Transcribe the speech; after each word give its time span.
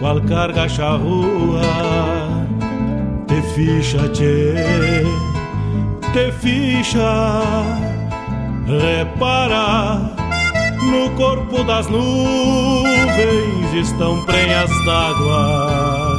qual 0.00 0.20
carga 0.22 0.68
charrua. 0.68 1.60
Te 3.26 3.42
ficha, 3.54 4.08
tchê, 4.08 4.54
te 6.12 6.32
ficha, 6.32 7.42
repara. 8.66 10.16
No 10.90 11.10
corpo 11.16 11.64
das 11.64 11.88
nuvens 11.88 13.74
estão 13.74 14.24
prenhas 14.24 14.70
d'água 14.86 16.18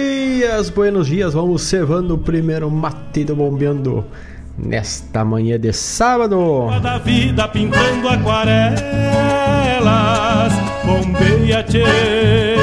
Dias, 0.61 0.69
buenos 0.69 1.07
dias. 1.07 1.33
Vamos 1.33 1.63
cevando 1.63 2.13
o 2.13 2.17
primeiro 2.17 2.69
mate 2.69 3.23
do 3.23 3.35
bombeando 3.35 4.05
nesta 4.57 5.25
manhã 5.25 5.59
de 5.59 5.73
sábado. 5.73 6.67
Da 6.81 6.99
vida 6.99 7.47
pintando 7.47 8.07
aquarelas, 8.07 8.83
bombeia 10.85 11.63
tchê, 11.63 12.57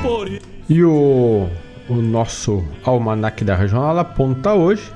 Por... 0.00 0.26
E 0.68 0.84
o, 0.84 1.48
o 1.88 1.94
nosso 1.96 2.64
almanac 2.82 3.44
da 3.44 3.54
regional 3.54 3.98
aponta 3.98 4.54
hoje 4.54 4.90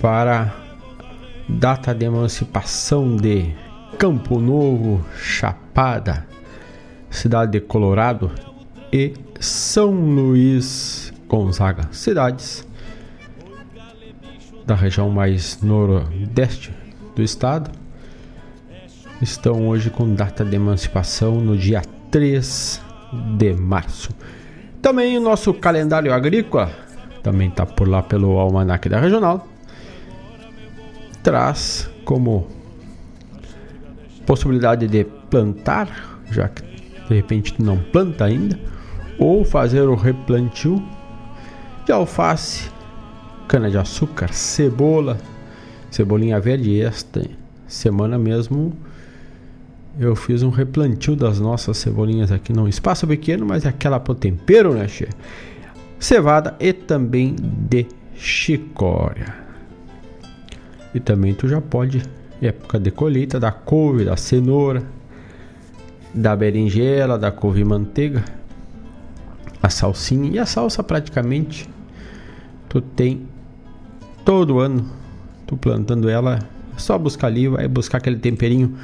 para 0.00 0.54
data 1.46 1.94
de 1.94 2.06
emancipação 2.06 3.16
de 3.16 3.54
Campo 3.98 4.40
Novo, 4.40 5.04
Chapada, 5.16 6.26
cidade 7.10 7.52
de 7.52 7.60
Colorado 7.60 8.30
e 8.90 9.12
São 9.40 9.90
Luís 9.90 11.12
Gonzaga, 11.28 11.88
cidades 11.92 12.66
da 14.64 14.74
região 14.74 15.10
mais 15.10 15.60
nordeste 15.60 16.87
do 17.18 17.24
estado, 17.24 17.70
estão 19.20 19.66
hoje 19.68 19.90
com 19.90 20.14
data 20.14 20.44
de 20.44 20.54
emancipação 20.54 21.40
no 21.40 21.56
dia 21.56 21.82
3 22.12 22.80
de 23.36 23.54
março. 23.54 24.10
Também 24.80 25.18
o 25.18 25.20
nosso 25.20 25.52
calendário 25.52 26.14
agrícola, 26.14 26.70
também 27.22 27.48
está 27.48 27.66
por 27.66 27.88
lá 27.88 28.02
pelo 28.04 28.38
Almanac 28.38 28.88
da 28.88 29.00
Regional, 29.00 29.48
traz 31.20 31.90
como 32.04 32.46
possibilidade 34.24 34.86
de 34.86 35.04
plantar, 35.28 36.20
já 36.30 36.48
que 36.48 36.62
de 37.08 37.14
repente 37.16 37.60
não 37.60 37.78
planta 37.78 38.26
ainda, 38.26 38.56
ou 39.18 39.44
fazer 39.44 39.88
o 39.88 39.96
replantio 39.96 40.80
de 41.84 41.90
alface, 41.90 42.70
cana-de-açúcar, 43.48 44.32
cebola, 44.32 45.18
cebolinha 45.90 46.40
verde. 46.40 46.80
Esta 46.80 47.22
semana 47.66 48.18
mesmo 48.18 48.72
eu 49.98 50.14
fiz 50.14 50.42
um 50.42 50.50
replantio 50.50 51.16
das 51.16 51.40
nossas 51.40 51.76
cebolinhas 51.78 52.30
aqui 52.30 52.52
num 52.52 52.68
espaço 52.68 53.06
pequeno, 53.06 53.44
mas 53.44 53.64
é 53.64 53.68
aquela 53.68 53.98
pro 53.98 54.14
tempero, 54.14 54.74
né, 54.74 54.86
che? 54.86 55.08
Cevada 55.98 56.54
e 56.60 56.72
também 56.72 57.34
de 57.34 57.86
chicória. 58.14 59.34
E 60.94 61.00
também 61.00 61.34
tu 61.34 61.48
já 61.48 61.60
pode, 61.60 62.02
época 62.40 62.78
de 62.78 62.90
colheita, 62.92 63.40
da 63.40 63.50
couve, 63.50 64.04
da 64.04 64.16
cenoura, 64.16 64.82
da 66.14 66.36
berinjela, 66.36 67.18
da 67.18 67.32
couve 67.32 67.64
manteiga, 67.64 68.24
a 69.60 69.68
salsinha 69.68 70.30
e 70.30 70.38
a 70.38 70.46
salsa 70.46 70.82
praticamente 70.82 71.68
tu 72.68 72.80
tem 72.80 73.26
todo 74.24 74.60
ano, 74.60 74.86
tu 75.48 75.56
plantando 75.56 76.08
ela, 76.08 76.38
é 76.76 76.78
só 76.78 76.96
buscar 76.98 77.26
ali, 77.26 77.48
vai 77.48 77.66
buscar 77.66 77.98
aquele 77.98 78.18
temperinho 78.18 78.76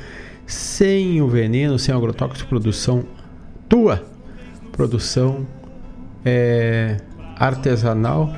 sem 0.47 1.21
o 1.21 1.29
veneno, 1.29 1.79
sem 1.79 1.95
o 1.95 1.99
agrotóxico, 1.99 2.49
produção 2.49 3.05
tua, 3.69 4.03
produção 4.73 5.47
é, 6.25 6.97
artesanal 7.39 8.33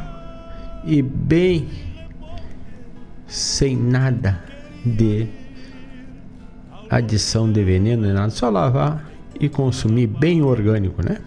e 0.85 1.01
bem 1.01 1.69
sem 3.29 3.77
nada 3.77 4.43
de 4.85 5.29
adição 6.91 7.51
de 7.51 7.63
veneno, 7.63 8.13
nada, 8.13 8.31
só 8.31 8.51
lavar 8.51 9.09
e 9.41 9.49
consumir 9.49 10.09
bem 10.09 10.43
orgânico, 10.43 11.01
né? 11.05 11.19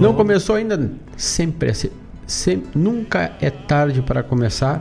Não 0.00 0.14
começou 0.14 0.56
ainda, 0.56 0.90
sempre, 1.16 1.72
sempre 2.26 2.68
nunca 2.74 3.32
é 3.40 3.50
tarde 3.50 4.02
para 4.02 4.22
começar. 4.22 4.80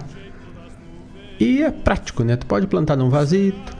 E 1.39 1.61
é 1.61 1.71
prático, 1.71 2.23
né? 2.23 2.35
Tu 2.35 2.45
pode 2.45 2.67
plantar 2.67 2.95
num 2.95 3.09
vasito, 3.09 3.77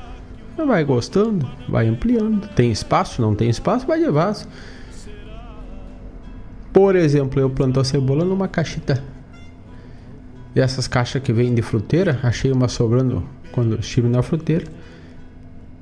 vai 0.66 0.84
gostando, 0.84 1.50
vai 1.68 1.88
ampliando. 1.88 2.48
Tem 2.50 2.72
espaço, 2.72 3.22
não 3.22 3.36
tem 3.36 3.50
espaço, 3.50 3.86
vai 3.88 4.00
de 4.00 4.10
vaso. 4.10 4.48
Por 6.72 6.96
exemplo, 6.96 7.40
eu 7.40 7.50
planto 7.50 7.80
a 7.80 7.84
cebola 7.84 8.24
numa 8.24 8.48
caixita. 8.48 9.04
E 10.56 10.60
essas 10.60 10.88
caixas 10.88 11.22
que 11.22 11.34
vêm 11.34 11.54
de 11.54 11.62
fruteira, 11.62 12.20
achei 12.24 12.52
uma 12.52 12.68
sobrando 12.68 13.24
quando 13.52 13.80
estive 13.80 14.08
na 14.08 14.22
fruteira. 14.22 14.66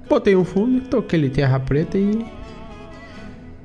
Botei 0.08 0.36
um 0.36 0.46
fundo, 0.46 0.88
toquei 0.88 1.20
ele 1.20 1.30
terra 1.30 1.60
preta 1.60 1.98
e. 1.98 2.26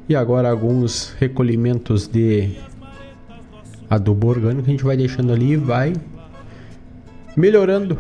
E 0.09 0.17
agora 0.17 0.51
alguns 0.51 1.15
recolhimentos 1.21 2.09
de 2.09 2.57
adubo 3.89 4.29
orgânico 4.29 4.67
a 4.67 4.71
gente 4.71 4.83
vai 4.83 4.97
deixando 4.97 5.33
ali 5.33 5.53
e 5.53 5.57
vai 5.57 5.93
melhorando 7.37 7.99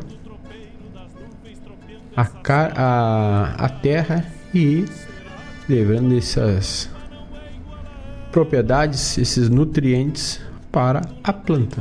a, 2.17 2.27
a, 2.77 3.65
a 3.65 3.69
terra 3.69 4.27
e 4.55 4.85
levando 5.69 6.17
essas 6.17 6.91
propriedades, 8.33 9.19
esses 9.19 9.49
nutrientes 9.49 10.41
para 10.71 11.03
a 11.23 11.33
planta. 11.33 11.81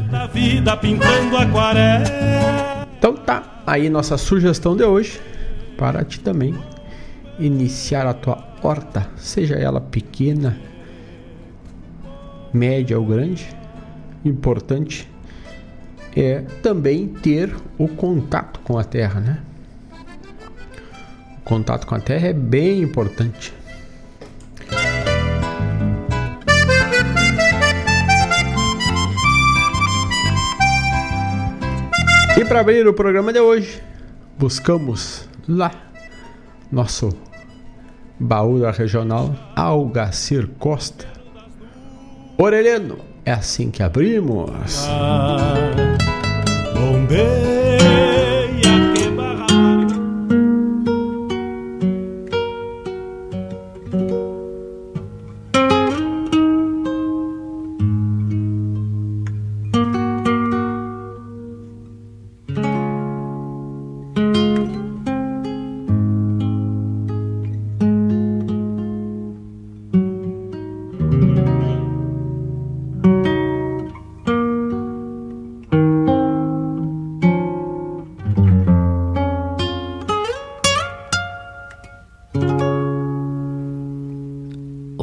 Aquarela. 1.38 2.88
Então 2.98 3.16
tá, 3.16 3.62
aí 3.66 3.90
nossa 3.90 4.18
sugestão 4.18 4.76
de 4.76 4.84
hoje 4.84 5.20
para 5.78 6.04
ti 6.04 6.20
também 6.20 6.54
iniciar 7.40 8.06
a 8.06 8.14
tua 8.14 8.44
horta, 8.62 9.08
seja 9.16 9.56
ela 9.56 9.80
pequena, 9.80 10.58
média 12.54 13.00
ou 13.00 13.06
grande. 13.06 13.48
Importante 14.26 15.10
é 16.16 16.42
também 16.62 17.08
ter 17.08 17.56
o 17.78 17.88
contato 17.88 18.60
com 18.62 18.78
a 18.78 18.84
terra, 18.84 19.20
né? 19.20 19.40
contato 21.50 21.88
com 21.88 21.96
a 21.96 22.00
Terra 22.00 22.28
é 22.28 22.34
bem 22.34 22.84
importante. 22.84 23.52
E 32.40 32.46
para 32.46 32.60
abrir 32.60 32.88
o 32.88 32.94
programa 32.94 33.34
de 33.34 33.40
hoje, 33.40 33.82
buscamos 34.38 35.28
lá 35.48 35.72
nosso 36.72 37.10
baú 38.20 38.60
da 38.60 38.70
regional 38.70 39.34
Algacir 39.56 40.48
Costa. 40.60 41.08
Orelhano, 42.38 43.00
é 43.26 43.32
assim 43.32 43.70
que 43.70 43.84
abrimos. 43.84 44.86
Ah, 44.88 45.40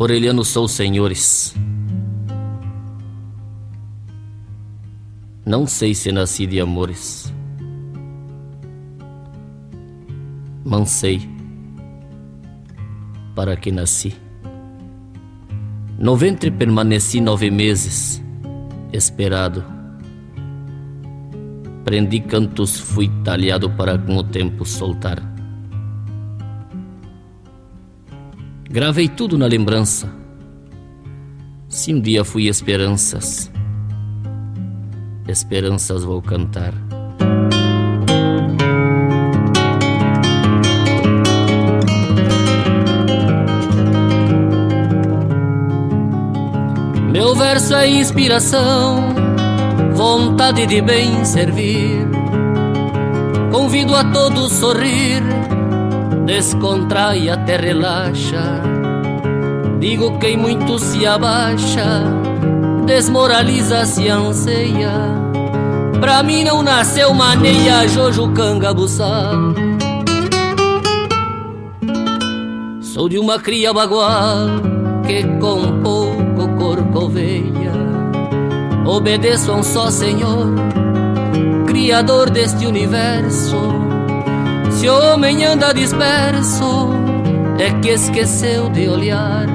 Orelhano 0.06 0.44
sou 0.44 0.68
senhores. 0.68 1.52
Não 5.44 5.66
sei 5.66 5.96
se 5.96 6.12
nasci 6.12 6.46
de 6.46 6.60
amores. 6.60 7.34
Mansei 10.64 11.28
para 13.34 13.56
que 13.56 13.72
nasci. 13.72 14.14
No 15.98 16.14
ventre 16.14 16.52
permaneci 16.52 17.20
nove 17.20 17.50
meses, 17.50 18.22
esperado. 18.92 19.64
Prendi 21.84 22.20
cantos, 22.20 22.78
fui 22.78 23.10
talhado 23.24 23.68
para 23.70 23.98
com 23.98 24.18
o 24.18 24.22
tempo 24.22 24.64
soltar. 24.64 25.35
Gravei 28.68 29.08
tudo 29.08 29.38
na 29.38 29.46
lembrança. 29.46 30.12
Se 31.68 31.94
um 31.94 32.00
dia 32.00 32.24
fui 32.24 32.48
esperanças, 32.48 33.50
esperanças 35.28 36.02
vou 36.02 36.20
cantar. 36.20 36.74
Meu 47.12 47.36
verso 47.36 47.72
é 47.74 47.88
inspiração, 47.88 49.14
vontade 49.94 50.66
de 50.66 50.82
bem 50.82 51.24
servir. 51.24 52.04
Convido 53.52 53.94
a 53.94 54.10
todos 54.12 54.52
sorrir 54.52 55.22
descontrai 56.26 57.30
até 57.30 57.56
relaxa. 57.56 58.60
Digo 59.78 60.18
quem 60.18 60.36
muito 60.36 60.78
se 60.78 61.06
abaixa, 61.06 62.02
desmoraliza 62.84 63.86
se 63.86 64.08
anseia. 64.08 64.92
Pra 66.00 66.22
mim 66.22 66.44
não 66.44 66.62
nasceu 66.62 67.14
maneia, 67.14 67.86
Jojo 67.88 68.32
Cangabuçal. 68.32 69.54
Sou 72.80 73.08
de 73.08 73.18
uma 73.18 73.38
cria 73.38 73.72
bagual 73.72 74.48
que 75.06 75.22
com 75.38 75.80
pouco 75.80 76.48
corcoveia. 76.58 77.72
Obedeço 78.84 79.52
a 79.52 79.56
um 79.56 79.62
só 79.62 79.90
Senhor, 79.90 80.46
Criador 81.66 82.30
deste 82.30 82.66
universo 82.66 83.85
se 84.76 84.90
o 84.90 85.12
homem 85.12 85.42
anda 85.42 85.72
disperso, 85.72 86.90
é 87.58 87.72
que 87.80 87.88
esqueceu 87.88 88.68
de 88.68 88.86
olhar 88.86 89.46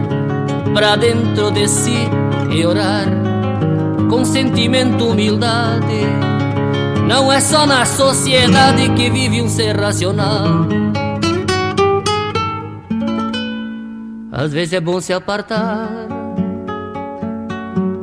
para 0.73 0.95
dentro 0.95 1.51
de 1.51 1.67
si 1.67 2.09
e 2.49 2.65
orar 2.65 3.05
com 4.09 4.25
sentimento, 4.25 5.09
humildade. 5.09 6.01
Não 7.07 7.31
é 7.31 7.39
só 7.39 7.67
na 7.67 7.85
sociedade 7.85 8.89
que 8.95 9.11
vive 9.11 9.43
um 9.43 9.47
ser 9.47 9.79
racional. 9.79 10.65
Às 14.31 14.51
vezes 14.53 14.73
é 14.73 14.81
bom 14.81 14.99
se 14.99 15.13
apartar 15.13 15.87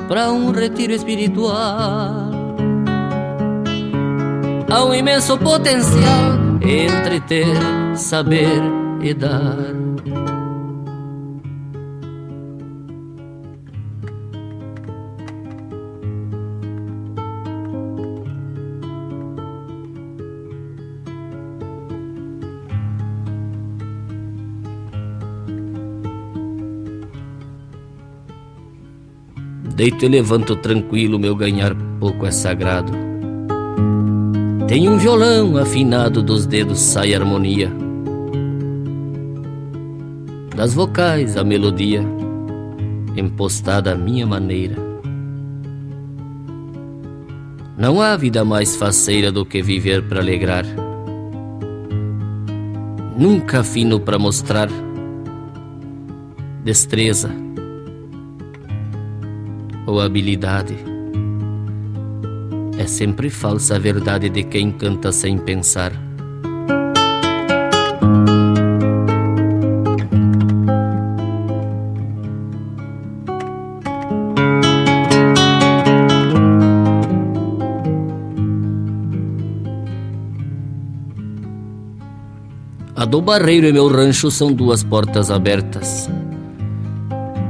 para 0.06 0.30
um 0.30 0.52
retiro 0.52 0.92
espiritual. 0.92 2.28
Há 4.70 4.84
um 4.84 4.94
imenso 4.94 5.36
potencial 5.38 6.37
entre 6.62 7.20
ter, 7.20 7.46
saber 7.94 8.62
e 9.02 9.14
dar. 9.14 9.88
Deito 29.78 30.04
e 30.04 30.08
levanto 30.08 30.56
tranquilo, 30.56 31.20
meu 31.20 31.36
ganhar 31.36 31.72
pouco 32.00 32.26
é 32.26 32.32
sagrado. 32.32 33.07
Tem 34.68 34.86
um 34.86 34.98
violão 34.98 35.56
afinado, 35.56 36.22
dos 36.22 36.44
dedos 36.44 36.78
sai 36.78 37.14
harmonia. 37.14 37.72
Das 40.54 40.74
vocais 40.74 41.38
a 41.38 41.42
melodia, 41.42 42.04
empostada 43.16 43.92
à 43.92 43.96
minha 43.96 44.26
maneira. 44.26 44.76
Não 47.78 48.02
há 48.02 48.14
vida 48.14 48.44
mais 48.44 48.76
faceira 48.76 49.32
do 49.32 49.42
que 49.42 49.62
viver 49.62 50.06
para 50.06 50.20
alegrar. 50.20 50.66
Nunca 53.16 53.64
fino 53.64 53.98
para 53.98 54.18
mostrar 54.18 54.68
destreza 56.62 57.30
ou 59.86 59.98
habilidade 59.98 60.87
sempre 62.88 63.30
falsa 63.30 63.76
a 63.76 63.78
verdade 63.78 64.28
de 64.28 64.42
quem 64.42 64.72
canta 64.72 65.12
sem 65.12 65.38
pensar. 65.38 65.92
A 82.96 83.04
do 83.04 83.22
barreiro 83.22 83.68
e 83.68 83.72
meu 83.72 83.86
rancho 83.86 84.28
são 84.28 84.52
duas 84.52 84.82
portas 84.82 85.30
abertas. 85.30 86.10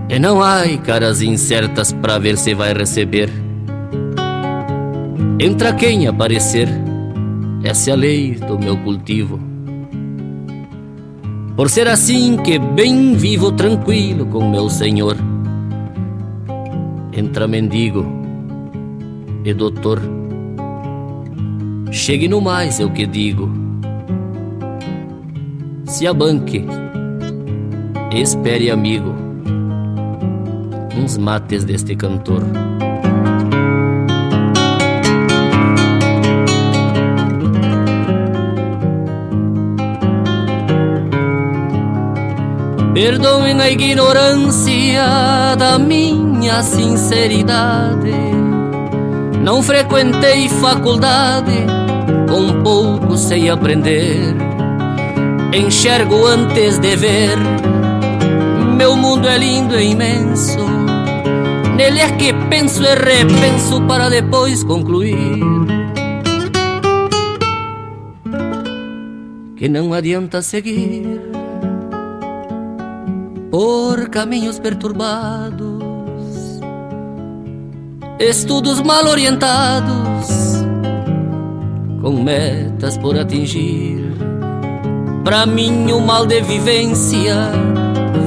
E 0.08 0.18
não 0.18 0.42
há 0.42 0.64
caras 0.84 1.22
incertas 1.22 1.90
para 1.90 2.18
ver 2.18 2.36
se 2.36 2.52
vai 2.52 2.74
receber. 2.74 3.47
Entra 5.40 5.72
quem 5.72 6.08
aparecer, 6.08 6.68
essa 7.62 7.90
é 7.90 7.92
a 7.92 7.96
lei 7.96 8.34
do 8.34 8.58
meu 8.58 8.76
cultivo. 8.78 9.38
Por 11.54 11.70
ser 11.70 11.86
assim 11.86 12.36
que 12.38 12.58
bem 12.58 13.14
vivo 13.14 13.52
tranquilo 13.52 14.26
com 14.26 14.50
meu 14.50 14.68
senhor. 14.68 15.16
Entra 17.16 17.46
mendigo 17.46 18.04
e 19.44 19.54
doutor. 19.54 20.02
Chegue 21.92 22.26
no 22.26 22.40
mais, 22.40 22.80
eu 22.80 22.90
que 22.90 23.06
digo. 23.06 23.48
Se 25.84 26.04
abanque, 26.04 26.64
espere 28.12 28.72
amigo, 28.72 29.14
uns 31.00 31.16
mates 31.16 31.62
deste 31.62 31.94
cantor. 31.94 32.42
Perdoem 43.00 43.60
a 43.60 43.70
ignorância 43.70 45.54
da 45.56 45.78
minha 45.78 46.60
sinceridade. 46.64 48.10
Não 49.40 49.62
frequentei 49.62 50.48
faculdade, 50.48 51.64
com 52.28 52.60
pouco 52.64 53.16
sei 53.16 53.50
aprender. 53.50 54.34
Enxergo 55.54 56.26
antes 56.26 56.78
de 56.78 56.96
ver. 56.96 57.36
Meu 58.76 58.96
mundo 58.96 59.28
é 59.28 59.38
lindo 59.38 59.78
e 59.78 59.92
imenso. 59.92 60.58
Nele 61.76 62.00
é 62.00 62.10
que 62.16 62.32
penso 62.50 62.82
e 62.82 62.96
repenso 62.96 63.80
para 63.82 64.08
depois 64.08 64.64
concluir. 64.64 65.38
Que 69.56 69.68
não 69.68 69.94
adianta 69.94 70.42
seguir 70.42 71.07
por 73.50 74.10
caminhos 74.10 74.58
perturbados, 74.58 75.82
estudos 78.18 78.82
mal 78.82 79.06
orientados, 79.06 80.28
com 82.02 82.22
metas 82.22 82.98
por 82.98 83.18
atingir. 83.18 84.12
Pra 85.24 85.46
mim, 85.46 85.90
o 85.92 86.00
mal 86.00 86.26
de 86.26 86.40
vivência 86.42 87.34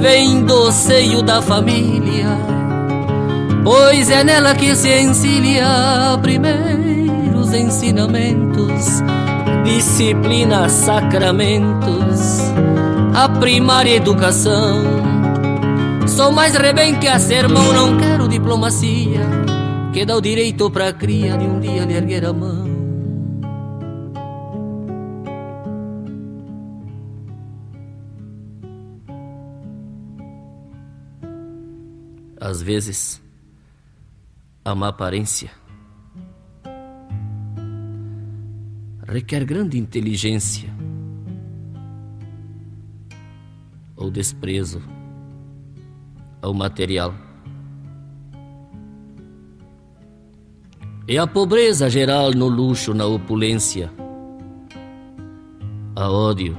vem 0.01 0.44
do 0.44 0.72
seio 0.72 1.22
da 1.22 1.42
família, 1.42 2.38
pois 3.63 4.10
é 4.10 4.24
nela 4.24 4.56
que 4.56 4.75
se 4.75 5.01
encilha 5.01 6.18
primeiros 6.22 7.54
ensinamentos, 7.54 9.01
disciplina, 9.63 10.68
sacramentos, 10.68 12.51
a 13.13 13.30
primária 13.30 13.96
educação 13.96 14.84
Sou 16.08 16.32
mais 16.32 16.56
rebem 16.56 17.00
que 17.00 17.08
a 17.08 17.20
sermão, 17.20 17.74
não 17.74 17.98
quero 17.98 18.27
diplomacia 18.27 19.22
que 19.94 20.06
dá 20.06 20.15
o 20.15 20.22
direito 20.22 20.72
pra 20.72 20.94
cria 20.94 21.38
de 21.38 21.46
um 21.46 21.60
dia 21.60 21.84
lhe 21.84 21.94
erguer 21.94 22.25
a 22.25 22.32
mão. 22.32 22.72
Às 32.39 32.62
vezes, 32.62 33.22
a 34.63 34.74
má 34.74 34.88
aparência 34.88 35.51
requer 39.08 39.44
grande 39.44 39.77
inteligência 39.77 40.70
ou 44.01 44.10
desprezo 44.10 44.81
ao 46.41 46.55
material. 46.55 47.13
É 51.08 51.17
a 51.17 51.27
pobreza 51.27 51.88
geral 51.88 52.31
no 52.31 52.48
luxo, 52.48 52.96
na 52.96 53.05
opulência, 53.05 53.91
a 55.96 56.10
ódio, 56.10 56.58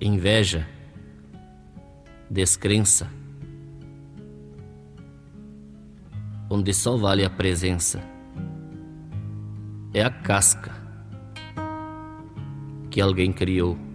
inveja, 0.00 0.68
descrença, 2.30 3.10
onde 6.48 6.72
só 6.72 6.96
vale 6.96 7.24
a 7.24 7.30
presença. 7.30 8.00
É 9.92 10.02
a 10.02 10.10
casca 10.10 10.72
que 12.90 13.00
alguém 13.00 13.32
criou. 13.32 13.85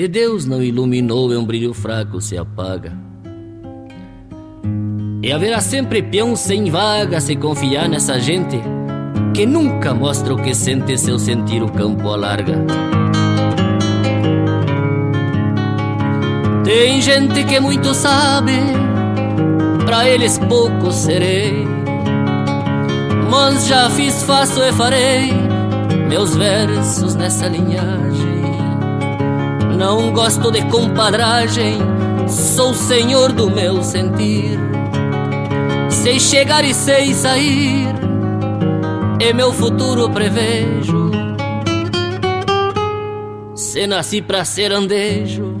E 0.00 0.08
Deus 0.08 0.46
não 0.46 0.62
iluminou, 0.62 1.30
é 1.30 1.36
um 1.36 1.44
brilho 1.44 1.74
fraco, 1.74 2.22
se 2.22 2.34
apaga. 2.34 2.96
E 5.22 5.30
haverá 5.30 5.60
sempre 5.60 6.02
peão 6.02 6.34
sem 6.34 6.70
vaga 6.70 7.20
se 7.20 7.36
confiar 7.36 7.86
nessa 7.86 8.18
gente 8.18 8.58
que 9.34 9.44
nunca 9.44 9.92
mostra 9.92 10.32
o 10.32 10.42
que 10.42 10.54
sente 10.54 10.96
seu 10.96 11.18
sentir 11.18 11.62
o 11.62 11.70
campo 11.70 12.08
alarga. 12.08 12.64
Tem 16.64 17.02
gente 17.02 17.44
que 17.44 17.60
muito 17.60 17.92
sabe, 17.92 18.54
pra 19.84 20.08
eles 20.08 20.38
pouco 20.38 20.90
serei. 20.92 21.66
Mas 23.30 23.66
já 23.66 23.90
fiz, 23.90 24.22
faço 24.22 24.62
e 24.62 24.72
farei 24.72 25.34
meus 26.08 26.34
versos 26.34 27.14
nessa 27.16 27.48
linhagem. 27.48 28.29
Não 29.80 30.12
gosto 30.12 30.50
de 30.50 30.62
compadragem, 30.66 31.78
sou 32.28 32.74
senhor 32.74 33.32
do 33.32 33.50
meu 33.50 33.82
sentir. 33.82 34.58
Sei 35.88 36.20
chegar 36.20 36.62
e 36.66 36.74
sei 36.74 37.14
sair, 37.14 37.88
e 39.18 39.32
meu 39.32 39.54
futuro 39.54 40.10
prevejo. 40.10 41.10
Se 43.54 43.86
nasci 43.86 44.20
pra 44.20 44.44
ser 44.44 44.70
andejo, 44.70 45.56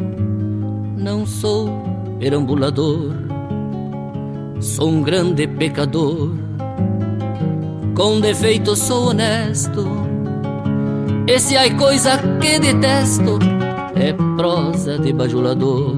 não 0.98 1.24
sou 1.24 1.70
perambulador, 2.18 3.14
sou 4.60 4.90
um 4.90 5.02
grande 5.02 5.46
pecador. 5.46 6.34
Com 7.96 8.20
defeito 8.20 8.76
sou 8.76 9.08
honesto, 9.08 9.88
e 11.26 11.40
se 11.40 11.56
há 11.56 11.74
coisa 11.74 12.18
que 12.38 12.58
detesto, 12.58 13.38
é 14.00 14.14
prosa 14.14 14.98
de 14.98 15.12
bajulador. 15.12 15.94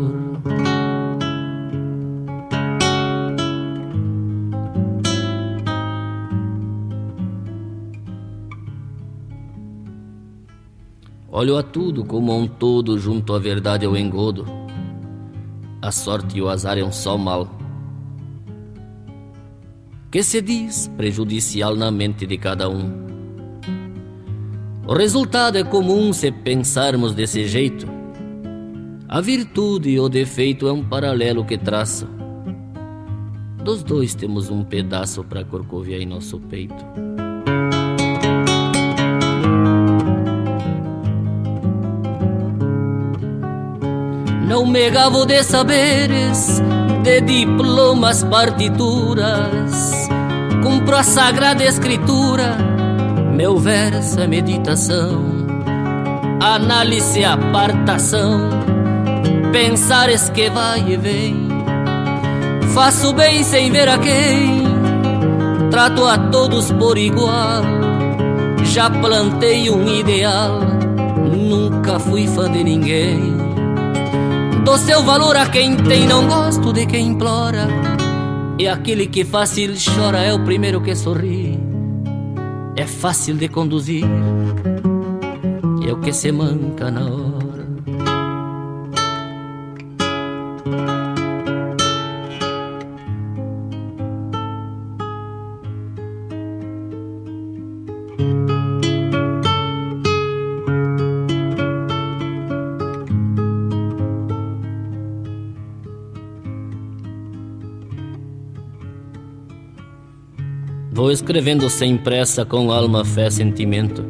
Olho 11.30 11.56
a 11.56 11.62
tudo 11.62 12.04
como 12.04 12.32
a 12.32 12.36
um 12.36 12.48
todo, 12.48 12.98
junto 12.98 13.34
à 13.34 13.38
verdade 13.38 13.86
ao 13.86 13.96
engodo. 13.96 14.44
A 15.80 15.92
sorte 15.92 16.38
e 16.38 16.42
o 16.42 16.48
azar 16.48 16.78
é 16.78 16.84
um 16.84 16.92
só 16.92 17.16
mal. 17.16 17.48
Que 20.10 20.22
se 20.24 20.42
diz 20.42 20.88
prejudicial 20.96 21.76
na 21.76 21.90
mente 21.90 22.26
de 22.26 22.36
cada 22.36 22.68
um. 22.68 23.11
O 24.84 24.94
resultado 24.94 25.56
é 25.56 25.62
comum 25.62 26.12
se 26.12 26.32
pensarmos 26.32 27.14
desse 27.14 27.46
jeito. 27.46 27.86
A 29.08 29.20
virtude 29.20 29.90
e 29.90 30.00
o 30.00 30.08
defeito 30.08 30.66
é 30.66 30.72
um 30.72 30.82
paralelo 30.82 31.44
que 31.44 31.56
traça. 31.56 32.08
Dos 33.62 33.84
dois 33.84 34.16
temos 34.16 34.50
um 34.50 34.64
pedaço 34.64 35.22
para 35.22 35.44
corcoviar 35.44 36.00
em 36.00 36.06
nosso 36.06 36.40
peito. 36.40 36.84
Não 44.48 44.66
me 44.66 44.90
gavo 44.90 45.24
de 45.24 45.44
saberes, 45.44 46.60
de 47.04 47.20
diplomas, 47.20 48.24
partituras. 48.24 50.08
Cumpro 50.60 50.96
a 50.96 51.04
sagrada 51.04 51.64
escritura 51.64 52.81
meu 53.32 53.58
verso 53.58 54.20
é 54.20 54.26
meditação, 54.26 55.24
análise, 56.38 57.24
apartação, 57.24 58.50
pensares 59.50 60.28
que 60.28 60.50
vai 60.50 60.84
e 60.86 60.96
vem. 60.96 61.48
Faço 62.74 63.12
bem 63.14 63.42
sem 63.42 63.70
ver 63.70 63.88
a 63.88 63.98
quem, 63.98 64.64
trato 65.70 66.04
a 66.04 66.18
todos 66.18 66.70
por 66.72 66.98
igual. 66.98 67.62
Já 68.64 68.90
plantei 68.90 69.70
um 69.70 69.88
ideal, 69.88 70.60
nunca 71.34 71.98
fui 71.98 72.26
fã 72.26 72.50
de 72.50 72.62
ninguém. 72.62 73.34
Dou 74.64 74.76
seu 74.78 75.02
valor 75.02 75.36
a 75.36 75.46
quem 75.46 75.74
tem, 75.76 76.06
não 76.06 76.28
gosto 76.28 76.72
de 76.72 76.86
quem 76.86 77.08
implora. 77.08 77.66
E 78.58 78.68
aquele 78.68 79.06
que 79.06 79.24
fácil 79.24 79.74
chora 79.74 80.20
é 80.20 80.32
o 80.32 80.44
primeiro 80.44 80.80
que 80.80 80.94
sorri 80.94 81.61
é 82.76 82.86
fácil 82.86 83.36
de 83.36 83.48
conduzir, 83.48 84.04
é 85.86 85.92
o 85.92 86.00
que 86.00 86.12
se 86.12 86.32
manca 86.32 86.90
na 86.90 87.04
hora. 87.04 87.51
Escrevendo 111.12 111.68
sem 111.70 111.96
pressa, 111.96 112.44
com 112.44 112.72
alma, 112.72 113.04
fé, 113.04 113.30
sentimento, 113.30 114.04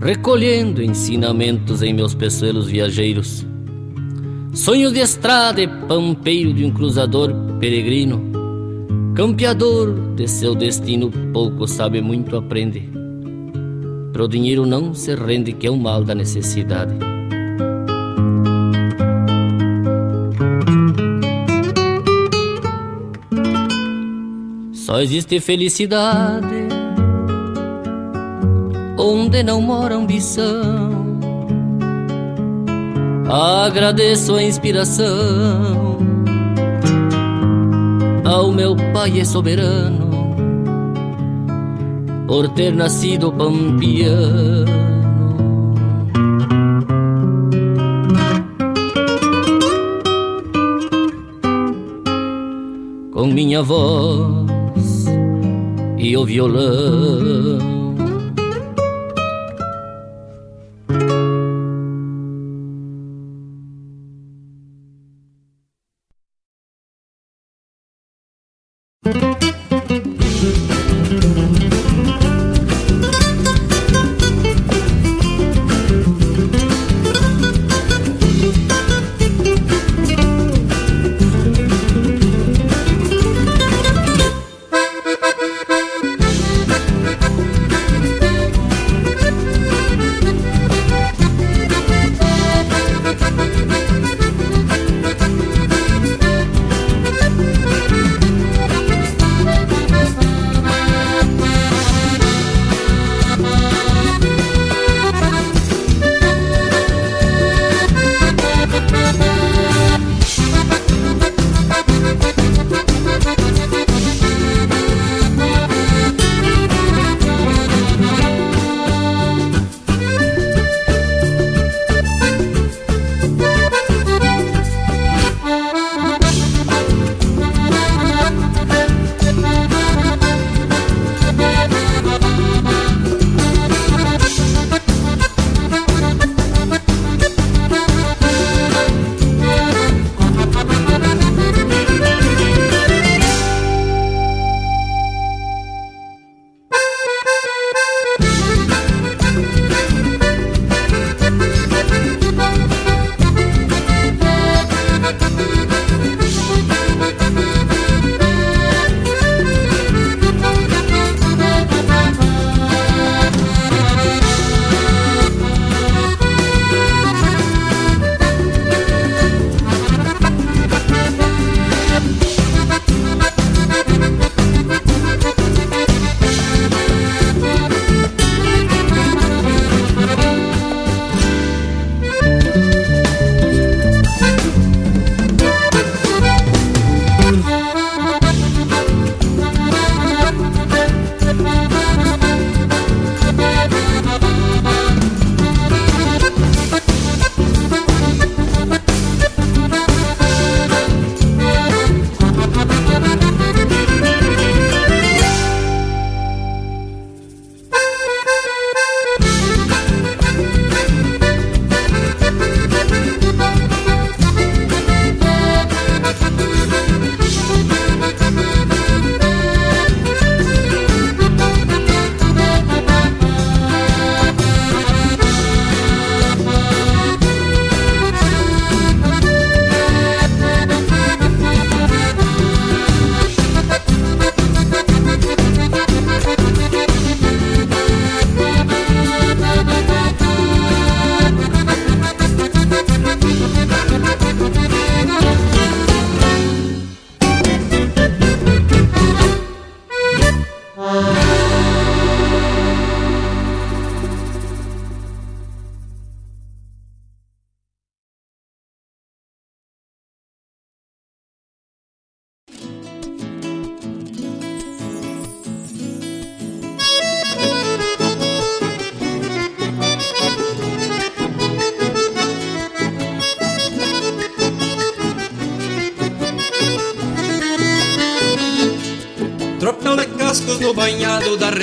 recolhendo 0.00 0.82
ensinamentos 0.82 1.82
em 1.82 1.92
meus 1.92 2.14
peçoelos 2.14 2.66
viajeiros, 2.66 3.46
sonhos 4.52 4.92
de 4.92 5.00
estrada 5.00 5.60
e 5.62 5.68
pampeiro 5.68 6.52
de 6.52 6.64
um 6.64 6.70
cruzador 6.72 7.32
peregrino, 7.60 8.20
campeador 9.14 9.94
de 10.16 10.26
seu 10.26 10.54
destino, 10.54 11.10
pouco 11.32 11.68
sabe, 11.68 12.00
muito 12.00 12.36
aprende. 12.36 12.90
Pro 14.12 14.26
dinheiro 14.26 14.66
não 14.66 14.94
se 14.94 15.14
rende, 15.14 15.52
que 15.52 15.66
é 15.66 15.70
o 15.70 15.76
mal 15.76 16.02
da 16.02 16.14
necessidade. 16.14 17.11
Existe 25.02 25.40
felicidade 25.40 26.68
onde 28.96 29.42
não 29.42 29.60
mora 29.60 29.96
ambição. 29.96 30.92
Agradeço 33.28 34.34
a 34.34 34.42
inspiração 34.42 35.98
ao 38.24 38.52
meu 38.52 38.76
Pai 38.92 39.20
é 39.20 39.24
soberano 39.24 40.10
por 42.26 42.48
ter 42.50 42.72
nascido 42.72 43.32
pampiano. 43.32 44.82
Com 53.12 53.26
minha 53.26 53.62
voz 53.62 54.61
e 56.02 56.16
o 56.16 56.24
violão. 56.24 57.71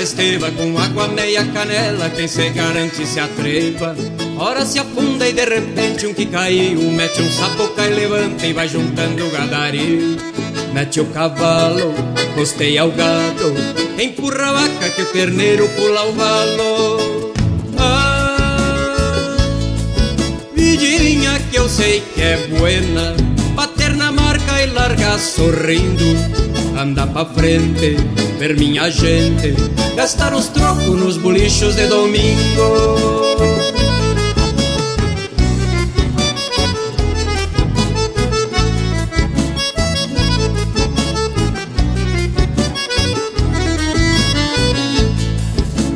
Esteva 0.02 0.50
com 0.52 0.78
água 0.78 1.08
meia 1.10 1.44
canela, 1.46 2.10
quem 2.10 2.28
se 2.28 2.50
garante 2.50 3.06
se 3.06 3.20
atreva. 3.20 3.96
Ora 4.38 4.66
se 4.66 4.80
afunda 4.80 5.28
e 5.28 5.34
de 5.34 5.44
repente 5.44 6.08
um 6.08 6.14
que 6.14 6.26
caiu, 6.26 6.80
mete 6.92 7.22
um 7.22 7.30
sapo, 7.30 7.68
cai, 7.70 7.90
levanta 7.90 8.46
e 8.46 8.54
vai 8.54 8.68
juntando 8.68 9.28
o 9.28 9.32
gadario. 9.32 10.18
Mete 10.74 11.02
o 11.02 11.06
cavalo, 11.08 11.94
costeia 12.36 12.86
o 12.86 12.92
gado, 12.92 13.54
empurra 14.02 14.50
a 14.50 14.54
vaca 14.54 14.90
que 14.90 15.02
o 15.02 15.06
terneiro 15.08 15.68
pula 15.70 16.06
o 16.06 16.14
valo. 16.14 17.34
Ah, 17.78 19.36
vidinha 20.54 21.40
que 21.52 21.58
eu 21.58 21.68
sei 21.68 22.02
que 22.14 22.22
é 22.22 22.38
buena, 22.48 23.16
bater 23.56 23.96
na 23.96 24.12
marca 24.12 24.62
e 24.62 24.68
largar 24.68 25.20
sorrindo 25.20 26.59
anda 26.82 27.06
pra 27.08 27.26
frente, 27.26 27.98
ver 28.38 28.58
minha 28.58 28.90
gente 28.90 29.54
gastar 29.98 30.34
os 30.34 30.48
trocos 30.48 30.96
nos 30.96 31.18
bolichos 31.18 31.76
de 31.76 31.88
domingo. 31.88 33.36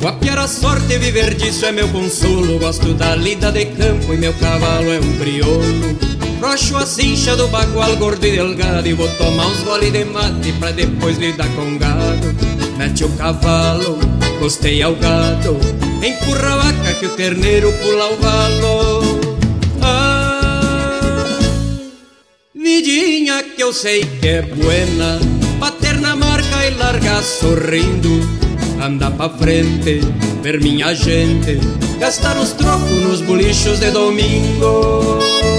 Guapiar 0.01 0.39
a 0.39 0.47
sorte, 0.49 0.97
viver 0.97 1.33
disso 1.35 1.65
é 1.65 1.71
meu 1.71 1.87
consolo. 1.87 2.59
Gosto 2.59 2.93
da 2.93 3.15
lida 3.15 3.53
de 3.53 3.67
campo 3.67 4.13
e 4.13 4.17
meu 4.17 4.33
cavalo 4.33 4.91
é 4.91 4.99
um 4.99 5.17
crioulo. 5.17 6.22
Rocho 6.43 6.75
a 6.75 6.85
cincha 6.85 7.37
do 7.37 7.47
bagual 7.47 7.95
gordo 7.95 8.27
e 8.27 8.31
delgado 8.31 8.85
E 8.85 8.91
vou 8.91 9.07
tomar 9.17 9.47
uns 9.47 9.63
gole 9.63 9.89
de 9.89 10.03
mate 10.03 10.51
pra 10.59 10.71
depois 10.71 11.17
lidar 11.17 11.47
com 11.55 11.77
gado. 11.77 12.35
Mete 12.77 13.05
o 13.05 13.09
cavalo, 13.13 13.97
costeia 14.39 14.89
o 14.89 14.95
gado 14.97 15.57
Empurra 16.05 16.51
a 16.51 16.57
vaca 16.57 16.93
que 16.95 17.05
o 17.05 17.15
terneiro 17.15 17.71
pula 17.81 18.11
o 18.11 18.17
valo 18.17 19.37
Ah, 19.81 21.39
vidinha 22.53 23.41
que 23.41 23.63
eu 23.63 23.71
sei 23.71 24.03
que 24.03 24.27
é 24.27 24.41
buena 24.41 25.21
Bater 25.59 25.97
na 26.01 26.13
marca 26.13 26.67
e 26.67 26.71
largar 26.71 27.23
sorrindo. 27.23 28.19
Anda 28.83 29.09
pra 29.11 29.29
frente, 29.29 30.01
ver 30.41 30.59
minha 30.59 30.93
gente 30.93 31.57
Gastar 32.01 32.37
os 32.37 32.51
trocos 32.51 33.01
nos 33.01 33.21
bolichos 33.21 33.79
de 33.79 33.91
domingo 33.91 35.52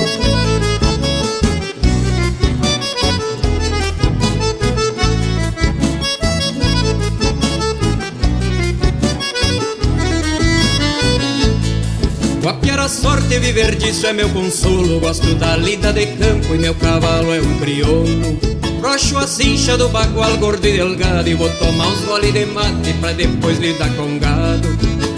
a 12.84 12.88
sorte 12.88 13.38
viver 13.38 13.76
disso 13.76 14.06
é 14.06 14.12
meu 14.12 14.28
consolo. 14.28 15.00
Gosto 15.00 15.34
da 15.36 15.56
lida 15.56 15.90
de 15.90 16.06
campo 16.18 16.54
e 16.54 16.58
meu 16.58 16.74
cavalo 16.74 17.32
é 17.32 17.40
um 17.40 17.58
crioulo. 17.58 18.38
Rocho 18.82 19.16
a 19.16 19.26
cincha 19.26 19.78
do 19.78 19.88
bagual 19.88 20.36
gordo 20.36 20.68
e 20.68 20.72
delgado 20.72 21.26
E 21.26 21.32
vou 21.32 21.48
tomar 21.52 21.86
uns 21.88 22.00
gole 22.04 22.30
de 22.30 22.44
mate 22.44 22.92
pra 23.00 23.12
depois 23.12 23.58
lidar 23.58 23.88
com 23.96 24.18
gado 24.18 24.68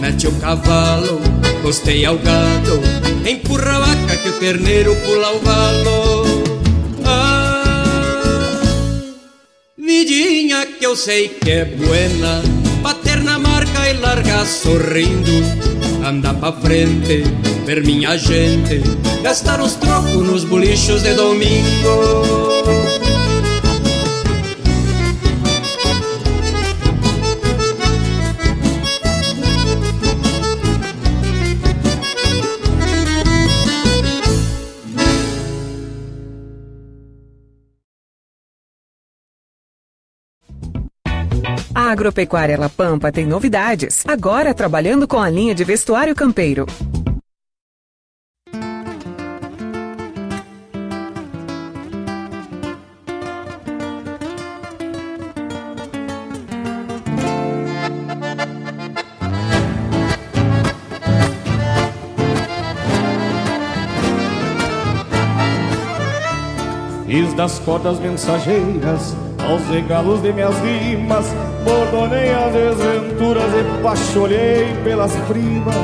Mete 0.00 0.28
o 0.28 0.32
cavalo, 0.36 1.20
costeia 1.62 2.12
o 2.12 2.18
gado 2.18 2.80
Empurra 3.28 3.74
a 3.74 3.78
vaca 3.80 4.16
que 4.18 4.28
o 4.28 4.32
terneiro 4.34 4.94
pula 5.04 5.32
o 5.32 5.40
valo 5.40 6.24
Ah, 7.04 8.62
vidinha 9.76 10.64
que 10.64 10.86
eu 10.86 10.94
sei 10.94 11.30
que 11.30 11.50
é 11.50 11.64
buena 11.64 12.40
Bater 12.82 13.20
na 13.24 13.36
marca 13.36 13.90
e 13.90 13.94
largar 13.94 14.46
sorrindo 14.46 15.42
Andar 16.06 16.34
pra 16.34 16.52
frente, 16.52 17.24
ver 17.66 17.84
minha 17.84 18.16
gente 18.16 18.80
Gastar 19.22 19.60
os 19.60 19.74
trocos 19.74 20.22
nos 20.22 20.44
bolichos 20.44 21.02
de 21.02 21.12
domingo 21.14 22.46
A 41.74 41.90
Agropecuária 41.90 42.58
La 42.58 42.68
Pampa 42.68 43.12
tem 43.12 43.26
novidades. 43.26 44.02
Agora 44.08 44.54
trabalhando 44.54 45.06
com 45.06 45.20
a 45.20 45.28
linha 45.28 45.54
de 45.54 45.62
vestuário 45.62 46.14
campeiro. 46.14 46.66
Das 67.36 67.58
cordas 67.58 67.98
mensageiras 67.98 69.16
aos 69.48 69.66
regalos 69.68 70.20
de 70.22 70.32
minhas 70.32 70.54
rimas 70.60 71.26
Bordonei 71.64 72.30
as 72.30 72.52
desventuras 72.52 73.50
e 73.54 73.82
pacholhei 73.82 74.74
pelas 74.84 75.12
primas 75.28 75.74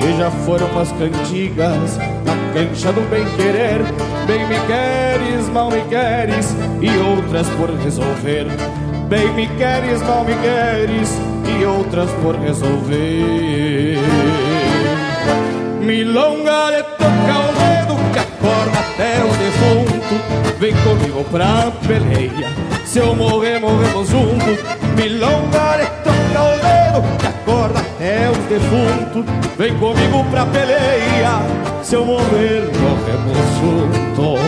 E 0.00 0.18
já 0.18 0.30
foram 0.30 0.66
umas 0.68 0.90
cantigas 0.92 1.96
na 2.24 2.54
cancha 2.54 2.92
do 2.92 3.08
bem-querer 3.08 3.82
Bem 4.26 4.46
me 4.46 4.54
queres, 4.66 5.48
mal 5.48 5.70
me 5.70 5.80
queres 5.88 6.54
e 6.80 6.88
outras 6.98 7.48
por 7.50 7.70
resolver. 7.70 8.46
Bem 9.08 9.32
me 9.32 9.48
queres, 9.56 10.00
mal 10.02 10.24
me 10.24 10.34
queres 10.34 11.18
e 11.58 11.64
outras 11.64 12.10
por 12.22 12.36
resolver. 12.36 13.98
Milonga 15.80 16.70
de 16.70 16.82
toca 16.96 17.49
acorda 18.60 18.78
até 18.78 19.24
o 19.24 19.28
defunto. 19.36 20.58
Vem 20.58 20.74
comigo 20.82 21.24
pra 21.30 21.72
peleia. 21.86 22.48
Se 22.84 22.98
eu 22.98 23.14
morrer, 23.14 23.58
morremos 23.58 24.08
juntos. 24.08 24.58
Milonga 24.96 25.78
de 25.78 25.86
toca 26.04 26.42
o 26.42 26.58
dedo 26.58 27.18
Que 27.18 27.26
acorda 27.26 27.80
até 27.80 28.30
os 28.30 28.38
defuntos. 28.46 29.24
Vem 29.56 29.74
comigo 29.78 30.24
pra 30.30 30.44
peleia. 30.46 31.40
Se 31.82 31.94
eu 31.94 32.04
morrer, 32.04 32.70
morremos 32.78 33.38
juntos. 33.60 34.40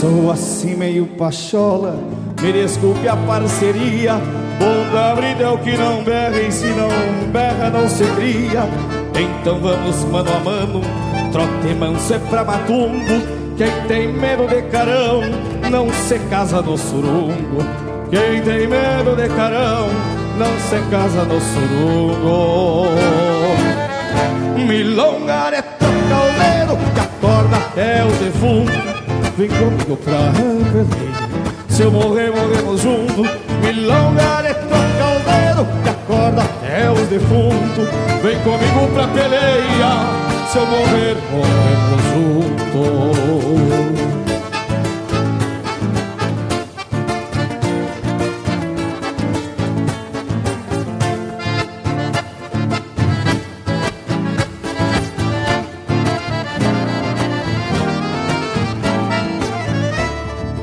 Sou 0.00 0.30
assim 0.30 0.74
meio 0.74 1.06
pachola. 1.06 1.96
Me 2.42 2.52
desculpe 2.52 3.08
a 3.08 3.16
parceria 3.16 4.20
Bom 4.58 4.90
cabrito 4.92 5.42
é 5.42 5.48
o 5.48 5.58
que 5.58 5.76
não 5.76 6.02
berra 6.02 6.40
E 6.40 6.52
se 6.52 6.66
não 6.66 6.88
berra 7.32 7.70
não 7.70 7.88
se 7.88 8.04
cria. 8.14 8.68
Então 9.18 9.60
vamos 9.60 10.04
mano 10.04 10.30
a 10.32 10.40
mano 10.40 10.80
Trote 11.32 11.74
manso 11.74 12.14
é 12.14 12.18
pra 12.18 12.44
matumbo. 12.44 13.44
Quem 13.56 13.70
tem 13.86 14.12
medo 14.12 14.46
de 14.48 14.62
carão 14.62 15.20
Não 15.70 15.88
se 15.92 16.18
casa 16.30 16.60
no 16.62 16.76
surungo. 16.76 17.64
Quem 18.10 18.42
tem 18.42 18.66
medo 18.66 19.16
de 19.16 19.28
carão 19.34 19.88
Não 20.36 20.58
se 20.58 20.78
casa 20.90 21.24
no 21.24 21.40
surungo. 21.40 22.88
Milonga 24.66 25.50
de 25.50 25.62
toca 25.62 26.16
o 26.20 26.30
dedo 26.38 26.94
Que 26.94 27.00
acorda 27.00 27.56
até 27.56 28.04
o 28.04 28.08
defunto. 28.08 28.72
Vem 29.36 29.48
comigo 29.48 29.96
pra 29.96 30.32
peleia 30.32 31.63
Se 31.74 31.82
eu 31.82 31.90
morrer, 31.90 32.30
morremos 32.30 32.80
juntos 32.80 33.28
Milonga 33.60 34.42
de 34.42 34.54
toca 34.54 35.06
o 35.10 35.18
dedo 35.24 35.66
Que 35.82 35.88
acorda 35.88 36.42
até 36.42 36.88
o 36.88 36.94
defunto 37.06 38.14
Vem 38.22 38.38
comigo 38.38 38.88
pra 38.94 39.06
peleia. 39.08 40.24
Se 40.50 40.56
eu 40.56 40.66
morrer, 40.66 41.16
morremos 41.30 42.02
juntos. 42.72 44.23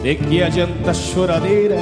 De 0.01 0.15
que 0.15 0.41
adianta 0.41 0.93
choradeira 0.95 1.77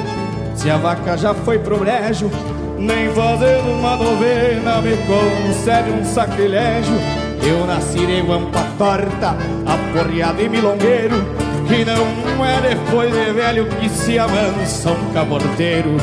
se 0.54 0.70
a 0.70 0.76
vaca 0.76 1.18
já 1.18 1.34
foi 1.34 1.58
pro 1.58 1.80
brejo? 1.80 2.30
Nem 2.78 3.10
fazendo 3.14 3.72
uma 3.72 3.96
novena 3.96 4.82
me 4.82 4.98
concede 5.08 5.90
um 5.92 6.04
sacrilégio. 6.04 6.94
Eu 7.42 7.66
nasci 7.66 8.06
de 8.06 8.22
guampa 8.22 8.60
torta, 8.78 9.38
aporreado 9.66 10.42
e 10.42 10.50
milongueiro 10.50 11.16
E 11.70 11.86
não 11.86 12.46
é 12.46 12.60
depois 12.62 13.12
de 13.12 13.32
velho 13.32 13.66
que 13.68 13.88
se 13.88 14.20
amansa 14.20 14.92
um 14.92 15.14
caborteiro 15.14 15.96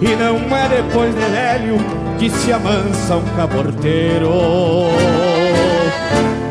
E 0.00 0.16
não 0.16 0.56
é 0.56 0.68
depois 0.68 1.14
de 1.14 1.20
velho 1.20 1.76
que 2.18 2.28
se 2.28 2.52
amansa 2.52 3.16
um 3.16 3.24
caborteiro 3.36 4.30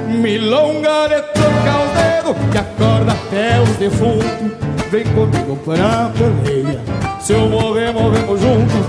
Milonga 0.08 1.10
de 1.10 1.22
trocar 1.34 1.84
os 1.84 2.34
dedos 2.34 2.52
que 2.52 2.58
acorda 2.58 3.12
até 3.12 3.62
os 3.62 3.76
defuntos 3.76 4.79
Vem 4.92 5.04
comigo 5.04 5.56
pra 5.64 6.12
peleia. 6.18 6.82
Se 7.20 7.34
eu 7.34 7.48
morrer, 7.48 7.92
morremos 7.94 8.42
juntos. 8.42 8.88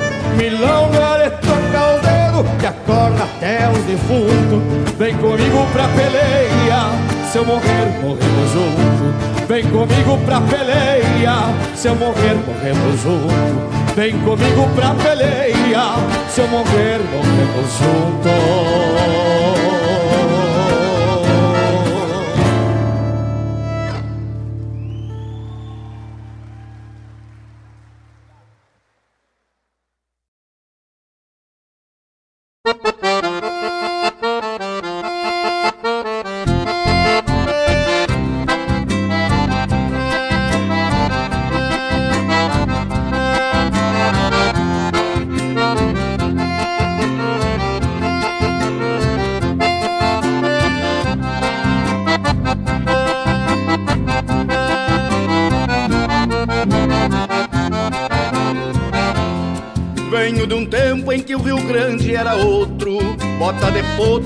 Trocar 1.42 1.94
os 1.94 2.00
dedos 2.00 2.46
que 2.58 2.66
acorda 2.66 3.24
até 3.24 3.70
os 3.70 3.84
defuntos. 3.84 4.94
Vem 4.96 5.14
comigo 5.18 5.66
pra 5.72 5.88
peleia. 5.88 6.90
Se 7.30 7.36
eu 7.36 7.44
morrer, 7.44 8.00
morremos 8.00 8.50
juntos. 8.50 9.46
Vem 9.46 9.64
comigo 9.64 10.18
pra 10.24 10.40
peleia. 10.40 11.54
Se 11.74 11.88
eu 11.88 11.94
morrer, 11.96 12.34
morremos 12.46 13.02
juntos. 13.02 13.94
Vem 13.94 14.12
comigo 14.20 14.68
pra 14.74 14.94
peleia. 14.94 15.96
Se 16.30 16.40
eu 16.40 16.48
morrer, 16.48 17.00
morremos 17.12 17.72
juntos 17.78 19.69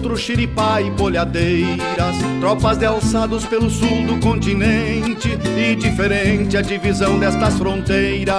potro, 0.04 0.16
xiripá 0.16 0.82
e 0.82 0.90
bolhadeiras 0.90 2.16
Tropas 2.40 2.76
de 2.76 2.84
alçados 2.84 3.46
pelo 3.46 3.70
sul 3.70 4.06
do 4.06 4.20
continente 4.20 5.38
E 5.56 5.74
diferente 5.74 6.56
a 6.56 6.60
divisão 6.60 7.18
destas 7.18 7.56
fronteiras 7.56 8.34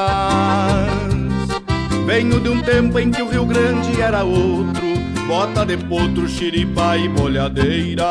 Venho 2.06 2.40
de 2.40 2.50
um 2.50 2.62
tempo 2.62 3.00
em 3.00 3.10
que 3.10 3.22
o 3.22 3.30
Rio 3.30 3.46
Grande 3.46 4.00
era 4.00 4.24
outro 4.24 4.86
bota 5.28 5.66
de 5.66 5.76
potro, 5.76 6.28
xiripa 6.28 6.96
e 6.98 7.10
bolhadeiras. 7.10 8.06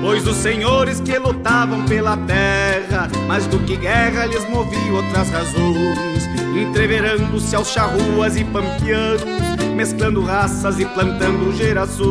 Pois 0.00 0.24
os 0.24 0.36
senhores 0.36 1.00
que 1.00 1.18
lutavam 1.18 1.84
pela 1.84 2.16
terra, 2.16 3.10
mais 3.26 3.44
do 3.48 3.58
que 3.58 3.76
guerra 3.76 4.26
lhes 4.26 4.48
movia 4.48 4.92
outras 4.92 5.28
razões, 5.30 6.28
entreverando-se 6.56 7.56
aos 7.56 7.72
charruas 7.72 8.36
e 8.36 8.44
pampianos, 8.44 9.39
mesclando 9.80 10.22
raças 10.22 10.78
e 10.78 10.84
plantando 10.84 11.56
gerações. 11.56 12.04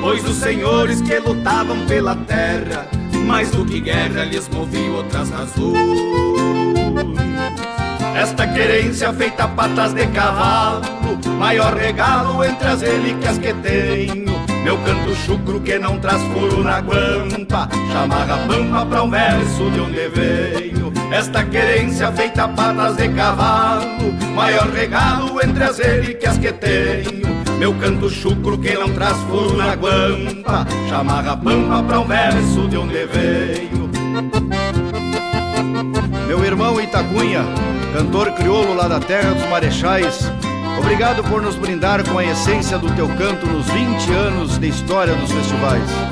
Pois 0.00 0.28
os 0.28 0.34
senhores 0.34 1.00
que 1.00 1.16
lutavam 1.20 1.78
pela 1.86 2.16
terra, 2.16 2.88
mais 3.24 3.48
do 3.52 3.64
que 3.64 3.78
guerra 3.78 4.24
lhes 4.24 4.48
movia 4.48 4.90
outras 4.90 5.30
razões. 5.30 5.76
Esta 8.16 8.48
querência 8.48 9.12
feita 9.12 9.46
patas 9.46 9.92
de 9.94 10.08
cavalo, 10.08 10.82
maior 11.38 11.76
regalo 11.76 12.42
entre 12.42 12.66
as 12.66 12.82
relíquias 12.82 13.38
que 13.38 13.54
tenho. 13.54 14.32
Meu 14.64 14.76
canto 14.78 15.14
chucro 15.14 15.60
que 15.60 15.78
não 15.78 16.00
traz 16.00 16.20
furo 16.34 16.64
na 16.64 16.80
guampa, 16.80 17.68
chamarra 17.92 18.38
pampa 18.48 18.86
pra 18.86 19.04
um 19.04 19.10
verso 19.10 19.70
de 19.70 19.80
onde 19.80 20.08
veio. 20.08 20.71
Esta 21.12 21.44
querência 21.44 22.10
feita 22.10 22.48
patas 22.48 22.96
de 22.96 23.06
cavalo, 23.10 24.12
maior 24.34 24.66
regalo 24.70 25.38
entre 25.44 25.62
as 25.62 25.78
relíquias 25.78 26.38
que 26.38 26.50
tenho. 26.50 27.28
Meu 27.58 27.74
canto 27.74 28.08
chucro 28.08 28.56
que 28.56 28.72
não 28.72 28.88
traz 28.94 29.18
furo 29.18 29.54
na 29.54 29.74
guampa, 29.74 30.66
chamarra 30.88 31.36
pampa 31.36 31.82
pra 31.82 32.00
um 32.00 32.06
verso 32.06 32.66
de 32.66 32.78
onde 32.78 33.06
veio. 33.06 33.90
Meu 36.26 36.42
irmão 36.46 36.80
Itacunha, 36.80 37.44
cantor 37.92 38.32
crioulo 38.32 38.72
lá 38.72 38.88
da 38.88 38.98
terra 38.98 39.34
dos 39.34 39.46
Marechais, 39.50 40.32
obrigado 40.78 41.22
por 41.24 41.42
nos 41.42 41.56
brindar 41.56 42.02
com 42.08 42.16
a 42.16 42.24
essência 42.24 42.78
do 42.78 42.90
teu 42.96 43.06
canto 43.06 43.46
nos 43.46 43.66
20 43.66 44.12
anos 44.12 44.58
de 44.58 44.66
história 44.66 45.14
dos 45.14 45.30
festivais. 45.30 46.11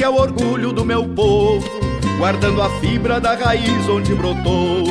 Que 0.00 0.04
é 0.04 0.08
o 0.08 0.14
orgulho 0.14 0.72
do 0.72 0.82
meu 0.82 1.06
povo 1.06 1.68
guardando 2.16 2.62
a 2.62 2.70
fibra 2.80 3.20
da 3.20 3.34
raiz 3.34 3.86
onde 3.86 4.14
brotou. 4.14 4.86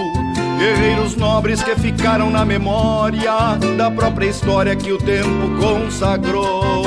Guerreiros 0.60 1.16
nobres 1.16 1.64
que 1.64 1.76
ficaram 1.78 2.30
na 2.30 2.46
memória 2.46 3.56
da 3.76 3.90
própria 3.90 4.28
história 4.28 4.76
que 4.76 4.92
o 4.92 5.00
tempo 5.00 5.50
consagrou. 5.60 6.84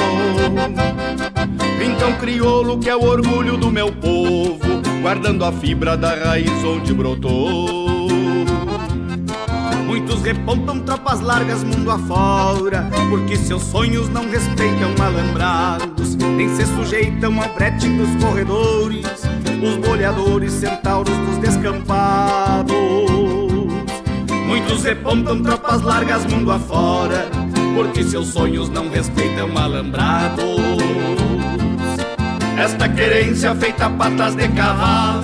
Então 1.84 2.12
crioulo 2.20 2.78
que 2.78 2.88
é 2.88 2.94
o 2.94 3.02
orgulho 3.02 3.56
do 3.56 3.72
meu 3.72 3.90
povo, 3.90 4.80
guardando 5.02 5.44
a 5.44 5.50
fibra 5.50 5.96
da 5.96 6.14
raiz 6.14 6.62
onde 6.62 6.94
brotou. 6.94 7.81
Muitos 9.92 10.22
repontam 10.22 10.80
tropas 10.80 11.20
largas 11.20 11.62
mundo 11.62 11.90
afora, 11.90 12.88
porque 13.10 13.36
seus 13.36 13.60
sonhos 13.62 14.08
não 14.08 14.26
respeitam 14.26 14.90
alambrados, 14.98 16.14
nem 16.14 16.48
se 16.56 16.64
sujeitam 16.64 17.38
ao 17.38 17.52
brete 17.52 17.90
dos 17.90 18.08
corredores 18.24 19.04
os 19.62 19.76
boleadores 19.86 20.50
centauros 20.50 21.14
dos 21.14 21.36
descampados. 21.36 22.72
Muitos 24.46 24.82
repontam 24.82 25.42
tropas 25.42 25.82
largas 25.82 26.24
mundo 26.24 26.50
afora, 26.50 27.28
porque 27.74 28.02
seus 28.02 28.28
sonhos 28.28 28.70
não 28.70 28.88
respeitam 28.88 29.50
alambrados. 29.58 30.42
Esta 32.56 32.88
querência 32.88 33.54
feita 33.54 33.90
patas 33.90 34.34
de 34.36 34.48
cavalo, 34.48 35.22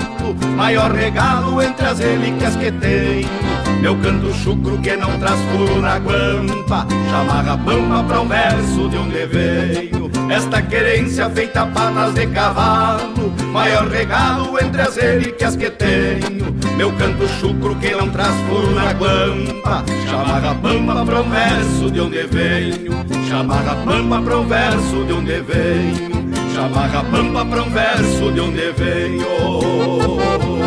maior 0.55 0.93
regalo 0.93 1.63
entre 1.63 1.87
as 1.87 1.99
relíquias 1.99 2.55
que 2.55 2.71
tenho. 2.71 3.48
Meu 3.81 3.97
canto 3.97 4.33
chucro 4.35 4.77
que 4.79 4.97
não 4.97 5.19
traz 5.19 5.39
furo 5.53 5.81
na 5.81 5.99
guampa, 5.99 6.87
chamarra 7.11 7.57
pampa 7.59 8.03
pra 8.05 8.21
um 8.21 8.29
verso 8.29 8.89
de 8.89 8.97
onde 8.97 9.27
veio. 9.27 10.11
Esta 10.29 10.61
querência 10.61 11.31
feita 11.31 11.65
patas 11.67 12.13
de 12.15 12.27
cavalo, 12.27 13.33
maior 13.53 13.89
regalo 13.89 14.59
entre 14.61 14.83
as 14.83 14.97
relíquias 14.97 15.57
que 15.57 15.71
tenho. 15.71 16.55
Meu 16.77 16.93
canto 16.93 17.27
chucro 17.41 17.75
que 17.77 17.91
não 17.95 18.11
traz 18.11 18.35
furo 18.49 18.75
na 18.75 18.93
guampa, 18.93 19.85
chamarra 20.09 20.55
pampa 20.57 21.05
pra 21.05 21.21
um 21.21 21.31
verso 21.31 21.91
de 21.91 22.01
onde 22.01 22.27
venho. 22.27 23.07
Chamarra 23.29 23.77
pampa 23.85 24.21
pra 24.21 24.39
um 24.39 24.47
verso 24.47 25.05
de 25.05 25.13
onde 25.13 25.41
venho. 25.41 26.29
Chamarra 26.55 27.05
pampa 27.05 27.45
pra 27.45 27.63
um 27.63 27.71
verso 27.71 28.33
de 28.33 28.41
onde 28.41 28.73
venho. 28.73 30.58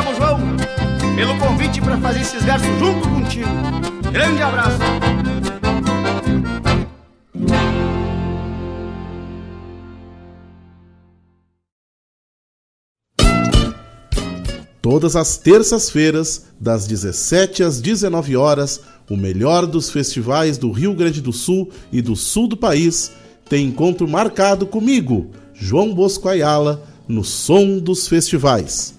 Cabo 0.00 0.14
João, 0.14 0.40
pelo 1.14 1.38
convite 1.38 1.78
para 1.78 1.98
fazer 1.98 2.20
esses 2.22 2.42
versos 2.42 2.66
junto 2.78 3.06
contigo. 3.06 3.46
Grande 4.10 4.40
abraço. 4.40 4.78
Todas 14.80 15.14
as 15.16 15.36
terças-feiras, 15.36 16.46
das 16.58 16.86
17 16.86 17.62
às 17.62 17.78
19 17.82 18.38
horas, 18.38 18.80
o 19.06 19.18
melhor 19.18 19.66
dos 19.66 19.90
festivais 19.90 20.56
do 20.56 20.72
Rio 20.72 20.94
Grande 20.94 21.20
do 21.20 21.32
Sul 21.32 21.70
e 21.92 22.00
do 22.00 22.16
sul 22.16 22.48
do 22.48 22.56
país 22.56 23.12
tem 23.50 23.66
encontro 23.66 24.08
marcado 24.08 24.66
comigo, 24.66 25.30
João 25.52 25.94
Bosco 25.94 26.26
Ayala, 26.26 26.88
no 27.06 27.22
Som 27.22 27.76
dos 27.76 28.08
Festivais. 28.08 28.98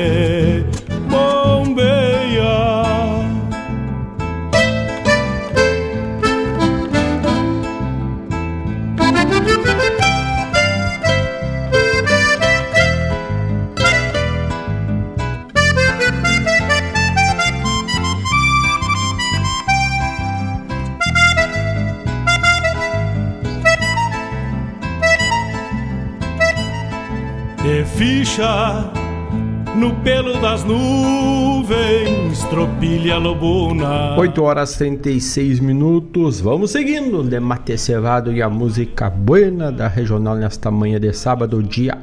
das 30.41 30.63
nuvens, 30.63 32.43
tropilha 32.49 33.17
lobuna. 33.17 34.17
8 34.17 34.43
horas 34.43 34.75
36 34.75 35.59
minutos. 35.59 36.41
Vamos 36.41 36.71
seguindo. 36.71 37.23
De 37.23 37.39
mate 37.39 37.77
cevado 37.77 38.33
e 38.33 38.41
a 38.41 38.49
música 38.49 39.09
buena 39.09 39.71
da 39.71 39.87
regional 39.87 40.35
nesta 40.35 40.71
manhã 40.71 40.99
de 40.99 41.13
sábado, 41.13 41.61
dia 41.61 41.97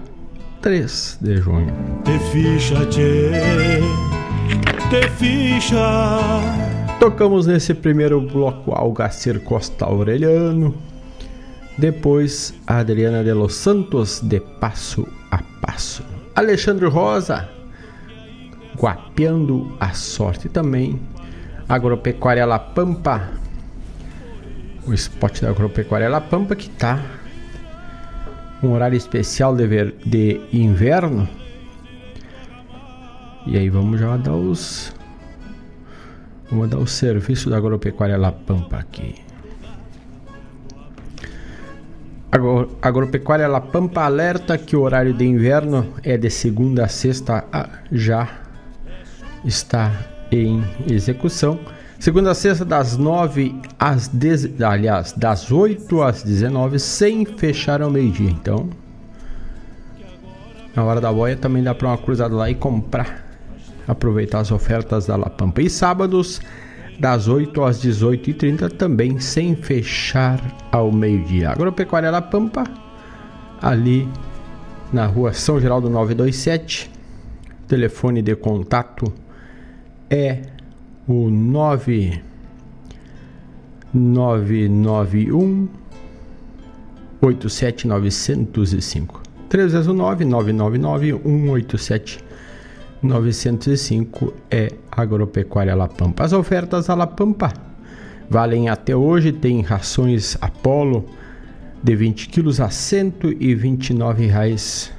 3 0.62 1.18
de 1.20 1.36
junho. 1.39 1.74
Te 2.05 2.16
ficha, 2.30 2.86
tchê, 2.86 3.80
te 4.89 5.11
ficha. 5.11 6.09
Tocamos 7.01 7.47
nesse 7.47 7.74
primeiro 7.74 8.20
bloco 8.20 8.72
Algacir 8.72 9.41
Costa 9.41 9.84
Aureliano. 9.84 10.74
Depois 11.76 12.55
Adriana 12.66 13.22
de 13.24 13.34
Los 13.34 13.55
Santos 13.55 14.20
de 14.22 14.41
Passo 14.41 15.07
a 15.30 15.43
Passo. 15.61 16.03
Alexandre 16.34 16.86
Rosa, 16.86 17.49
Guapeando 18.79 19.76
a 19.81 19.93
Sorte 19.93 20.49
também. 20.49 21.01
Agropecuária 21.68 22.47
La 22.47 22.59
Pampa. 22.59 23.31
O 24.87 24.95
spot 24.95 25.41
da 25.43 25.51
Agropecuária 25.51 26.09
La 26.09 26.20
Pampa 26.20 26.55
que 26.55 26.70
tá 26.70 27.01
um 28.62 28.72
horário 28.72 28.97
especial 28.97 29.55
de, 29.55 29.66
ver, 29.66 29.95
de 30.05 30.41
inverno. 30.53 31.29
E 33.47 33.57
aí 33.57 33.68
vamos 33.68 34.01
já 34.01 34.16
dar 34.16 34.35
os 34.35 34.95
Vamos 36.51 36.70
dar 36.70 36.79
o 36.79 36.87
serviço 36.87 37.51
da 37.51 37.59
Agropecuária 37.59 38.16
La 38.16 38.33
Pampa 38.33 38.79
aqui. 38.79 39.16
Agro, 42.33 42.79
Agropecuária 42.81 43.47
La 43.47 43.61
Pampa 43.61 44.05
alerta 44.05 44.57
que 44.57 44.74
o 44.74 44.81
horário 44.81 45.12
de 45.12 45.26
inverno 45.26 45.95
é 46.03 46.16
de 46.16 46.31
segunda 46.31 46.87
a 46.87 46.89
sexta, 46.89 47.45
ah, 47.53 47.68
já 47.93 48.47
está 49.49 49.90
em 50.30 50.62
execução. 50.86 51.59
Segunda 51.99 52.30
a 52.30 52.34
sexta, 52.34 52.64
das 52.64 52.96
9 52.96 53.61
às 53.78 54.07
10, 54.07 54.61
aliás, 54.62 55.12
das 55.12 55.51
8 55.51 56.03
às 56.03 56.22
19, 56.22 56.78
sem 56.78 57.24
fechar 57.24 57.82
ao 57.82 57.90
meio-dia. 57.90 58.30
Então, 58.30 58.68
na 60.76 60.84
hora 60.84 61.01
da 61.01 61.12
boia 61.12 61.36
também 61.36 61.62
dá 61.62 61.74
para 61.74 61.88
uma 61.88 61.99
cruzada 61.99 62.36
lá 62.36 62.49
e 62.49 62.55
comprar. 62.55 63.26
Aproveitar 63.88 64.40
as 64.40 64.53
ofertas 64.53 65.07
da 65.07 65.16
La 65.16 65.30
Pampa. 65.30 65.62
E 65.62 65.70
sábados, 65.70 66.40
das 67.01 67.26
8 67.26 67.64
às 67.64 67.82
18h30, 67.82 68.70
também 68.72 69.18
sem 69.18 69.57
fechar 69.57 70.40
ao 70.70 70.92
meio-dia. 70.92 71.51
Agropecuária 71.51 72.11
La 72.11 72.20
Pampa, 72.20 72.64
ali 73.62 74.07
na 74.92 75.07
rua 75.07 75.32
São 75.32 75.59
Geraldo 75.59 75.88
927. 75.88 76.90
Telefone 77.66 78.22
de 78.22 78.36
contato 78.36 79.12
é 80.11 80.43
o 81.07 81.31
9 81.31 82.23
991 83.93 85.69
87905 87.21 89.23
3 89.49 89.73
vezes 89.73 89.89
o 89.89 89.95
9 89.95 90.25
999 90.25 91.13
187 91.13 92.25
905 93.03 94.35
é 94.51 94.73
Agropecuária 94.91 95.75
La 95.75 95.89
Pampa. 95.89 96.25
As 96.25 96.33
ofertas 96.33 96.89
da 96.89 96.95
La 96.95 97.07
Pampa 97.07 97.53
valem 98.29 98.69
até 98.69 98.95
hoje, 98.95 99.33
tem 99.33 99.63
rações 99.63 100.37
Apollo 100.41 101.07
de 101.83 101.95
20 101.95 102.29
quilos 102.29 102.61
a 102.61 102.71
129 102.71 104.27
reais 104.27 104.93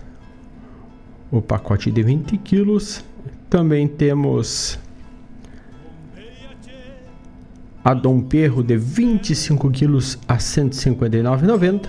o 1.32 1.42
pacote 1.42 1.92
de 1.92 2.02
20 2.02 2.38
quilos. 2.38 3.04
Também 3.50 3.88
temos 3.88 4.80
a 7.84 7.94
Dom 7.94 8.22
Perro 8.22 8.64
de 8.64 8.78
25 8.78 9.70
quilos 9.72 10.20
a 10.28 10.34
R$ 10.34 10.40
159,90. 10.40 11.88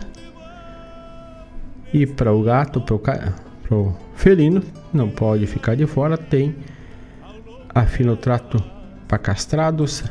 E 1.93 2.07
para 2.07 2.33
o 2.33 2.43
gato, 2.43 2.81
para 2.81 3.77
o 3.77 3.95
felino, 4.15 4.63
não 4.93 5.09
pode 5.09 5.47
ficar 5.47 5.75
de 5.75 5.87
fora, 5.87 6.17
tem 6.17 6.55
afinotrato 7.75 8.63
para 9.09 9.19
castrados 9.19 10.05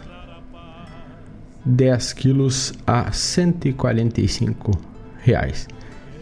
10 1.65 2.13
quilos 2.13 2.73
a 2.85 3.11
145 3.11 4.71
reais. 5.19 5.67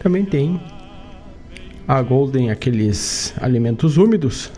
Também 0.00 0.24
tem 0.24 0.60
a 1.86 2.02
Golden, 2.02 2.50
aqueles 2.50 3.34
alimentos 3.40 3.96
úmidos 3.96 4.52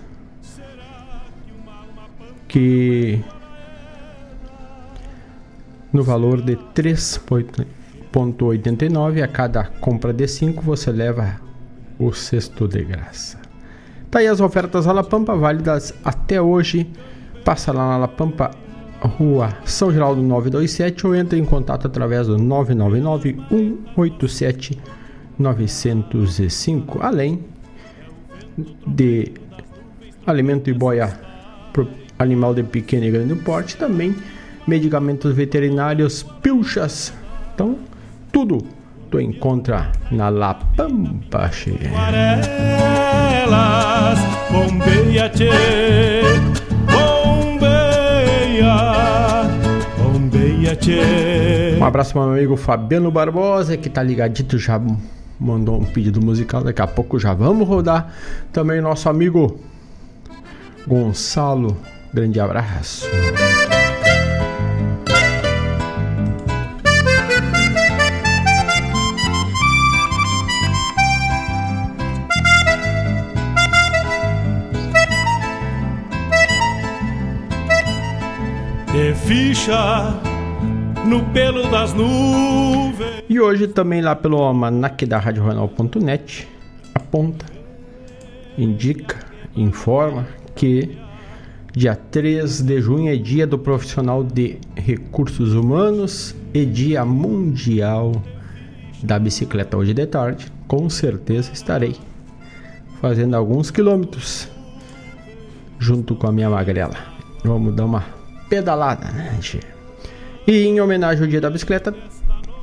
que 2.48 3.22
no 5.93 6.03
valor 6.03 6.41
de 6.43 6.57
3,89 6.74 9.22
a 9.22 9.28
cada 9.28 9.64
compra 9.64 10.12
de 10.12 10.28
5 10.28 10.62
você 10.62 10.93
leva 10.93 11.41
o 11.99 12.12
cesto 12.12 12.68
de 12.68 12.84
graça. 12.84 13.41
Tá 14.11 14.18
aí 14.20 14.26
as 14.26 14.41
ofertas 14.41 14.86
da 14.86 14.93
La 14.93 15.05
Pampa 15.05 15.36
válidas 15.36 15.95
até 16.05 16.43
hoje. 16.43 16.91
Passa 17.45 17.72
lá 17.72 17.91
na 17.91 17.99
La 17.99 18.09
Pampa, 18.09 18.51
Rua 19.01 19.57
São 19.64 19.93
Geraldo 19.93 20.20
927 20.22 21.07
ou 21.07 21.14
entre 21.14 21.38
em 21.38 21.45
contato 21.45 21.86
através 21.86 22.26
do 22.26 22.36
999 22.36 23.36
187 23.95 24.80
905, 25.38 26.99
além 27.01 27.45
de 28.86 29.32
alimento 30.26 30.68
e 30.68 30.74
boia 30.74 31.18
pro 31.72 31.88
animal 32.18 32.55
de 32.55 32.62
pequeno 32.62 33.07
e 33.07 33.11
grande 33.11 33.34
porte, 33.36 33.76
também 33.76 34.14
medicamentos 34.70 35.34
veterinários, 35.34 36.22
pilchas. 36.22 37.12
Então, 37.52 37.76
tudo 38.32 38.64
tu 39.10 39.20
encontra 39.20 39.90
na 40.12 40.28
La 40.28 40.54
Pampa. 40.54 41.50
Aquarelas, 41.50 42.60
bombeia, 44.52 45.28
tchê, 45.30 45.50
bombeia, 46.86 48.72
bombeia, 49.98 50.76
tchê. 50.76 51.76
Um 51.76 51.84
abraço 51.84 52.12
para 52.12 52.22
meu 52.22 52.34
amigo 52.34 52.56
Fabiano 52.56 53.10
Barbosa, 53.10 53.76
que 53.76 53.90
tá 53.90 54.04
ligadito, 54.04 54.56
já 54.56 54.80
mandou 55.40 55.80
um 55.80 55.84
pedido 55.84 56.24
musical. 56.24 56.62
Daqui 56.62 56.80
a 56.80 56.86
pouco 56.86 57.18
já 57.18 57.34
vamos 57.34 57.66
rodar. 57.66 58.14
Também 58.52 58.80
nosso 58.80 59.08
amigo 59.08 59.58
Gonçalo, 60.86 61.76
grande 62.14 62.38
abraço. 62.38 63.08
De 79.01 79.14
ficha 79.14 80.12
no 81.07 81.24
pelo 81.32 81.70
das 81.70 81.94
nuvens. 81.94 83.24
E 83.30 83.40
hoje 83.40 83.66
também 83.66 84.03
lá 84.03 84.14
pelo 84.14 84.36
almanac 84.36 85.07
da 85.07 85.18
RadioJornal.net 85.18 86.46
aponta, 86.94 87.46
indica, 88.59 89.16
informa 89.57 90.28
que 90.55 90.98
Dia 91.74 91.96
3 91.96 92.61
de 92.61 92.82
junho 92.82 93.11
é 93.11 93.16
dia 93.16 93.46
do 93.46 93.59
profissional 93.59 94.22
de 94.22 94.59
recursos 94.76 95.55
humanos 95.55 96.36
e 96.53 96.66
dia 96.66 97.03
mundial 97.03 98.12
da 99.03 99.18
bicicleta. 99.18 99.78
Hoje 99.78 99.94
de 99.94 100.05
tarde, 100.05 100.53
com 100.68 100.90
certeza 100.90 101.53
estarei 101.55 101.96
fazendo 103.01 103.34
alguns 103.34 103.70
quilômetros 103.70 104.46
junto 105.78 106.14
com 106.14 106.26
a 106.26 106.32
minha 106.32 106.51
magrela. 106.51 106.96
Vamos 107.42 107.74
dar 107.74 107.86
uma 107.86 108.19
pedalada, 108.51 109.11
né? 109.12 109.38
E 110.46 110.66
em 110.66 110.80
homenagem 110.80 111.22
ao 111.22 111.30
dia 111.30 111.40
da 111.40 111.48
bicicleta, 111.48 111.94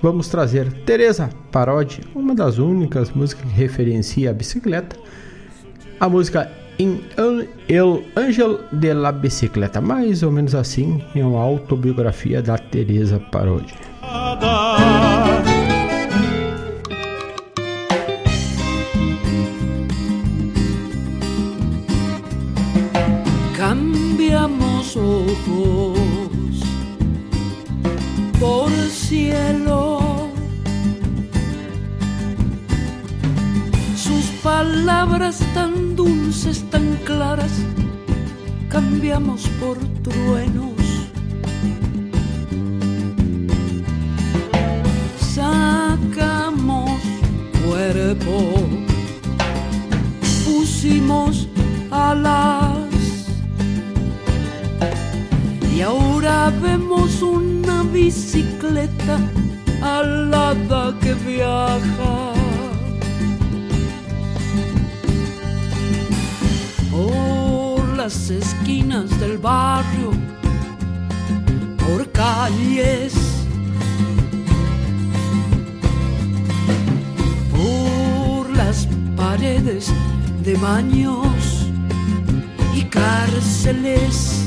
vamos 0.04 0.28
trazer 0.28 0.72
Teresa 0.84 1.30
Parodi, 1.52 2.02
uma 2.14 2.36
das 2.36 2.58
únicas 2.60 3.10
músicas 3.12 3.46
que 3.46 3.56
referencia 3.56 4.30
a 4.30 4.34
bicicleta. 4.34 4.96
A 6.00 6.08
música 6.08 6.52
em 6.78 7.02
El 7.68 8.04
Angel 8.16 8.60
de 8.72 8.94
la 8.94 9.12
Bicicleta, 9.12 9.82
mais 9.82 10.22
ou 10.22 10.32
menos 10.32 10.54
assim, 10.54 11.02
é 11.16 11.26
uma 11.26 11.42
autobiografia 11.42 12.42
da 12.42 12.58
Teresa 12.58 13.20
Parodi. 13.32 13.74
Cambiamos 24.94 24.96
ojos 24.96 26.00
por 28.40 28.72
cielo. 28.90 30.30
Sus 33.96 34.26
palabras 34.42 35.40
tan 35.54 35.96
dulces, 35.96 36.64
tan 36.70 36.98
claras, 37.04 37.52
cambiamos 38.70 39.48
por 39.60 39.78
truenos. 40.04 40.72
Sacamos 45.34 46.92
cuerpo, 47.66 48.54
pusimos 50.46 51.48
alas. 51.92 52.77
Y 55.78 55.82
ahora 55.82 56.52
vemos 56.60 57.22
una 57.22 57.84
bicicleta 57.84 59.20
alada 59.80 60.98
que 61.00 61.14
viaja. 61.14 62.34
Por 66.90 67.96
las 67.96 68.32
esquinas 68.32 69.20
del 69.20 69.38
barrio, 69.38 70.14
por 71.78 72.12
calles, 72.12 73.14
por 77.52 78.50
las 78.50 78.88
paredes 79.16 79.94
de 80.44 80.56
baños 80.56 81.68
y 82.74 82.82
cárceles. 82.86 84.47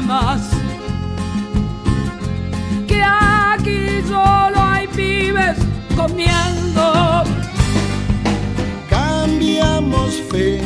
Armas, 0.00 0.50
que 2.86 3.02
aquí 3.02 4.02
solo 4.08 4.58
hay 4.58 4.86
pibes 4.88 5.58
comiendo. 5.96 7.24
Cambiamos 8.88 10.14
fe 10.30 10.60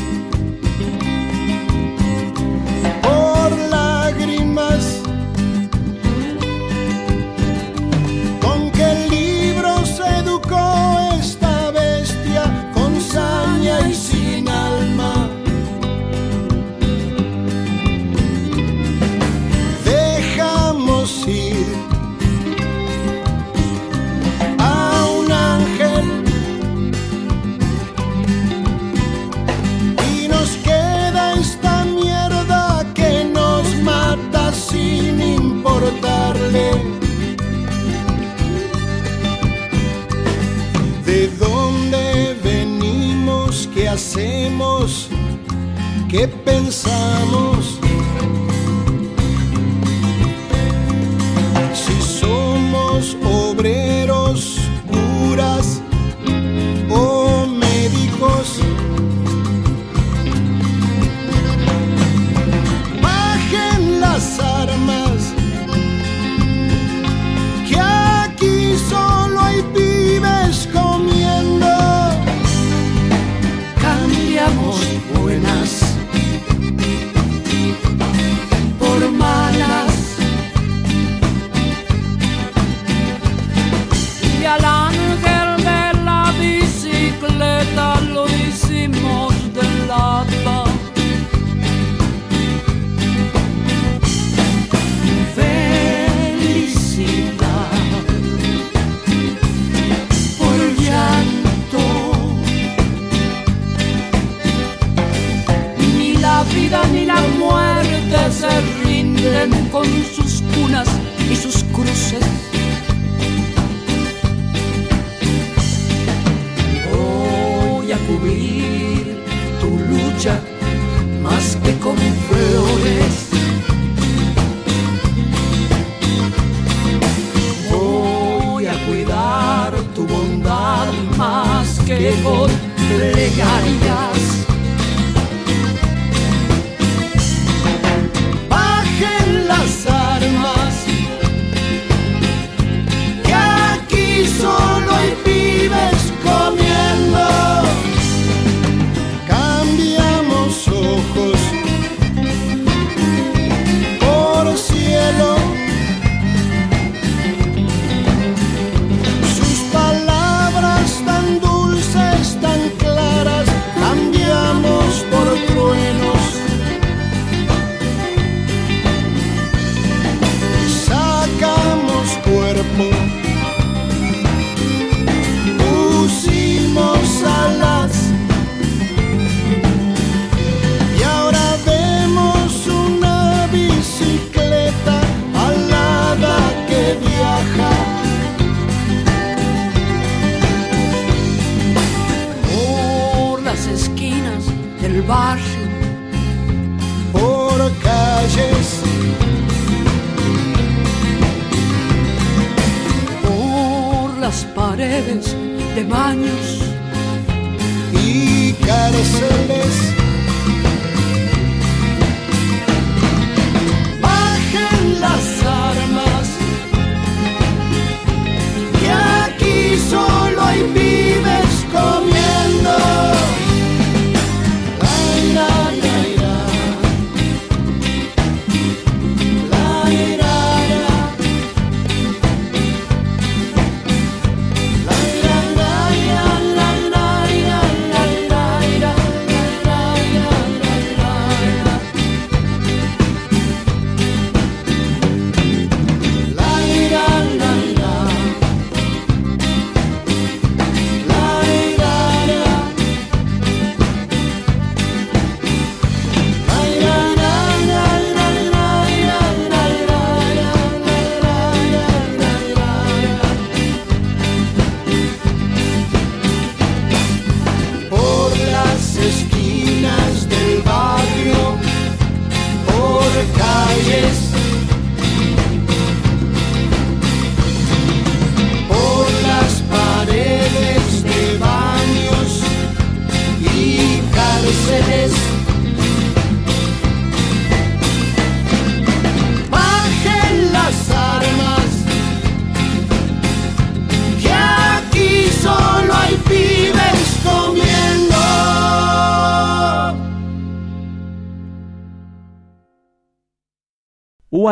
que 46.14 46.28
pensamos 46.28 47.53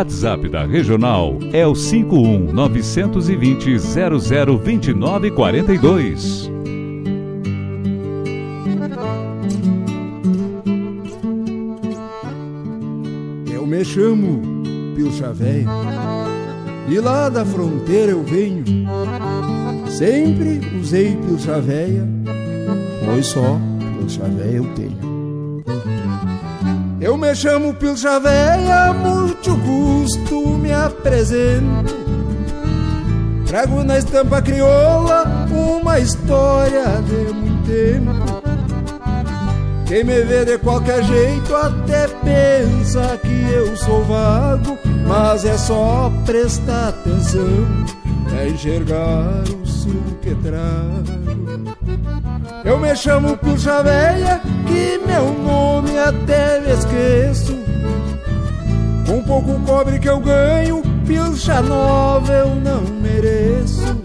WhatsApp 0.03 0.48
da 0.48 0.64
Regional 0.64 1.38
é 1.53 1.64
o 1.64 1.76
51 1.76 2.53
920 2.53 3.78
0029 3.78 5.30
42. 5.30 6.50
Eu 13.55 13.64
me 13.64 13.84
chamo 13.84 14.42
Pilcha 14.96 15.32
Véia 15.32 15.68
e 16.88 16.98
lá 16.98 17.28
da 17.28 17.44
fronteira 17.44 18.11
eu 18.11 18.24
venho. 18.24 18.64
Sempre 19.86 20.61
usei 20.80 21.16
Pilcha 21.16 21.61
Véia, 21.61 22.09
pois 23.05 23.26
só 23.26 23.57
Pilcha 24.00 24.24
Véia 24.24 24.57
eu 24.57 24.66
tenho. 24.74 25.12
Eu 27.03 27.16
me 27.16 27.34
chamo 27.34 27.74
Pilcha 27.74 28.20
Véia, 28.20 28.92
muito 28.92 29.57
custo 30.03 30.59
me 30.59 30.72
apresento. 30.72 31.94
Trago 33.46 33.84
na 33.84 33.98
estampa 33.98 34.42
crioula 34.42 35.46
uma 35.50 36.00
história 36.00 36.84
de 37.07 37.32
muito 37.32 37.66
tempo. 37.66 38.42
Quem 39.86 40.03
me 40.05 40.22
vê 40.22 40.44
de 40.44 40.59
qualquer 40.59 41.05
jeito 41.05 41.55
até 41.55 42.09
pensa 42.09 43.16
que 43.18 43.53
eu 43.53 43.76
sou 43.76 44.03
vago, 44.05 44.76
mas 45.07 45.44
é 45.44 45.57
só 45.57 46.11
prestar 46.24 46.88
atenção 46.88 47.86
pra 48.28 48.48
enxergar 48.48 49.44
o 49.62 49.66
sul 49.66 50.03
que 50.20 50.34
trago. 50.36 51.76
Eu 52.64 52.78
me 52.78 52.96
chamo 52.96 53.36
Puxa 53.36 53.82
Véia, 53.82 54.40
que 54.66 54.98
meu 55.07 55.32
nome 55.32 55.96
até 55.98 56.61
me 56.61 56.72
esqueço. 56.72 57.61
Com 59.07 59.22
pouco 59.22 59.59
cobre 59.61 59.98
que 59.98 60.09
eu 60.09 60.20
ganho, 60.20 60.82
pilcha 61.07 61.61
nova 61.61 62.32
eu 62.32 62.55
não 62.55 62.82
mereço. 63.00 63.96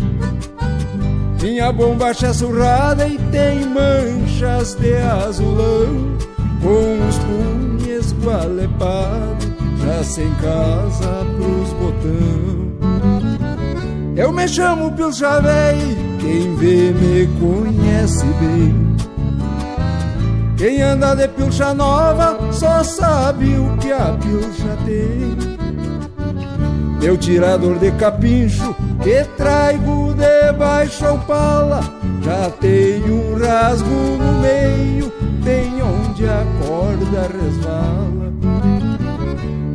Minha 1.41 1.72
bombacha 1.72 2.28
é 2.28 2.34
surrada 2.34 3.08
e 3.08 3.18
tem 3.32 3.66
manchas 3.66 4.76
de 4.76 4.95
azulão. 4.98 6.18
Com 6.62 7.08
os 7.08 7.18
punhos 7.20 8.12
gualepados, 8.14 9.48
já 9.84 10.04
sem 10.04 10.30
casa 10.36 11.26
pros 11.38 11.74
botão. 11.74 12.68
Eu 14.16 14.32
me 14.32 14.48
chamo 14.48 14.91
Pilcha 14.93 15.39
Véi, 15.39 15.95
quem 16.20 16.56
vê 16.56 16.91
me 16.91 17.28
conhece 17.39 18.26
bem 18.39 18.87
Quem 20.58 20.82
anda 20.82 21.16
de 21.16 21.28
pilcha 21.28 21.72
nova 21.74 22.51
só 22.51 22.84
sabe 22.84 23.55
o 23.58 23.78
que 23.78 23.91
a 23.91 24.18
pilcha 24.20 24.76
tem. 24.86 25.38
Meu 26.99 27.16
tirador 27.16 27.78
de 27.78 27.91
capincho 27.91 28.76
que 29.03 29.24
traigo 29.38 30.16
debaixo 30.16 31.05
ao 31.05 31.20
pala. 31.20 31.82
Já 32.24 32.49
tem 32.60 33.03
um 33.03 33.38
rasgo 33.38 33.86
no 33.86 34.41
meio, 34.41 35.14
bem 35.43 35.82
onde 35.82 36.26
a 36.26 36.43
corda 36.66 37.30
resvala. 37.32 38.34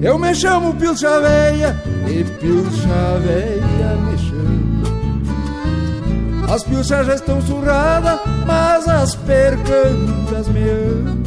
Eu 0.02 0.18
me 0.18 0.34
chamo 0.34 0.74
Pilcha 0.74 1.20
Véia 1.20 1.80
e 2.08 2.24
Pilcha 2.24 3.18
Véia 3.24 3.96
me 3.98 4.18
chama 4.18 4.31
As 6.52 6.62
pilchas 6.64 7.06
já 7.06 7.14
estão 7.14 7.40
surradas, 7.40 8.20
mas 8.46 8.86
as 8.86 9.14
percantas 9.14 10.48
me 10.48 10.68
amam 10.68 11.22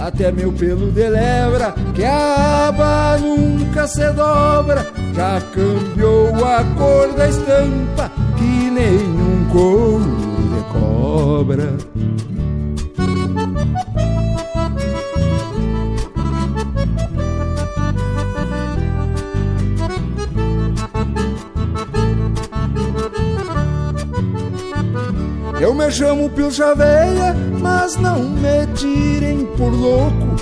até 0.00 0.32
meu 0.32 0.50
pelo 0.52 0.90
de 0.90 1.08
lebra, 1.08 1.72
que 1.94 2.04
a 2.04 2.66
aba 2.68 3.16
nunca 3.18 3.86
se 3.86 4.10
dobra, 4.10 4.84
já 5.14 5.40
cambiou 5.54 6.34
a 6.44 6.64
cor 6.76 7.12
da 7.16 7.28
estampa, 7.28 8.10
que 8.36 8.70
nenhum 8.70 9.46
couro 9.52 10.16
de 10.56 10.72
cobra. 10.72 11.91
Eu 25.62 25.72
me 25.72 25.88
chamo 25.92 26.28
Pilcha 26.28 26.74
Véia, 26.74 27.36
mas 27.60 27.96
não 27.96 28.18
me 28.24 28.66
tirem 28.74 29.46
por 29.56 29.70
louco. 29.72 30.34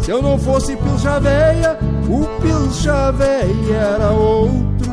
Se 0.00 0.10
eu 0.10 0.22
não 0.22 0.38
fosse 0.38 0.74
Pilcha 0.74 1.20
Véia, 1.20 1.78
o 2.08 2.24
Pilcha 2.40 3.12
Véia 3.12 3.76
era 3.76 4.10
outro. 4.10 4.90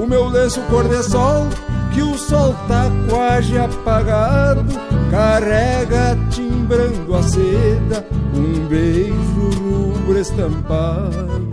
O 0.00 0.06
meu 0.06 0.28
lenço 0.28 0.60
cor 0.70 0.88
de 0.88 1.02
sol, 1.02 1.48
que 1.92 2.02
o 2.02 2.16
sol 2.16 2.54
tá 2.68 2.84
quase 3.10 3.58
apagado, 3.58 4.64
carrega 5.10 6.16
timbrando 6.30 7.16
a 7.16 7.22
seda, 7.24 8.06
um 8.32 8.64
beijo 8.68 9.50
rubro 9.60 10.20
estampado. 10.20 11.48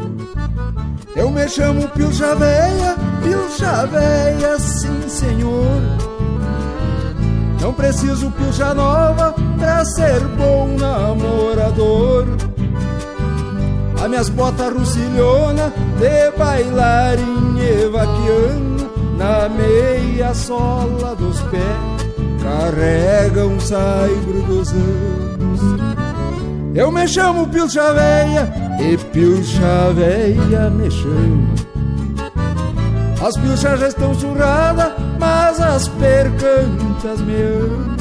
Eu 1.15 1.31
me 1.31 1.49
chamo 1.49 1.87
Pilcha 1.87 2.35
Véia, 2.35 2.95
Pilcha 3.25 3.85
Véia, 3.87 4.59
sim 4.59 5.09
senhor. 5.09 5.81
Não 7.59 7.73
preciso 7.73 8.29
pilcha 8.31 8.73
nova 8.75 9.33
pra 9.57 9.83
ser 9.83 10.19
bom 10.37 10.67
namorador. 10.79 12.27
As 13.99 14.07
minhas 14.07 14.29
botas 14.29 14.71
russilhona 14.71 15.73
de 15.97 16.37
bailarinho 16.37 17.91
vaquiano 17.91 18.91
na 19.17 19.49
meia 19.49 20.31
sola 20.35 21.15
dos 21.15 21.41
pés 21.43 22.05
carrega 22.43 23.47
um 23.47 23.59
saibro 23.59 24.43
dos 24.43 24.71
anos. 24.71 25.59
Eu 26.75 26.91
me 26.91 27.07
chamo 27.07 27.47
Pilcha 27.47 27.93
Véia 27.93 28.53
e 28.79 28.97
Pilcha 28.97 29.91
Véia 29.95 30.69
me 30.69 30.91
chama. 30.91 31.74
As 33.25 33.35
pilchas 33.37 33.79
já 33.79 33.87
estão 33.87 34.13
surradas, 34.13 34.91
mas 35.19 35.59
as 35.59 35.87
percantas 35.87 37.21
me 37.21 37.33
amam. 37.33 37.95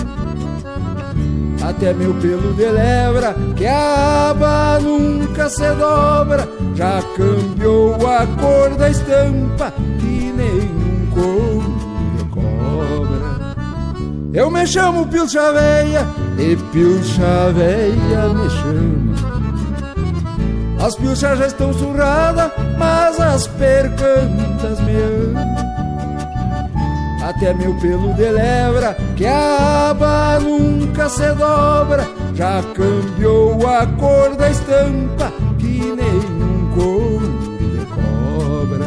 Até 1.66 1.94
meu 1.94 2.12
pelo 2.16 2.52
de 2.52 2.66
lebra, 2.66 3.34
que 3.56 3.66
a 3.66 4.32
aba 4.32 4.78
nunca 4.82 5.48
se 5.48 5.66
dobra, 5.76 6.46
já 6.74 7.00
cambiou 7.16 7.94
a 8.06 8.26
cor 8.38 8.76
da 8.76 8.90
estampa, 8.90 9.72
que 9.98 10.30
nem 10.36 10.60
um 10.60 11.10
couro 11.14 11.74
de 12.18 12.24
cobra. 12.24 13.54
Eu 14.34 14.50
me 14.50 14.66
chamo 14.66 15.06
Pilcha 15.06 15.52
Veia, 15.52 16.06
e 16.36 16.54
Pilcha 16.70 17.50
Veia 17.54 18.28
me 18.28 18.50
chama. 18.50 19.14
As 20.84 20.94
pilchas 20.96 21.38
já 21.38 21.46
estão 21.46 21.72
surradas, 21.72 22.50
mas 22.76 23.18
as 23.18 23.46
percantas 23.46 24.53
Até 27.22 27.52
meu 27.54 27.74
pelo 27.80 28.14
de 28.14 28.30
lebra, 28.30 28.96
que 29.16 29.26
a 29.26 29.90
aba 29.90 30.38
nunca 30.40 31.08
se 31.08 31.32
dobra, 31.34 32.06
já 32.34 32.62
cambiou 32.74 33.58
a 33.66 33.86
cor 33.86 34.36
da 34.36 34.50
estampa, 34.50 35.32
que 35.58 35.80
nem 35.80 36.18
um 36.40 36.70
couro 36.74 37.32
de 37.58 37.84
cobra. 37.86 38.86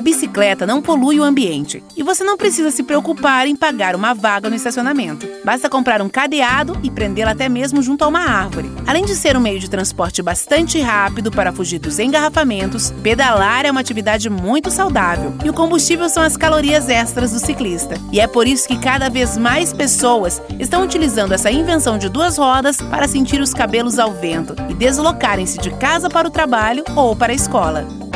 A 0.00 0.02
bicicleta 0.02 0.66
não 0.66 0.80
polui 0.80 1.20
o 1.20 1.22
ambiente 1.22 1.84
e 1.94 2.02
você 2.02 2.24
não 2.24 2.38
precisa 2.38 2.70
se 2.70 2.82
preocupar 2.82 3.46
em 3.46 3.54
pagar 3.54 3.94
uma 3.94 4.14
vaga 4.14 4.48
no 4.48 4.56
estacionamento. 4.56 5.28
Basta 5.44 5.68
comprar 5.68 6.00
um 6.00 6.08
cadeado 6.08 6.80
e 6.82 6.90
prendê-la 6.90 7.32
até 7.32 7.50
mesmo 7.50 7.82
junto 7.82 8.02
a 8.02 8.08
uma 8.08 8.20
árvore. 8.20 8.72
Além 8.86 9.04
de 9.04 9.14
ser 9.14 9.36
um 9.36 9.40
meio 9.40 9.60
de 9.60 9.68
transporte 9.68 10.22
bastante 10.22 10.80
rápido 10.80 11.30
para 11.30 11.52
fugir 11.52 11.78
dos 11.78 11.98
engarrafamentos, 11.98 12.94
pedalar 13.02 13.66
é 13.66 13.70
uma 13.70 13.82
atividade 13.82 14.30
muito 14.30 14.70
saudável 14.70 15.34
e 15.44 15.50
o 15.50 15.52
combustível 15.52 16.08
são 16.08 16.22
as 16.22 16.34
calorias 16.34 16.88
extras 16.88 17.32
do 17.32 17.38
ciclista. 17.38 17.96
E 18.10 18.20
é 18.20 18.26
por 18.26 18.48
isso 18.48 18.68
que 18.68 18.78
cada 18.78 19.10
vez 19.10 19.36
mais 19.36 19.70
pessoas 19.70 20.40
estão 20.58 20.82
utilizando 20.82 21.32
essa 21.32 21.50
invenção 21.50 21.98
de 21.98 22.08
duas 22.08 22.38
rodas 22.38 22.78
para 22.78 23.06
sentir 23.06 23.42
os 23.42 23.52
cabelos 23.52 23.98
ao 23.98 24.14
vento 24.14 24.56
e 24.70 24.72
deslocarem-se 24.72 25.58
de 25.58 25.70
casa 25.72 26.08
para 26.08 26.26
o 26.26 26.30
trabalho 26.30 26.84
ou 26.96 27.14
para 27.14 27.32
a 27.32 27.36
escola. 27.36 28.09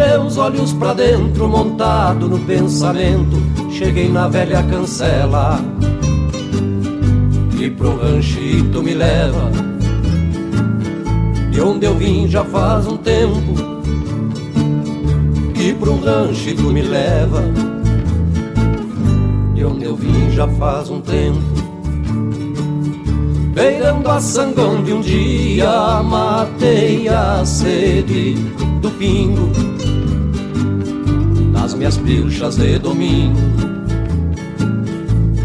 Meus 0.00 0.38
olhos 0.38 0.72
pra 0.72 0.94
dentro, 0.94 1.46
montado 1.46 2.26
no 2.26 2.38
pensamento. 2.38 3.36
Cheguei 3.70 4.08
na 4.08 4.28
velha 4.28 4.62
cancela. 4.62 5.60
E 7.60 7.68
pro 7.68 7.96
ranchito 7.98 8.82
me 8.82 8.94
leva. 8.94 9.50
De 11.50 11.60
onde 11.60 11.84
eu 11.84 11.94
vim 11.94 12.26
já 12.26 12.42
faz 12.44 12.86
um 12.86 12.96
tempo. 12.96 13.54
Que 15.54 15.74
pro 15.74 16.00
ranchito 16.00 16.62
me 16.62 16.80
leva. 16.80 17.42
De 19.54 19.64
onde 19.64 19.84
eu 19.84 19.94
vim 19.94 20.30
já 20.30 20.48
faz 20.48 20.88
um 20.88 21.02
tempo. 21.02 21.60
Beirando 23.52 24.08
a 24.08 24.18
sangão 24.18 24.82
de 24.82 24.94
um 24.94 25.02
dia, 25.02 26.02
matei 26.02 27.06
a 27.08 27.44
sede 27.44 28.34
do 28.80 28.90
pingo 28.92 29.69
minhas 31.80 31.96
pilchas 31.96 32.56
de 32.56 32.78
domingo. 32.78 33.40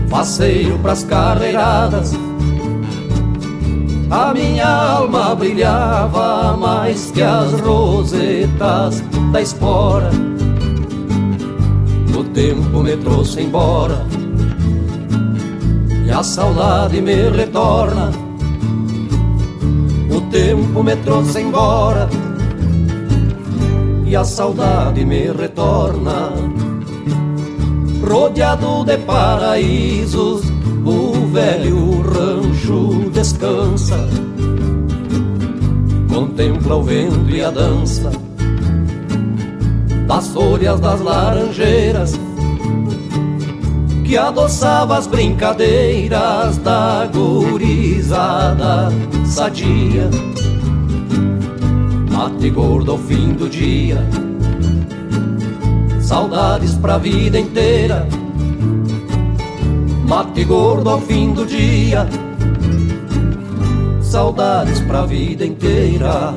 Passeio 0.10 0.78
pras 0.80 1.02
carreiradas, 1.06 2.12
a 4.10 4.34
minha 4.34 4.68
alma 4.68 5.34
brilhava 5.34 6.58
mais 6.58 7.10
que 7.12 7.22
as 7.22 7.54
rosetas 7.62 9.02
da 9.32 9.42
espora. 9.42 10.10
O 12.14 12.24
tempo 12.26 12.84
me 12.84 12.98
trouxe 12.98 13.42
embora 13.42 14.06
e 16.06 16.12
a 16.12 16.22
saudade 16.22 17.00
me 17.00 17.30
retorna. 17.30 18.12
O 20.10 20.20
tempo 20.32 20.84
me 20.84 20.98
trouxe 20.98 21.40
embora 21.40 22.10
a 24.16 24.24
saudade 24.24 25.04
me 25.06 25.32
retorna. 25.32 26.32
Rodeado 28.02 28.86
de 28.86 28.98
paraísos, 29.00 30.44
o 30.86 31.28
velho 31.28 32.02
rancho 32.02 33.10
descansa. 33.12 34.08
Contempla 36.14 36.76
o 36.76 36.84
vento 36.84 37.30
e 37.30 37.44
a 37.44 37.52
dança 37.52 38.12
das 40.08 40.28
folhas 40.30 40.80
das 40.80 41.02
laranjeiras 41.02 42.14
que 44.06 44.16
adoçava 44.16 44.98
as 44.98 45.08
brincadeiras 45.08 46.58
da 46.60 47.10
gurizada 47.12 48.92
sadia 49.26 50.10
mate 52.26 52.50
gordo 52.50 52.94
ao 52.94 52.98
fim 52.98 53.34
do 53.34 53.48
dia. 53.48 54.04
Saudades 56.02 56.74
pra 56.74 56.98
vida 56.98 57.40
inteira. 57.40 58.08
Mate 60.08 60.44
gordo 60.44 60.90
ao 60.90 61.00
fim 61.02 61.34
do 61.34 61.46
dia. 61.46 62.08
Saudades 64.02 64.80
pra 64.80 65.06
vida 65.06 65.46
inteira. 65.46 66.34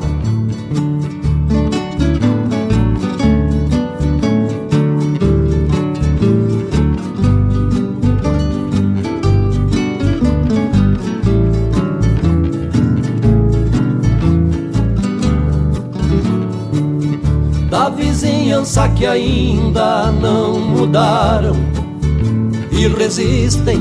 Vizinhança 18.79 18.89
que 18.91 19.07
ainda 19.07 20.13
não 20.13 20.61
mudaram 20.61 21.57
e 22.71 22.87
resistem 22.87 23.79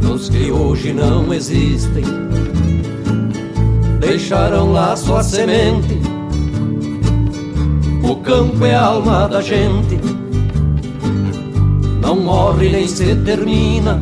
nos 0.00 0.28
que 0.28 0.50
hoje 0.52 0.92
não 0.92 1.32
existem. 1.34 2.04
Deixaram 3.98 4.72
lá 4.72 4.94
sua 4.96 5.22
semente. 5.22 6.00
O 8.02 8.16
campo 8.16 8.64
é 8.64 8.74
a 8.74 8.84
alma 8.84 9.28
da 9.28 9.40
gente, 9.40 9.98
não 12.00 12.16
morre 12.16 12.70
nem 12.70 12.86
se 12.86 13.14
termina. 13.16 14.00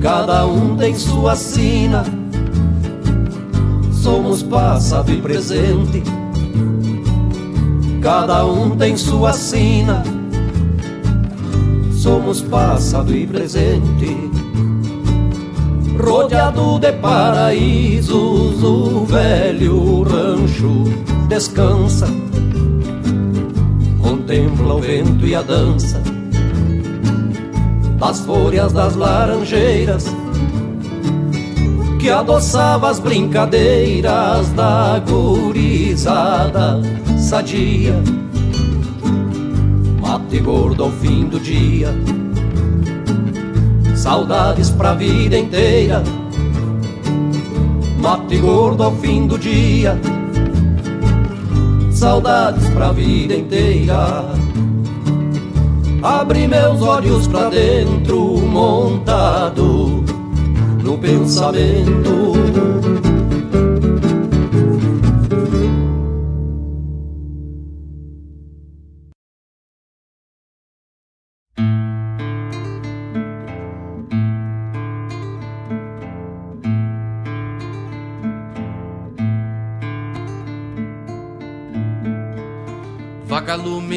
Cada 0.00 0.46
um 0.46 0.76
tem 0.76 0.94
sua 0.94 1.34
sina. 1.36 2.04
Somos 3.92 4.42
passado 4.42 5.12
e 5.12 5.20
presente 5.20 6.02
cada 8.00 8.46
um 8.46 8.76
tem 8.76 8.96
sua 8.96 9.32
sina. 9.32 10.02
Somos 11.92 12.40
passado 12.40 13.14
e 13.14 13.26
presente, 13.26 14.16
rodeado 16.02 16.78
de 16.78 16.92
paraísos, 16.92 18.62
o 18.62 19.04
velho 19.04 20.02
rancho 20.02 20.84
descansa, 21.28 22.08
contempla 24.00 24.74
o 24.74 24.80
vento 24.80 25.26
e 25.26 25.34
a 25.34 25.42
dança 25.42 26.00
das 27.98 28.20
folhas 28.20 28.72
das 28.72 28.96
laranjeiras 28.96 30.06
que 31.98 32.08
adoçava 32.08 32.88
as 32.88 32.98
brincadeiras 32.98 34.48
da 34.52 34.98
gurizada 35.06 36.80
sadia. 37.30 37.94
Mate 40.02 40.40
gordo 40.40 40.82
ao 40.82 40.90
fim 40.90 41.26
do 41.26 41.38
dia, 41.38 41.94
saudades 43.94 44.70
pra 44.70 44.94
vida 44.94 45.38
inteira. 45.38 46.02
Mate 48.00 48.36
gordo 48.38 48.82
ao 48.82 48.96
fim 48.96 49.28
do 49.28 49.38
dia, 49.38 49.96
saudades 51.92 52.68
pra 52.70 52.90
vida 52.90 53.36
inteira. 53.36 54.24
Abri 56.02 56.48
meus 56.48 56.82
olhos 56.82 57.28
pra 57.28 57.48
dentro, 57.48 58.40
montado 58.40 60.02
no 60.82 60.98
pensamento. 60.98 63.09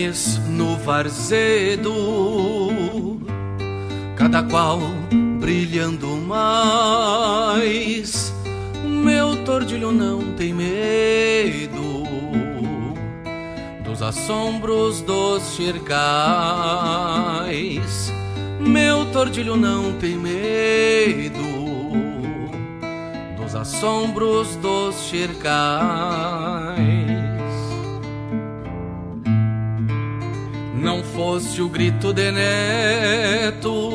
No 0.04 0.76
varzedo, 0.78 1.94
cada 4.18 4.44
qual 4.44 4.80
brilhando 5.40 6.18
mais. 6.18 6.74
Meu 8.84 9.46
tordilho 9.46 9.94
não 9.94 10.34
tem 10.34 10.54
medo 10.54 12.04
dos 13.86 14.02
assombros 14.02 15.00
dos 15.02 15.56
xergais. 15.56 15.94
Meu 18.60 19.06
tordilho 19.12 19.56
não 19.56 19.94
tem 19.94 20.18
medo 20.18 21.42
dos 23.38 23.56
assombros 23.56 24.58
dos 24.58 25.08
xergais. 25.08 26.93
Não 30.84 31.02
fosse 31.02 31.62
o 31.62 31.70
grito 31.70 32.14
de 32.14 32.30
neto 32.30 33.90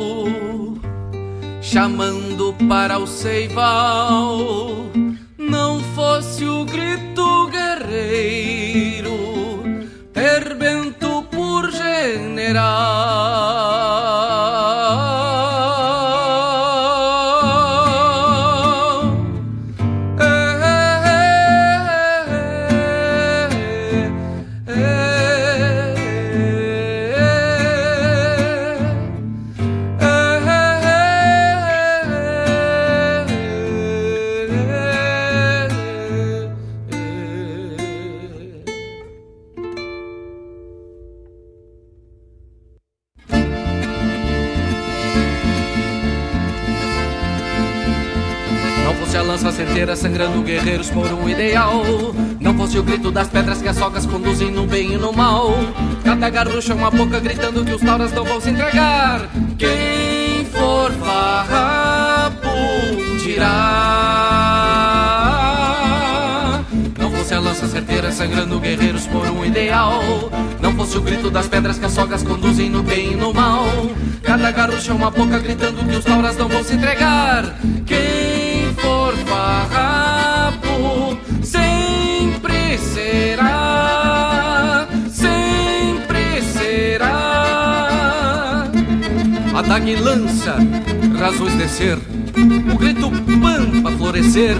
chamando 1.61 2.55
para 2.67 2.97
o 2.97 3.05
seival. 3.05 4.39
Não 5.37 5.79
fosse 5.93 6.45
o 6.45 6.65
grito 6.65 7.47
guerreiro, 7.51 9.13
ter 10.11 10.55
bento 10.55 11.21
por 11.31 11.69
general. 11.71 13.48
Sangrando 49.95 50.41
guerreiros 50.41 50.89
por 50.89 51.11
um 51.11 51.29
ideal. 51.29 51.83
Não 52.39 52.55
fosse 52.55 52.77
o 52.77 52.83
grito 52.83 53.11
das 53.11 53.27
pedras 53.27 53.61
que 53.61 53.67
as 53.67 53.77
socas 53.77 54.05
conduzem 54.05 54.51
no 54.51 54.65
bem 54.65 54.93
e 54.93 54.97
no 54.97 55.11
mal. 55.11 55.53
Cada 56.03 56.29
garrucha 56.29 56.73
uma 56.73 56.91
boca 56.91 57.19
gritando 57.19 57.63
que 57.65 57.73
os 57.73 57.81
tauras 57.81 58.11
não 58.13 58.23
vão 58.23 58.39
se 58.39 58.49
entregar. 58.49 59.29
Quem 59.57 60.45
for 60.45 60.91
farrapo 60.93 62.47
dirá. 63.23 63.79
Não 66.97 67.11
fosse 67.11 67.33
a 67.33 67.39
lança 67.39 67.67
certeira 67.67 68.11
sangrando 68.11 68.59
guerreiros 68.59 69.07
por 69.07 69.25
um 69.27 69.45
ideal. 69.45 70.01
Não 70.61 70.73
fosse 70.75 70.97
o 70.97 71.01
grito 71.01 71.29
das 71.29 71.47
pedras 71.47 71.79
que 71.79 71.85
as 71.85 71.93
sogas 71.93 72.23
conduzem 72.23 72.69
no 72.69 72.83
bem 72.83 73.13
e 73.13 73.15
no 73.15 73.33
mal. 73.33 73.65
Cada 74.23 74.51
garrucha 74.51 74.93
uma 74.93 75.09
boca 75.09 75.39
gritando 75.39 75.83
que 75.87 75.95
os 75.95 76.05
tauras 76.05 76.37
não 76.37 76.47
vão 76.47 76.63
se 76.63 76.75
entregar. 76.75 77.55
Quem 77.85 78.18
farrapo 79.29 81.17
sempre 81.43 82.77
será, 82.79 83.47
sempre 85.11 86.41
será. 86.41 87.07
Adaga 89.53 89.89
e 89.89 89.95
lança, 89.95 90.57
razões 91.19 91.53
descer, 91.53 91.99
o 92.73 92.77
grito 92.77 93.11
pampa 93.39 93.91
florescer 93.91 94.57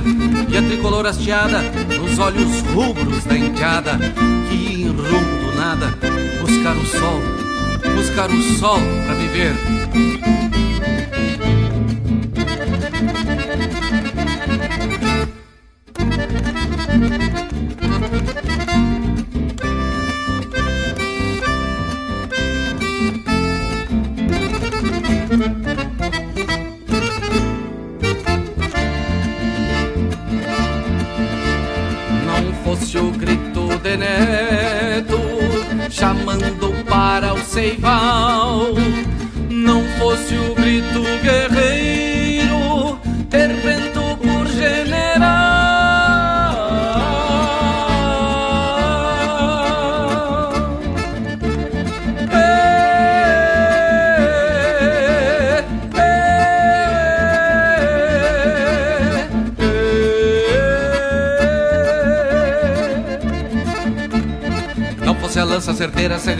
e 0.49 0.57
a 0.57 0.61
tricolor 0.61 1.07
hasteada 1.07 1.63
nos 1.99 2.19
olhos 2.19 2.61
rubros 2.73 3.23
da 3.25 3.35
indiada 3.35 3.97
que 4.49 4.73
em 4.73 4.87
rumo 4.87 5.39
do 5.45 5.55
nada 5.57 5.97
buscar 6.41 6.77
o 6.77 6.85
sol, 6.85 7.19
buscar 7.95 8.29
o 8.29 8.41
sol 8.59 8.79
para 9.07 9.15
viver. 9.15 9.55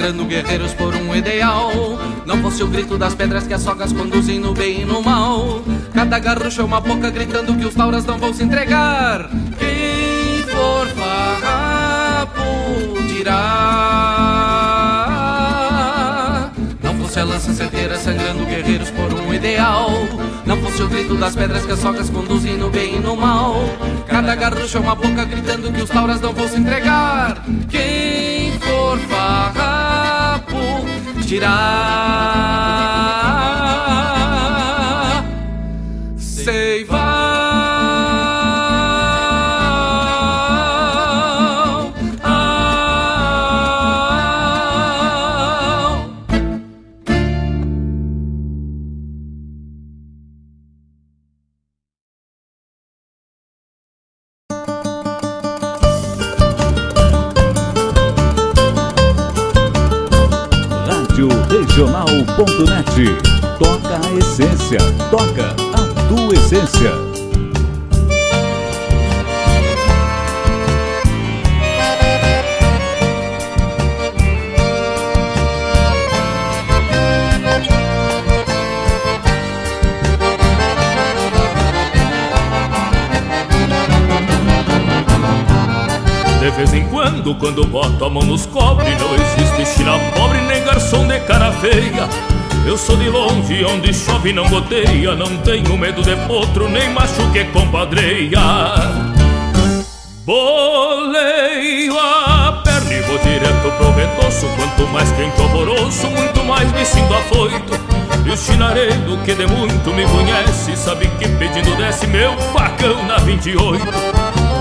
Sangrando 0.10 0.26
guerreiros 0.26 0.74
por 0.74 0.96
um 0.96 1.16
ideal. 1.16 1.72
Não 2.26 2.42
fosse 2.42 2.64
o 2.64 2.68
grito 2.68 2.98
das 2.98 3.14
pedras 3.14 3.46
que 3.46 3.54
as 3.54 3.62
sogas 3.62 3.94
conduzem 3.94 4.40
no 4.40 4.54
bem 4.54 4.82
e 4.82 4.86
no 4.86 5.04
mal. 5.04 5.62
Cada 5.94 6.18
garrucha 6.18 6.62
é 6.62 6.66
uma 6.66 6.82
boca 6.82 7.12
gritando 7.12 7.56
que 7.56 7.66
os 7.66 7.76
tauras 7.76 8.06
não 8.06 8.18
vão 8.18 8.34
se 8.34 8.44
entregar. 8.44 9.30
Quem 9.58 10.44
for 10.48 10.88
farrapo 10.88 12.42
dirá. 13.08 14.00
Não 16.82 16.96
fosse 16.96 17.20
a 17.20 17.24
lança 17.24 17.54
certeira 17.54 17.96
sangrando 17.98 18.46
guerreiros 18.46 18.90
por 18.90 19.14
um 19.14 19.32
ideal. 19.34 19.92
Não 20.46 20.58
fosse 20.58 20.82
o 20.82 20.88
grito 20.88 21.16
das 21.16 21.36
pedras 21.36 21.66
que 21.66 21.72
as 21.72 21.80
sogas 21.80 22.10
conduzem 22.10 22.58
no 22.58 22.70
bem 22.72 22.96
e 22.96 23.00
no 23.00 23.16
mal. 23.16 23.56
Cada 24.08 24.34
garrucha 24.36 24.80
é 24.80 24.82
uma 24.82 24.96
boca 24.96 25.24
gritando 25.26 25.72
que 25.72 25.84
os 25.84 25.90
tauras 25.90 26.20
não 26.20 26.34
vão 26.34 26.48
se 26.48 26.58
entregar. 26.58 27.44
Quem 27.70 28.54
for 28.60 28.98
farrapo 29.08 29.59
dirá. 31.30 31.54
Sei 36.18 36.84
vai. 36.86 36.99
De 86.50 86.56
vez 86.56 86.74
em 86.74 86.84
quando, 86.88 87.36
quando 87.36 87.64
boto 87.64 88.04
a 88.04 88.10
mão 88.10 88.24
nos 88.24 88.48
cobre 88.48 88.90
Não 88.96 89.14
existe 89.14 89.78
china 89.78 89.92
pobre 90.16 90.42
nem 90.42 90.64
garçom 90.64 91.06
de 91.08 91.20
cara 91.20 91.52
feia. 91.52 92.10
Eu 92.66 92.76
sou 92.76 92.98
de 92.98 93.08
longe, 93.08 93.64
onde 93.66 93.94
chove 93.94 94.34
não 94.34 94.50
goteia 94.50 95.14
Não 95.14 95.38
tenho 95.44 95.78
medo 95.78 96.02
de 96.02 96.16
potro, 96.26 96.68
nem 96.68 96.90
macho 96.90 97.32
que 97.32 97.44
compadreia 97.46 98.40
Boleio 100.26 102.00
a 102.00 102.64
perna 102.64 102.94
e 102.94 103.02
vou 103.02 103.20
direto 103.20 103.72
pro 103.78 103.92
ventoso 103.92 104.48
Quanto 104.58 104.92
mais 104.92 105.12
quente 105.12 105.40
alvoroço, 105.40 106.08
muito 106.08 106.44
mais 106.46 106.72
me 106.72 106.84
sinto 106.84 107.14
afoito. 107.14 107.80
E 108.26 108.32
o 108.32 108.36
chinareiro 108.36 109.20
que 109.24 109.36
de 109.36 109.46
muito 109.46 109.94
me 109.94 110.04
conhece 110.08 110.76
Sabe 110.76 111.08
que 111.20 111.28
pedindo 111.28 111.78
desce 111.78 112.08
meu 112.08 112.36
facão 112.40 113.06
na 113.06 113.18
28 113.18 114.19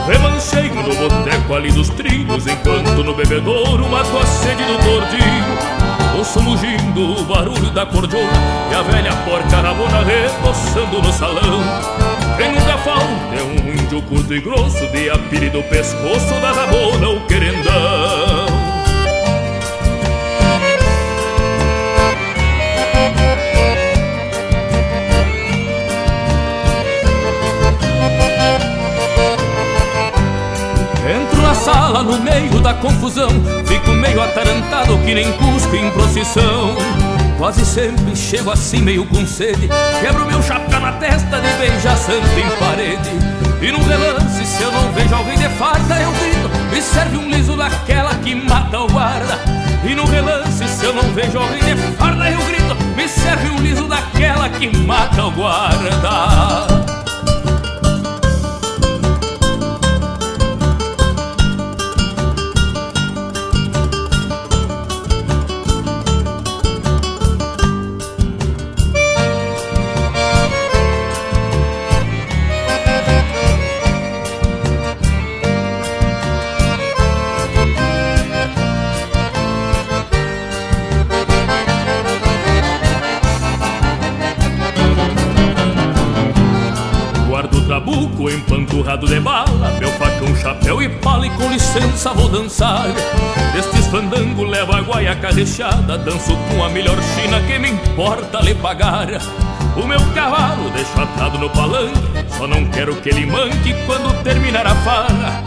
Remanchei 0.09 0.71
no 0.71 0.83
boteco 0.83 1.55
ali 1.55 1.71
dos 1.71 1.91
trilhos 1.91 2.47
Enquanto 2.47 3.05
no 3.05 3.15
bebedouro 3.15 3.87
mato 3.89 4.17
a 4.17 4.25
sede 4.25 4.65
do 4.65 4.79
gordinho 4.79 6.17
Ouço 6.17 6.43
mugindo 6.43 7.21
o 7.21 7.25
barulho 7.25 7.71
da 7.71 7.85
cordiona 7.85 8.33
E 8.73 8.75
a 8.75 8.83
velha 8.83 9.15
porca 9.25 9.61
rabona 9.61 10.03
reboçando 10.03 11.03
no 11.03 11.13
salão. 11.13 11.61
Quem 12.39 12.53
nunca 12.53 12.79
falta 12.79 13.35
é 13.37 13.43
um 13.43 13.75
índio 13.75 14.01
curto 14.03 14.35
e 14.35 14.41
grosso 14.41 14.87
De 14.89 15.11
apire 15.11 15.51
do 15.51 15.63
pescoço 15.65 16.41
da 16.41 16.53
rabona 16.53 17.11
o 17.11 17.21
querendão 17.27 18.38
sala 31.73 32.03
no 32.03 32.19
meio 32.21 32.61
da 32.61 32.73
confusão. 32.75 33.29
Fico 33.67 33.91
meio 33.91 34.23
atarantado 34.23 34.97
que 34.99 35.15
nem 35.15 35.31
cusco 35.33 35.77
em 35.77 35.91
procissão. 35.91 36.75
Quase 37.37 37.65
sempre 37.65 38.17
chego 38.17 38.51
assim 38.51 38.81
meio 38.81 39.05
com 39.05 39.27
sede. 39.27 39.69
Quebro 40.01 40.25
meu 40.27 40.43
chapéu 40.43 40.81
na 40.81 40.93
testa 40.93 41.41
de 41.41 41.53
beijar 41.59 41.97
santo 41.97 42.27
em 42.39 42.49
parede. 42.59 43.11
E 43.61 43.71
num 43.71 43.83
relance 43.85 44.47
se 44.47 44.63
eu 44.63 44.73
não 44.73 44.93
vejo 44.93 45.15
alguém 45.15 45.37
de 45.37 45.49
farda 45.49 46.01
eu 46.01 46.13
grito 46.13 46.49
Me 46.73 46.81
serve 46.81 47.17
um 47.17 47.29
liso 47.29 47.57
daquela 47.57 48.15
que 48.15 48.35
mata 48.35 48.81
o 48.81 48.87
guarda. 48.87 49.39
E 49.85 49.95
no 49.95 50.07
relance 50.07 50.67
se 50.69 50.85
eu 50.85 50.95
não 50.95 51.03
vejo 51.13 51.39
alguém 51.39 51.61
de 51.61 51.77
farda 51.97 52.31
eu 52.31 52.41
grito 52.47 52.77
Me 52.97 53.09
serve 53.09 53.51
um 53.51 53.59
liso 53.59 53.87
daquela 53.89 54.49
que 54.49 54.75
mata 54.77 55.25
o 55.25 55.31
guarda 55.33 56.88
licença 91.99 92.15
vou 92.15 92.29
dançar. 92.29 92.87
Destes 93.53 93.87
fandango 93.89 94.45
levo 94.45 94.73
a 94.73 94.81
guaiaca 94.81 95.31
recheada 95.31 95.99
Danço 95.99 96.37
com 96.49 96.63
a 96.63 96.69
melhor 96.69 96.97
china 97.15 97.41
que 97.41 97.59
me 97.59 97.71
importa 97.71 98.41
lhe 98.41 98.55
pagar. 98.55 99.09
O 99.77 99.85
meu 99.85 100.01
cavalo 100.15 100.71
deixo 100.71 101.01
atado 101.01 101.39
no 101.39 101.51
palanque 101.51 101.99
Só 102.37 102.47
não 102.47 102.65
quero 102.67 102.97
que 102.97 103.09
ele 103.09 103.27
manque 103.27 103.75
quando 103.85 104.23
terminar 104.23 104.67
a 104.67 104.75
farra. 104.77 105.43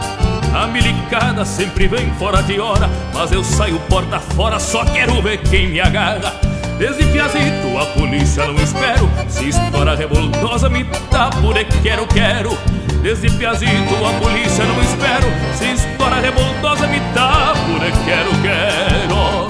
A 0.54 0.66
milicada 0.66 1.44
sempre 1.46 1.88
vem 1.88 2.12
fora 2.18 2.42
de 2.42 2.60
hora 2.60 2.88
Mas 3.14 3.32
eu 3.32 3.42
saio 3.42 3.80
porta 3.88 4.20
fora, 4.20 4.60
só 4.60 4.84
quero 4.84 5.22
ver 5.22 5.38
quem 5.38 5.68
me 5.68 5.80
agarra. 5.80 6.34
Desde 6.78 7.04
piazito 7.06 7.78
a 7.78 7.86
polícia 7.98 8.46
não 8.46 8.56
espero 8.56 9.08
Se 9.28 9.48
estoura 9.48 9.94
revoltosa 9.94 10.68
me 10.68 10.84
dá 11.10 11.30
por 11.30 11.54
quero, 11.82 12.06
quero. 12.08 12.58
Desde 13.02 13.30
piazito 13.30 13.94
a 14.06 14.20
polícia 14.20 14.64
não 14.64 14.80
espero 14.80 15.26
Se 15.56 15.72
estoura 15.72 16.01
revoltosa 16.20 16.86
me 16.86 17.00
dá 17.14 17.54
por 17.66 17.80
quero, 18.04 18.30
quero. 18.42 19.48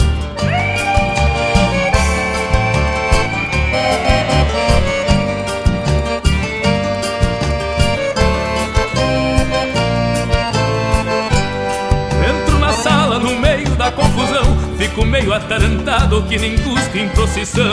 Entro 12.28 12.58
na 12.58 12.72
sala 12.72 13.18
no 13.18 13.34
meio 13.38 13.68
da 13.70 13.90
confusão 13.90 14.42
Fico 14.78 15.04
meio 15.04 15.32
atarantado 15.32 16.22
que 16.24 16.38
nem 16.38 16.56
cusco 16.58 16.98
em 16.98 17.08
procissão. 17.08 17.72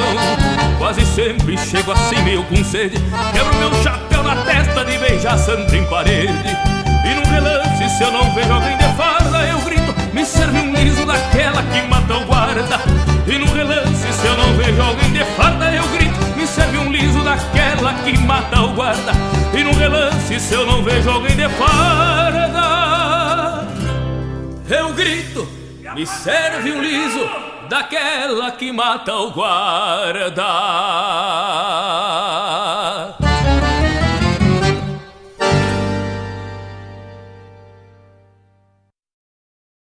Quase 0.78 1.06
sempre 1.06 1.58
chego 1.58 1.92
assim 1.92 2.22
meio 2.24 2.44
com 2.44 2.64
sede 2.64 2.98
Quebro 3.34 3.56
meu 3.58 3.74
chapéu 3.84 4.24
na 4.24 4.36
testa 4.44 4.86
de 4.86 4.98
beijar 4.98 5.38
santo 5.38 5.76
em 5.76 5.86
parede 5.86 6.79
E 7.06 7.14
num 7.14 7.24
relance 7.32 7.90
se 7.90 8.04
eu 8.04 8.12
não 8.12 8.34
vejo 8.34 8.52
alguém 8.52 8.78
de 8.78 8.84
farda 8.96 9.46
Eu 9.46 9.60
grito, 9.62 9.96
me 10.14 10.26
serve 10.26 10.60
um 10.60 10.74
liso 10.74 11.06
daquela 11.06 11.64
que 11.64 11.82
mata 11.88 12.18
o 12.18 12.26
guarda 12.26 12.80
E 13.28 13.38
num 13.38 13.52
relance 13.54 14.14
se 14.14 14.28
eu 14.28 14.38
não 14.38 14.54
vejo 14.54 14.82
alguém 14.82 15.12
de 15.12 15.24
farda 15.36 15.74
Eu 15.74 15.88
grito, 15.90 16.20
me 16.36 16.48
serve 16.48 16.78
um 16.78 16.92
liso 16.92 17.24
daquela 17.24 17.94
que 18.04 18.18
mata 18.18 18.62
o 18.62 18.74
guarda 18.74 19.12
E 19.54 19.64
num 19.64 19.74
relance 19.74 20.40
se 20.40 20.54
eu 20.54 20.66
não 20.66 20.84
vejo 20.84 21.10
alguém 21.10 21.36
de 21.36 21.50
farda 21.50 22.50
Eu 24.70 24.94
grito, 24.94 25.48
me 25.96 26.06
serve 26.06 26.72
um 26.72 26.82
liso 26.82 27.50
daquela 27.70 28.52
que 28.52 28.72
mata 28.72 29.14
o 29.14 29.32
guarda. 29.32 30.46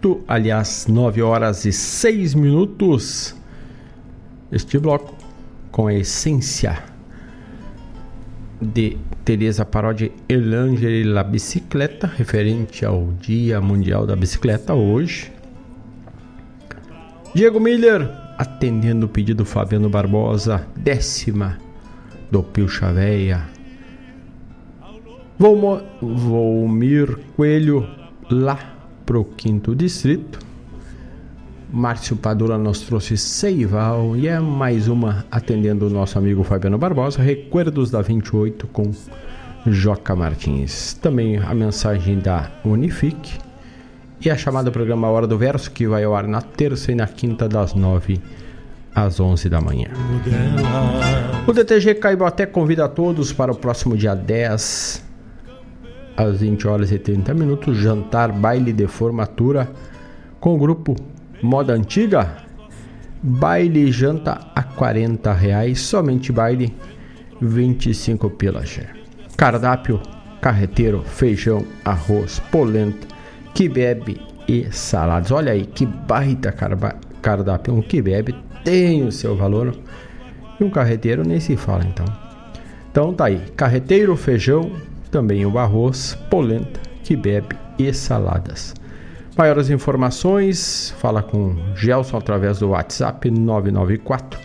8, 0.00 0.24
aliás, 0.26 0.86
9 0.88 1.20
horas 1.20 1.66
e 1.66 1.72
6 1.72 2.34
minutos. 2.34 3.36
Este 4.50 4.78
bloco 4.78 5.14
com 5.70 5.86
a 5.88 5.94
essência 5.94 6.82
de 8.60 8.96
Teresa 9.24 9.64
Parodi 9.64 10.10
Elangeli 10.28 11.04
La 11.04 11.22
Bicicleta, 11.22 12.06
referente 12.06 12.84
ao 12.84 13.12
Dia 13.20 13.60
Mundial 13.60 14.06
da 14.06 14.16
Bicicleta 14.16 14.74
hoje. 14.74 15.30
Diego 17.34 17.60
Miller, 17.60 18.10
atendendo 18.38 19.06
o 19.06 19.08
pedido 19.08 19.44
Fabiano 19.44 19.90
Barbosa, 19.90 20.66
décima 20.76 21.58
do 22.30 22.42
Pio 22.42 22.68
Chaveia. 22.68 23.48
Volmir 25.38 27.18
Coelho, 27.36 27.88
lá 28.30 28.69
pro 29.10 29.24
quinto 29.24 29.74
distrito. 29.74 30.38
Márcio 31.68 32.14
Padula 32.14 32.56
nos 32.56 32.82
trouxe 32.82 33.16
Seival 33.16 34.16
e 34.16 34.28
é 34.28 34.38
mais 34.38 34.86
uma 34.86 35.26
atendendo 35.28 35.88
o 35.88 35.90
nosso 35.90 36.16
amigo 36.16 36.44
Fabiano 36.44 36.78
Barbosa, 36.78 37.20
Recuerdos 37.20 37.90
da 37.90 38.02
28 38.02 38.68
com 38.68 38.92
Joca 39.66 40.14
Martins. 40.14 40.94
Também 40.94 41.38
a 41.38 41.52
mensagem 41.52 42.20
da 42.20 42.52
Unifique 42.64 43.36
e 44.24 44.30
a 44.30 44.36
chamada 44.36 44.70
programa 44.70 45.08
Hora 45.08 45.26
do 45.26 45.36
Verso, 45.36 45.72
que 45.72 45.88
vai 45.88 46.04
ao 46.04 46.14
ar 46.14 46.28
na 46.28 46.40
terça 46.40 46.92
e 46.92 46.94
na 46.94 47.08
quinta, 47.08 47.48
das 47.48 47.74
9 47.74 48.20
às 48.94 49.18
11 49.18 49.48
da 49.48 49.60
manhã. 49.60 49.88
O 51.48 51.52
DTG 51.52 51.96
Caiboté 51.96 52.46
convida 52.46 52.84
a 52.84 52.88
todos 52.88 53.32
para 53.32 53.50
o 53.50 53.56
próximo 53.56 53.96
dia 53.96 54.14
10, 54.14 55.02
às 56.20 56.40
20 56.40 56.68
horas 56.68 56.92
e 56.92 56.98
30 56.98 57.32
minutos, 57.34 57.76
jantar, 57.76 58.30
baile 58.30 58.72
de 58.72 58.86
formatura 58.86 59.70
com 60.38 60.54
o 60.54 60.58
grupo 60.58 60.94
Moda 61.42 61.72
Antiga. 61.72 62.36
Baile 63.22 63.88
e 63.88 63.92
janta 63.92 64.40
a 64.54 64.62
40 64.62 65.32
reais, 65.32 65.80
somente 65.80 66.32
baile 66.32 66.74
25 67.40 68.30
pilas. 68.30 68.80
Cardápio, 69.36 70.00
carreteiro, 70.40 71.02
feijão, 71.02 71.64
arroz, 71.84 72.40
polenta, 72.50 73.06
que 73.54 73.68
bebe 73.68 74.20
e 74.48 74.66
saladas. 74.70 75.30
Olha 75.30 75.52
aí 75.52 75.66
que 75.66 75.84
baita 75.84 76.54
cardápio. 77.22 77.74
Um 77.74 77.82
que 77.82 78.00
bebe 78.00 78.34
tem 78.64 79.06
o 79.06 79.12
seu 79.12 79.36
valor 79.36 79.74
e 80.58 80.64
um 80.64 80.70
carreteiro 80.70 81.22
nem 81.26 81.40
se 81.40 81.56
fala 81.56 81.84
então. 81.84 82.06
Então 82.90 83.14
tá 83.14 83.26
aí, 83.26 83.40
carreteiro, 83.54 84.16
feijão, 84.16 84.72
também 85.10 85.44
o 85.44 85.58
arroz, 85.58 86.16
polenta, 86.30 86.80
bebe 87.16 87.56
e 87.78 87.92
saladas. 87.92 88.74
Maiores 89.36 89.70
informações, 89.70 90.94
fala 90.98 91.22
com 91.22 91.56
Gelson 91.74 92.18
através 92.18 92.58
do 92.58 92.68
WhatsApp 92.68 93.30
994 93.30 94.38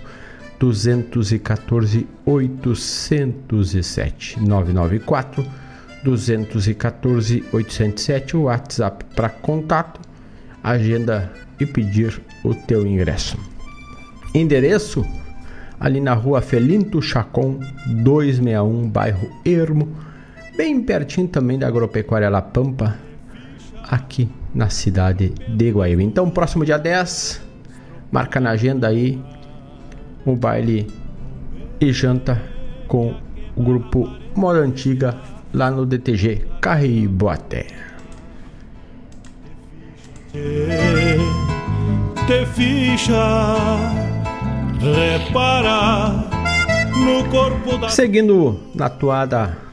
214 0.59 2.07
807 2.25 4.39
994 4.39 5.45
214 6.03 7.43
807 7.51 8.37
o 8.37 8.43
WhatsApp 8.43 9.05
para 9.15 9.29
contato, 9.29 9.99
agenda 10.63 11.31
e 11.59 11.65
pedir 11.65 12.21
o 12.43 12.55
teu 12.55 12.85
ingresso. 12.85 13.37
Endereço 14.33 15.05
ali 15.79 15.99
na 15.99 16.13
rua 16.13 16.41
Felinto 16.41 17.01
Chacon 17.01 17.59
261, 17.87 18.89
bairro 18.89 19.29
Ermo, 19.43 20.04
bem 20.57 20.81
pertinho 20.81 21.27
também 21.27 21.59
da 21.59 21.67
Agropecuária 21.67 22.29
La 22.29 22.41
Pampa, 22.41 22.97
aqui 23.83 24.29
na 24.53 24.69
cidade 24.69 25.33
de 25.47 25.71
Guaíba. 25.71 26.01
Então, 26.01 26.29
próximo 26.29 26.65
dia 26.65 26.77
10, 26.77 27.41
marca 28.11 28.39
na 28.39 28.51
agenda 28.51 28.87
aí 28.87 29.21
o 30.25 30.35
baile 30.35 30.87
e 31.79 31.91
janta 31.91 32.41
com 32.87 33.13
o 33.55 33.63
grupo 33.63 34.09
Moda 34.35 34.59
Antiga 34.59 35.15
lá 35.53 35.69
no 35.69 35.85
DTG 35.85 36.45
Carriboaté. 36.61 37.67
Te 42.27 42.45
ficha, 42.53 43.55
repara 44.79 46.09
no 46.95 47.29
corpo 47.29 47.77
da. 47.77 47.89
Seguindo 47.89 48.59
na 48.73 48.89
toada 48.89 49.64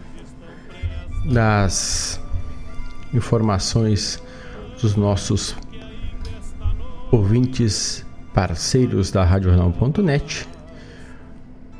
das 1.24 2.20
informações 3.14 4.22
dos 4.80 4.96
nossos 4.96 5.54
ouvintes 7.10 8.04
parceiros 8.32 9.10
da 9.10 9.22
RádioJornal.net, 9.22 10.48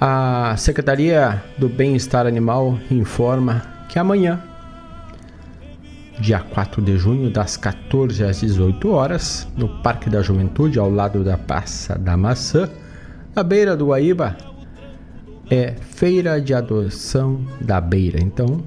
a 0.01 0.55
Secretaria 0.57 1.43
do 1.57 1.69
Bem-Estar 1.69 2.27
Animal 2.27 2.79
informa 2.91 3.63
que 3.89 3.99
amanhã, 3.99 4.43
dia 6.19 6.41
4 6.41 6.83
de 6.83 6.97
junho, 6.97 7.31
das 7.31 7.57
14 7.57 8.25
às 8.25 8.41
18 8.41 8.91
horas, 8.91 9.49
no 9.57 9.69
Parque 9.83 10.11
da 10.11 10.23
Juventude, 10.23 10.79
ao 10.79 10.91
lado 10.91 11.25
da 11.25 11.39
Praça 11.39 11.99
da 11.99 12.17
Maçã, 12.17 12.69
na 13.35 13.43
beira 13.43 13.77
do 13.77 13.87
Guaíba, 13.87 14.37
é 15.51 15.75
Feira 15.81 16.41
de 16.41 16.53
Adoção 16.53 17.45
da 17.61 17.81
Beira. 17.81 18.19
Então, 18.21 18.63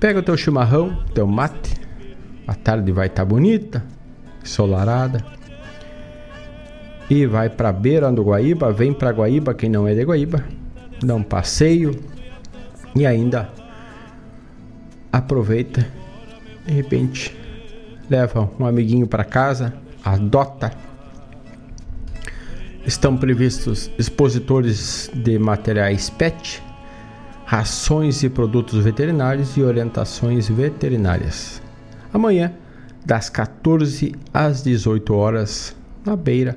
pega 0.00 0.20
o 0.20 0.22
teu 0.22 0.36
chimarrão, 0.36 0.98
teu 1.14 1.26
mate, 1.26 1.74
a 2.46 2.54
tarde 2.54 2.90
vai 2.90 3.06
estar 3.06 3.24
bonita, 3.26 3.84
ensolarada, 4.42 5.22
e 7.10 7.26
vai 7.26 7.50
para 7.50 7.70
beira 7.70 8.10
do 8.10 8.22
Guaíba, 8.22 8.72
vem 8.72 8.94
para 8.94 9.10
Guaíba, 9.10 9.52
quem 9.52 9.68
não 9.68 9.86
é 9.86 9.94
de 9.94 10.02
Guaíba, 10.02 10.42
dá 11.02 11.14
um 11.14 11.22
passeio 11.22 11.94
e 12.96 13.04
ainda 13.04 13.50
aproveita, 15.12 15.86
de 16.66 16.72
repente 16.72 17.36
leva 18.08 18.50
um 18.58 18.64
amiguinho 18.64 19.06
para 19.06 19.22
casa, 19.22 19.74
adota. 20.02 20.72
Estão 22.86 23.16
previstos 23.16 23.90
expositores 23.98 25.10
de 25.14 25.38
materiais 25.38 26.08
PET, 26.08 26.62
rações 27.50 28.22
e 28.22 28.28
produtos 28.28 28.84
veterinários 28.84 29.56
e 29.56 29.62
orientações 29.64 30.48
veterinárias. 30.48 31.60
Amanhã, 32.14 32.52
das 33.04 33.28
14 33.28 34.14
às 34.32 34.62
18 34.62 35.12
horas, 35.12 35.74
na 36.06 36.14
beira, 36.14 36.56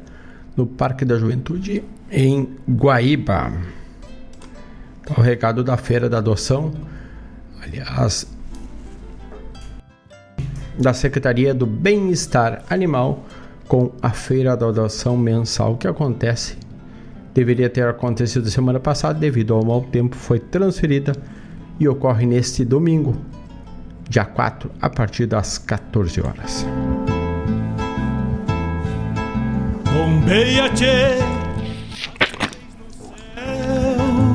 no 0.56 0.68
Parque 0.68 1.04
da 1.04 1.18
Juventude, 1.18 1.84
em 2.12 2.48
Guaíba. 2.70 3.54
Tá 5.04 5.16
o 5.18 5.22
recado 5.22 5.64
da 5.64 5.78
Feira 5.78 6.08
da 6.08 6.20
Adoção, 6.20 6.72
aliás, 7.60 8.28
da 10.78 10.94
Secretaria 10.94 11.56
do 11.56 11.66
Bem-Estar 11.66 12.66
Animal, 12.70 13.26
com 13.68 13.92
a 14.00 14.12
Feira 14.12 14.56
da 14.56 14.68
Adoção 14.68 15.18
mensal 15.18 15.76
que 15.76 15.88
acontece. 15.88 16.56
Deveria 17.34 17.70
ter 17.70 17.88
acontecido 17.88 18.50
semana 18.50 18.80
passada, 18.80 19.20
devido 19.20 19.54
ao 19.54 19.66
mau 19.66 19.82
tempo, 19.82 20.16
foi 20.16 20.40
transferida 20.40 21.14
e 21.80 21.88
ocorre 21.88 22.26
neste 22.26 22.64
domingo, 22.64 23.16
dia 24.08 24.26
4, 24.26 24.70
a 24.80 24.90
partir 24.90 25.26
das 25.26 25.58
14 25.58 26.22
horas. 26.22 26.66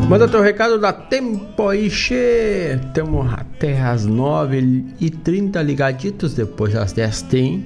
Manda 0.08 0.26
teu 0.26 0.40
recado 0.40 0.78
da 0.78 0.92
Tempo 0.92 1.70
che. 1.90 2.78
Temos 2.94 3.32
até 3.32 3.80
as 3.80 4.06
9h30 4.06 5.62
ligaditos. 5.62 6.34
Depois 6.34 6.72
das 6.72 6.92
10 6.92 7.22
tem 7.22 7.64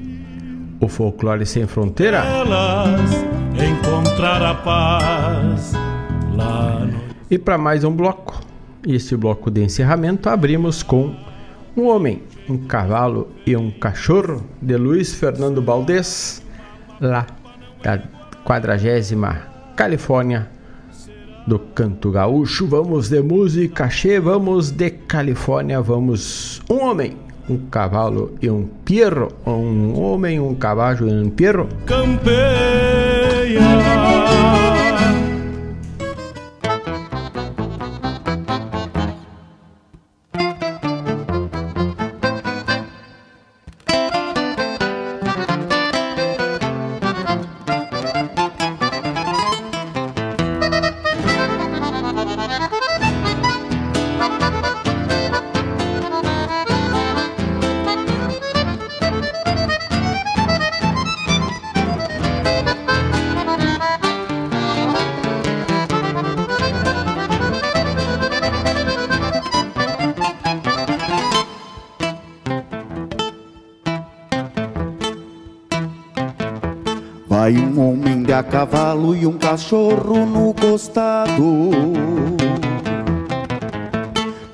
o 0.80 0.88
Folclore 0.88 1.46
Sem 1.46 1.66
Fronteira. 1.66 2.18
Elas 2.18 3.41
encontrar 3.92 4.40
a 4.40 4.54
paz 4.54 5.72
lá 6.34 6.80
no. 6.80 6.98
E 7.30 7.38
para 7.38 7.58
mais 7.58 7.84
um 7.84 7.94
bloco, 7.94 8.40
esse 8.86 9.14
bloco 9.14 9.50
de 9.50 9.62
encerramento, 9.62 10.30
abrimos 10.30 10.82
com 10.82 11.14
Um 11.76 11.88
Homem, 11.88 12.22
um 12.48 12.56
Cavalo 12.56 13.28
e 13.46 13.54
um 13.54 13.70
Cachorro, 13.70 14.46
de 14.62 14.78
Luiz 14.78 15.14
Fernando 15.14 15.60
Baldez, 15.60 16.42
lá 17.00 17.26
da 17.82 18.02
quadragésima 18.44 19.42
Califórnia 19.76 20.48
do 21.46 21.58
canto 21.58 22.10
gaúcho. 22.10 22.66
Vamos 22.66 23.10
de 23.10 23.20
música 23.20 23.88
che, 23.88 24.18
vamos 24.18 24.70
de 24.70 24.90
Califórnia, 24.90 25.82
vamos 25.82 26.62
um 26.70 26.82
homem, 26.82 27.16
um 27.46 27.58
cavalo 27.68 28.38
e 28.40 28.48
um 28.48 28.66
pierro, 28.86 29.28
um 29.46 30.00
homem, 30.00 30.40
um 30.40 30.54
cavalo 30.54 31.08
e 31.08 31.12
um 31.12 31.28
pierro. 31.28 31.68
Campeia. 33.42 34.11
Cavalo 78.52 79.16
e 79.16 79.26
um 79.26 79.38
cachorro 79.38 80.26
no 80.26 80.52
costado. 80.52 81.62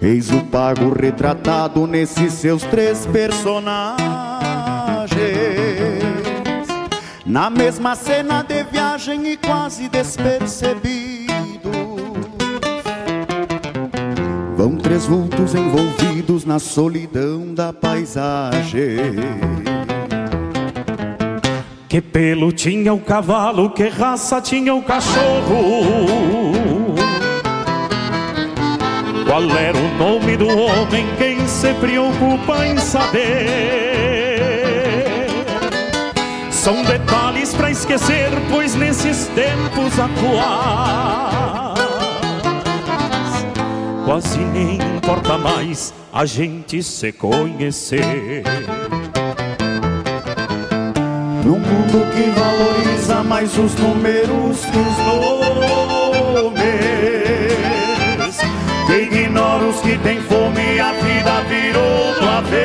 Eis 0.00 0.30
o 0.30 0.44
pago 0.44 0.94
retratado 0.94 1.84
nesses 1.84 2.32
seus 2.34 2.62
três 2.62 3.04
personagens. 3.06 3.98
Na 7.26 7.50
mesma 7.50 7.96
cena 7.96 8.44
de 8.44 8.62
viagem 8.62 9.32
e 9.32 9.36
quase 9.36 9.88
despercebidos. 9.88 10.78
Vão 14.56 14.76
três 14.76 15.06
vultos 15.06 15.56
envolvidos 15.56 16.44
na 16.44 16.60
solidão 16.60 17.52
da 17.52 17.72
paisagem. 17.72 19.57
Que 21.88 22.00
pelo 22.00 22.52
tinha 22.52 22.92
o 22.92 23.00
cavalo, 23.00 23.70
que 23.70 23.88
raça 23.88 24.40
tinha 24.40 24.74
o 24.74 24.82
cachorro. 24.82 26.14
Qual 29.26 29.42
era 29.56 29.78
o 29.78 29.94
nome 29.96 30.36
do 30.36 30.48
homem? 30.48 31.06
Quem 31.16 31.46
se 31.48 31.72
preocupa 31.74 32.66
em 32.66 32.76
saber? 32.78 33.28
São 36.50 36.82
detalhes 36.82 37.54
para 37.54 37.70
esquecer, 37.70 38.30
pois 38.50 38.74
nesses 38.74 39.26
tempos 39.28 39.98
atuais 39.98 41.68
quase 44.08 44.38
nem 44.38 44.78
importa 44.96 45.36
mais 45.36 45.92
a 46.10 46.24
gente 46.24 46.82
se 46.82 47.12
conhecer. 47.12 48.42
Num 51.44 51.58
mundo 51.58 52.06
que 52.12 52.30
valoriza 52.30 53.22
mais 53.22 53.56
os 53.56 53.74
números 53.76 54.64
que 54.64 54.78
os 54.78 54.98
nomes. 54.98 56.68
Que 58.86 59.02
ignora 59.02 59.64
os 59.64 59.80
que 59.80 59.96
têm 59.98 60.20
fome 60.22 60.80
a 60.80 60.92
vida 60.92 61.42
virou 61.48 62.14
do 62.20 62.28
avesso. 62.28 62.58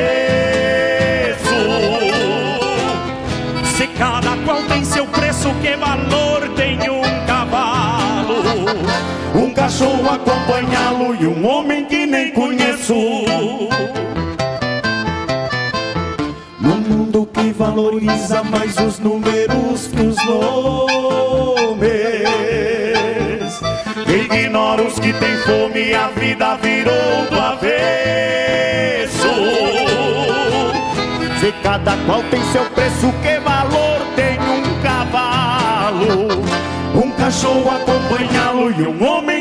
Se 3.76 3.86
cada 3.88 4.36
qual 4.44 4.62
tem 4.64 4.84
seu 4.84 5.06
preço, 5.06 5.54
que 5.62 5.76
valor 5.76 6.48
tem 6.56 6.78
um 6.90 7.02
cavalo? 7.26 8.42
Um 9.34 9.52
cachorro 9.52 10.08
acompanhá-lo 10.10 11.14
e 11.20 11.26
um 11.26 11.46
homem 11.46 11.84
que 11.84 12.06
nem 12.06 12.32
conheço 12.32 12.94
valoriza 17.74 18.44
mais 18.44 18.76
os 18.78 19.00
números 19.00 19.88
que 19.88 20.00
os 20.00 20.16
nomes. 20.24 21.82
Ignora 24.06 24.82
os 24.82 24.98
que 25.00 25.12
têm 25.12 25.36
fome 25.38 25.92
a 25.92 26.06
vida 26.08 26.56
virou 26.56 27.26
do 27.30 27.40
avesso. 27.40 27.68
Se 31.40 31.52
cada 31.64 31.96
qual 32.06 32.22
tem 32.30 32.40
seu 32.52 32.64
preço, 32.66 33.12
que 33.22 33.40
valor 33.40 34.00
tem 34.14 34.38
um 34.38 34.80
cavalo? 34.80 36.28
Um 36.94 37.10
cachorro 37.10 37.70
acompanhá-lo 37.70 38.70
e 38.70 38.86
um 38.86 39.04
homem 39.04 39.33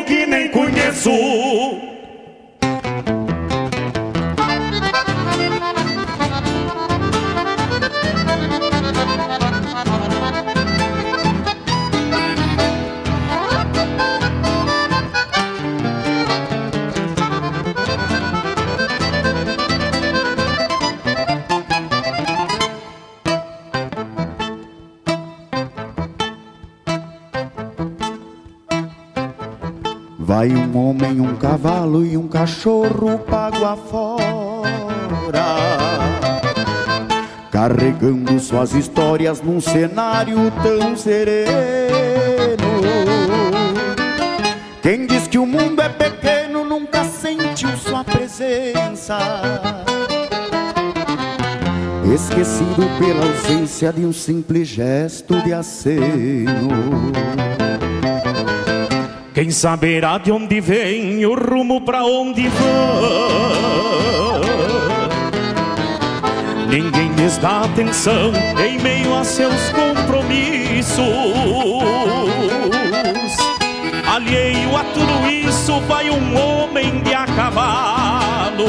cavalo 31.63 32.05
e 32.05 32.17
um 32.17 32.27
cachorro 32.27 33.17
pago 33.19 33.63
afora. 33.63 34.21
Carregando 37.49 38.37
suas 38.37 38.73
histórias 38.73 39.41
num 39.41 39.61
cenário 39.61 40.51
tão 40.61 40.93
sereno. 40.97 41.47
Quem 44.81 45.07
diz 45.07 45.25
que 45.25 45.37
o 45.37 45.45
mundo 45.45 45.81
é 45.81 45.87
pequeno 45.87 46.65
nunca 46.65 47.05
sentiu 47.05 47.69
sua 47.77 48.03
presença. 48.03 49.17
Esquecido 52.13 52.83
pela 52.99 53.25
ausência 53.25 53.93
de 53.93 54.05
um 54.05 54.11
simples 54.11 54.67
gesto 54.67 55.41
de 55.41 55.53
aceno 55.53 57.13
Quem 59.43 59.51
saberá 59.51 60.17
de 60.17 60.31
onde 60.31 60.61
vem 60.61 61.25
o 61.25 61.35
rumo 61.35 61.81
para 61.81 62.05
onde 62.05 62.47
vai? 62.47 62.61
Ninguém 66.69 67.11
lhes 67.11 67.37
dá 67.39 67.63
atenção 67.63 68.31
em 68.65 68.79
meio 68.79 69.13
a 69.13 69.25
seus 69.25 69.69
compromissos. 69.71 70.97
Alheio 74.07 74.77
a 74.77 74.85
tudo 74.93 75.27
isso, 75.29 75.77
vai 75.89 76.09
um 76.09 76.37
homem 76.37 77.01
de 77.01 77.13
a 77.13 77.25
cavalo 77.25 78.63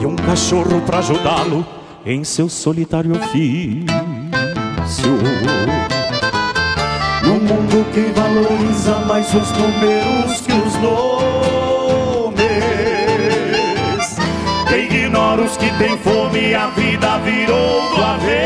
e 0.00 0.06
um 0.06 0.14
cachorro 0.14 0.80
para 0.82 0.98
ajudá-lo 0.98 1.66
em 2.04 2.22
seu 2.22 2.48
solitário 2.48 3.16
ofício. 3.16 3.86
Num 7.26 7.40
mundo 7.40 7.84
que 7.92 8.12
valoriza 8.12 9.00
mais 9.06 9.26
os 9.34 9.50
números 9.50 10.40
que 10.42 10.52
os 10.52 10.74
nomes. 10.76 12.36
Que 14.68 14.76
ignora 14.76 15.42
os 15.42 15.56
que 15.56 15.68
têm 15.76 15.98
fome 15.98 16.54
a 16.54 16.68
vida 16.68 17.18
virou 17.18 17.96
do 17.96 18.02
avesso. 18.04 18.36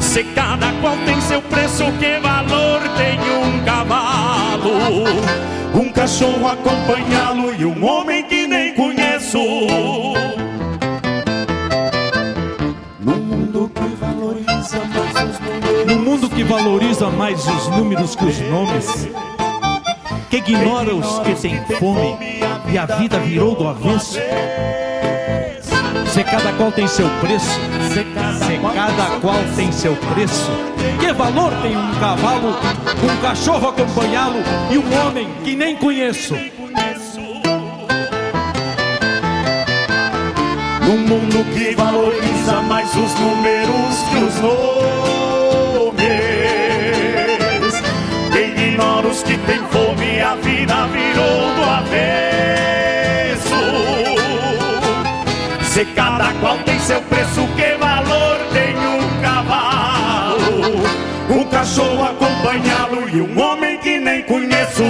Se 0.00 0.24
cada 0.24 0.72
qual 0.80 0.96
tem 1.06 1.20
seu 1.20 1.40
preço, 1.42 1.84
que 2.00 2.18
valor 2.18 2.80
tem 2.96 3.20
um 3.20 3.64
cavalo? 3.64 5.04
Um 5.72 5.92
cachorro 5.92 6.48
acompanhá-lo 6.48 7.54
e 7.54 7.64
um 7.64 7.84
homem 7.84 8.24
que 8.24 8.48
nem 8.48 8.74
conheço 8.74 9.38
que 16.40 16.44
valoriza 16.44 17.10
mais 17.10 17.46
os 17.46 17.68
números 17.68 18.16
que 18.16 18.24
os 18.24 18.40
nomes, 18.40 19.06
que 20.30 20.38
ignora 20.38 20.94
os 20.94 21.18
que 21.18 21.34
têm 21.34 21.62
fome 21.78 22.16
e 22.66 22.78
a 22.78 22.86
vida 22.86 23.18
virou 23.18 23.54
do 23.54 23.68
avesso. 23.68 24.18
Se 26.06 26.24
cada 26.24 26.50
qual 26.54 26.72
tem 26.72 26.88
seu 26.88 27.10
preço, 27.20 27.60
se 27.92 28.74
cada 28.74 29.20
qual 29.20 29.36
tem 29.54 29.70
seu 29.70 29.94
preço. 30.14 30.50
Que 30.98 31.12
valor 31.12 31.52
tem 31.60 31.76
um 31.76 31.94
cavalo, 32.00 32.56
um 33.02 33.20
cachorro 33.20 33.68
acompanhá-lo 33.68 34.42
e 34.70 34.78
um 34.78 35.06
homem 35.06 35.28
que 35.44 35.54
nem 35.54 35.76
conheço? 35.76 36.34
Num 40.86 40.98
mundo 41.06 41.44
que 41.52 41.74
valoriza 41.74 42.62
mais 42.62 42.88
os 42.96 43.14
números 43.20 43.98
que 44.10 44.24
os 44.24 44.40
nomes 44.40 45.19
Se 55.80 55.86
cada 55.94 56.30
qual 56.40 56.58
tem 56.58 56.78
seu 56.78 57.00
preço, 57.00 57.40
que 57.56 57.74
valor 57.78 58.36
tem 58.52 58.76
um 58.76 59.22
cavalo? 59.22 60.82
Um 61.30 61.44
cachorro 61.44 62.04
acompanhá-lo 62.04 63.08
e 63.08 63.22
um 63.22 63.40
homem 63.40 63.78
que 63.78 63.98
nem 63.98 64.22
conheço 64.24 64.82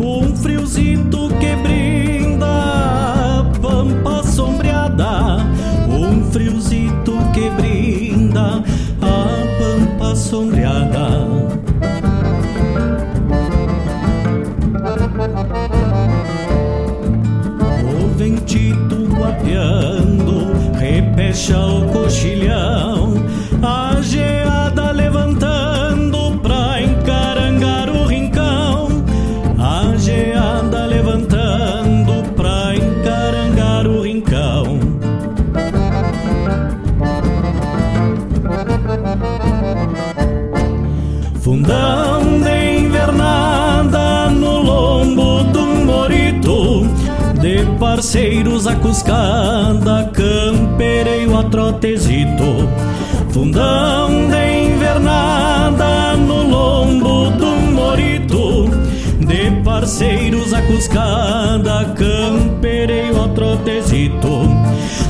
um 0.00 0.34
friozito 0.34 1.28
que 1.38 1.54
brinda, 1.56 2.46
a 2.46 3.44
pampa 3.60 4.22
sombreada, 4.24 5.38
um 5.88 6.24
friozito 6.30 7.12
que 7.32 7.50
brinda, 7.50 8.62
a 9.00 9.28
pampa 9.58 10.16
sombreada. 10.16 11.28
O 17.84 18.16
ventito 18.16 19.06
guapeando, 19.14 20.52
repecha 20.78 21.58
o 21.58 21.86
coxilhão, 21.88 23.01
parceiros 48.02 48.66
a 48.66 48.74
cuscada, 48.74 50.10
campereio 50.12 51.38
a 51.38 51.44
trotezito 51.44 52.68
Fundão 53.30 54.28
de 54.28 54.72
invernada 54.74 56.16
no 56.16 56.42
lombo 56.42 57.30
do 57.30 57.46
morito. 57.70 58.68
De 59.20 59.52
parceiros 59.62 60.52
a 60.52 60.60
cuscada, 60.62 61.94
campereio 61.94 63.22
a 63.22 63.28
trotezito 63.28 64.48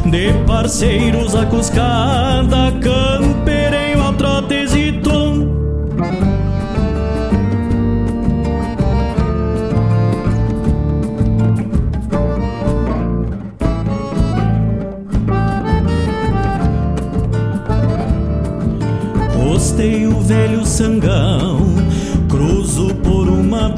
De 0.05 0.35
parceiros 0.47 1.35
a 1.35 1.47
cuscada, 1.47 2.73
campereio 2.73 3.22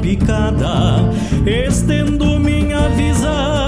picada, 0.05 0.99
estendo 1.47 2.39
minha 2.39 2.87
visão 2.89 3.64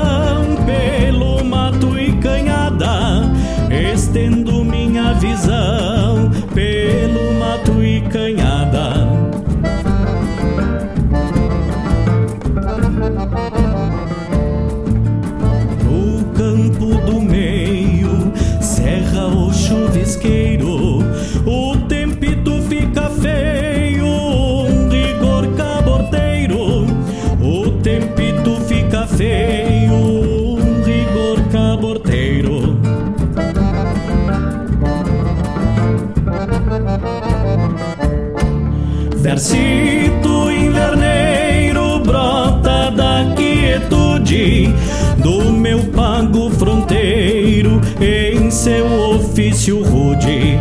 Versito 39.38 40.50
inverneiro 40.50 42.00
brota 42.00 42.90
da 42.90 43.36
quietude 43.36 44.74
do 45.20 45.54
meu 45.54 45.78
pago 45.92 46.50
fronteiro 46.50 47.80
em 48.02 48.50
seu 48.50 49.12
ofício 49.12 49.84
rude. 49.84 50.58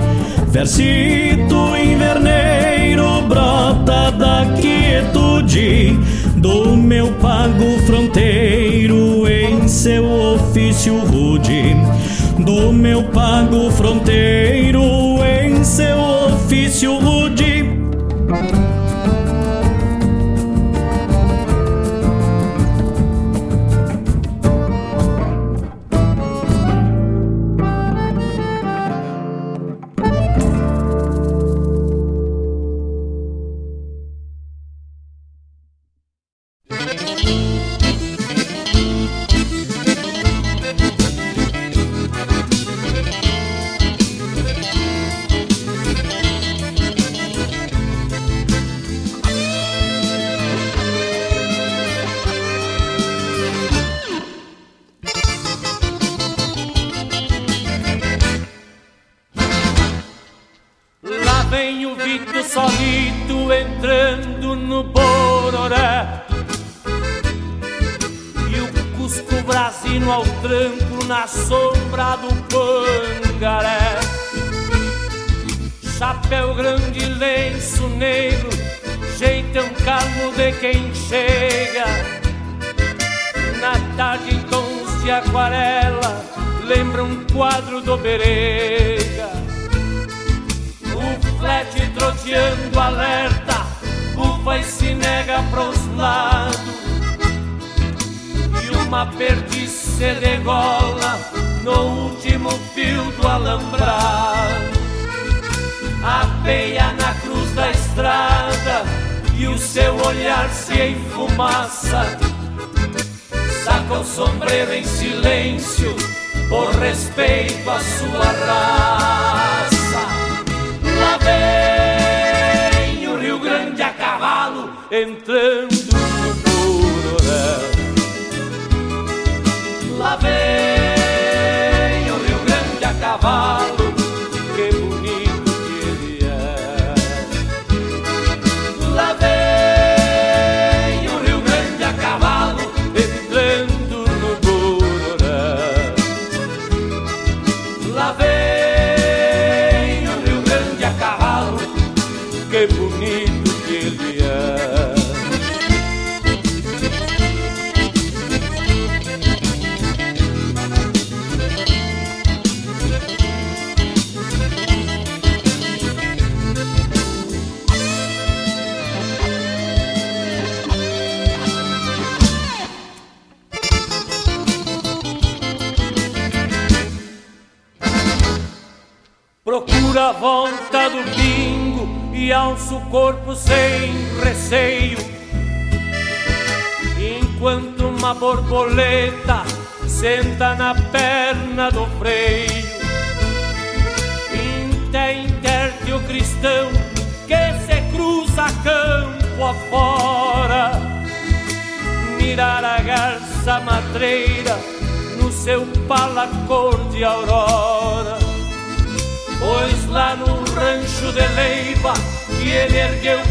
Versito 0.48 1.74
inverneiro 1.74 3.23
brota 3.23 4.11
da 4.11 4.44
quietude 4.61 5.98
do 6.36 6.77
meu 6.77 7.07
pago 7.12 7.78
fronteiro 7.86 9.27
em 9.27 9.66
seu 9.66 10.05
ofício 10.05 10.98
rude. 10.98 11.74
Do 12.44 12.74
meu 12.74 13.05
pago 13.05 13.70
fronteiro 13.70 15.16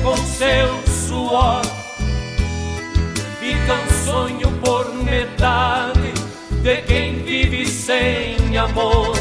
com 0.06 0.16
seu 0.18 0.84
suor 0.86 1.64
fica 3.40 3.74
um 3.74 4.06
sonho 4.06 4.52
por 4.64 4.94
metade 5.04 6.14
de 6.62 6.78
quem 6.84 7.24
vive 7.24 7.66
sem 7.66 8.56
amor. 8.56 9.18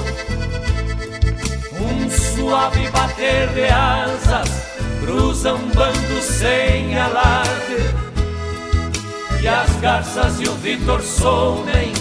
Um 1.80 2.10
suave 2.10 2.90
bater 2.90 3.48
de 3.54 3.64
asas 3.64 4.50
cruza 5.00 5.54
um 5.54 5.68
bando 5.70 6.20
sem 6.20 6.98
alarde 6.98 7.76
e 9.40 9.48
as 9.48 9.70
garças 9.80 10.38
e 10.38 10.46
o 10.46 10.54
Vitor 10.56 11.00
somem 11.00 11.94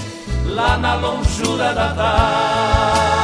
lá 0.45 0.77
na 0.77 0.95
longura 0.95 1.73
da 1.73 1.93
tarde. 1.93 3.22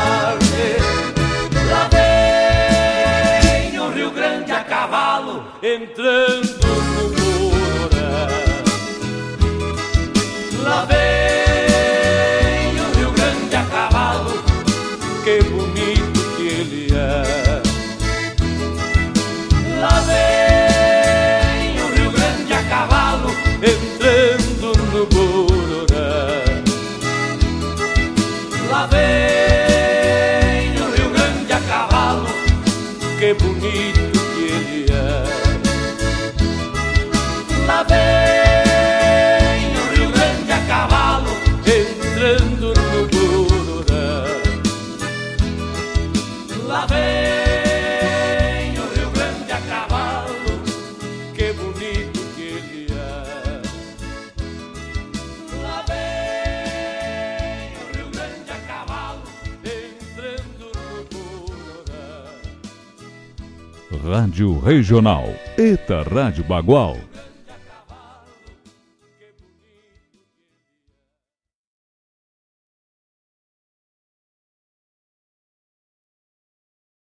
cavalo 4.69 5.43
entrando 5.63 6.59
no 6.95 7.09
Mororã. 7.49 8.27
Lá 10.63 10.85
vem 10.85 11.18
Rádio 64.19 64.59
Regional, 64.59 65.33
ETA 65.57 66.03
Rádio 66.03 66.43
Bagual. 66.43 66.97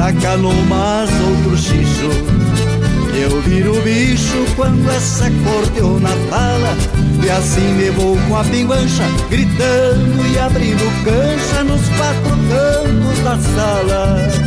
traca 0.06 0.36
no 0.36 0.50
outro 0.50 1.56
xixo 1.56 2.10
Eu 3.20 3.40
viro 3.42 3.80
bicho 3.82 4.44
quando 4.54 4.88
essa 4.90 5.30
cordeona 5.30 6.10
fala. 6.28 6.76
E 7.24 7.30
assim 7.30 7.72
me 7.74 7.90
vou 7.90 8.16
com 8.28 8.36
a 8.36 8.44
pinguancha 8.44 9.02
Gritando 9.30 10.26
e 10.32 10.38
abrindo 10.38 11.04
cancha 11.04 11.64
Nos 11.64 11.88
quatro 11.88 12.36
cantos 12.48 13.18
da 13.24 13.38
sala 13.38 14.45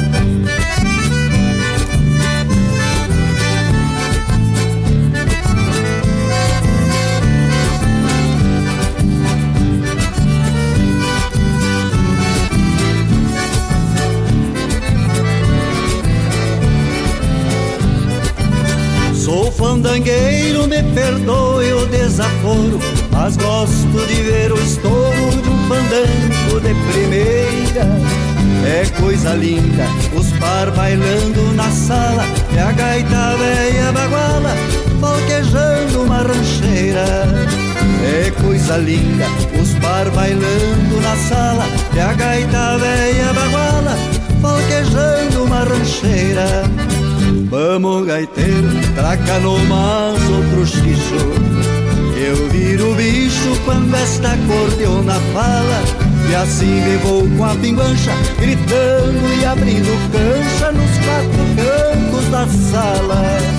fandangueiro, 19.59 20.67
me 20.67 20.81
perdoe 20.93 21.73
o 21.73 21.85
desaforo, 21.87 22.79
mas 23.11 23.35
gosto 23.35 24.07
de 24.07 24.21
ver 24.23 24.53
o 24.53 24.57
estouro 24.57 25.41
de 25.43 25.49
um 25.49 25.67
fandango 25.67 26.61
de 26.61 26.73
primeira. 26.91 27.85
É 28.65 28.85
coisa 29.01 29.33
linda, 29.33 29.85
os 30.15 30.31
par 30.39 30.71
bailando 30.71 31.53
na 31.55 31.69
sala, 31.69 32.23
e 32.55 32.57
a 32.57 32.71
gaita 32.71 33.35
velha 33.37 33.91
baguala, 33.91 34.55
falquejando 35.01 36.03
uma 36.03 36.19
rancheira. 36.19 37.25
É 38.01 38.31
coisa 38.41 38.77
linda, 38.77 39.25
os 39.61 39.73
par 39.79 40.09
bailando 40.11 41.01
na 41.01 41.15
sala, 41.17 41.65
e 41.93 41.99
a 41.99 42.13
gaita 42.13 42.77
velha 42.77 43.33
baguala, 43.33 43.97
falquejando 44.41 45.43
uma 45.43 45.65
rancheira. 45.65 46.63
Vamos 47.49 48.05
gaiteiro, 48.05 48.69
traca 48.95 49.39
no 49.39 49.57
mas 49.65 50.21
outro 50.29 50.67
xixo 50.67 51.15
Eu 52.15 52.49
viro 52.49 52.93
bicho 52.93 53.59
quando 53.65 53.95
esta 53.95 54.37
cordeona 54.47 55.15
fala. 55.33 56.09
E 56.29 56.35
assim 56.35 56.81
me 56.81 56.97
vou 56.97 57.27
com 57.37 57.43
a 57.43 57.55
pinguancha 57.55 58.11
Gritando 58.39 59.33
e 59.41 59.45
abrindo 59.45 60.11
cancha 60.11 60.71
Nos 60.71 60.91
quatro 60.99 61.55
cantos 61.55 62.29
da 62.29 62.45
sala 62.45 63.58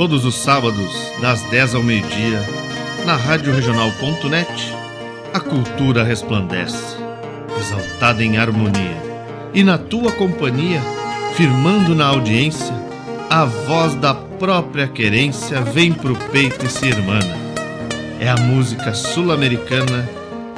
Todos 0.00 0.24
os 0.24 0.34
sábados, 0.34 0.90
das 1.20 1.42
10 1.50 1.74
ao 1.74 1.82
meio-dia, 1.82 2.40
na 3.04 3.16
Rádio 3.16 3.52
a 5.34 5.38
cultura 5.38 6.02
resplandece, 6.02 6.96
exaltada 7.58 8.24
em 8.24 8.38
harmonia. 8.38 8.96
E 9.52 9.62
na 9.62 9.76
tua 9.76 10.10
companhia, 10.12 10.80
firmando 11.34 11.94
na 11.94 12.06
audiência, 12.06 12.74
a 13.28 13.44
voz 13.44 13.94
da 13.94 14.14
própria 14.14 14.88
querência 14.88 15.60
vem 15.60 15.92
pro 15.92 16.16
peito 16.16 16.64
e 16.64 16.68
se 16.70 16.86
irmana. 16.86 17.36
É 18.18 18.28
a 18.28 18.36
música 18.36 18.94
sul-americana 18.94 20.08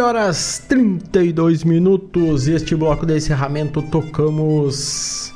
Nove 0.00 0.16
horas 0.16 0.64
32 0.66 1.62
minutos. 1.62 2.48
Este 2.48 2.74
bloco 2.74 3.04
de 3.04 3.18
encerramento 3.18 3.82
tocamos 3.82 5.30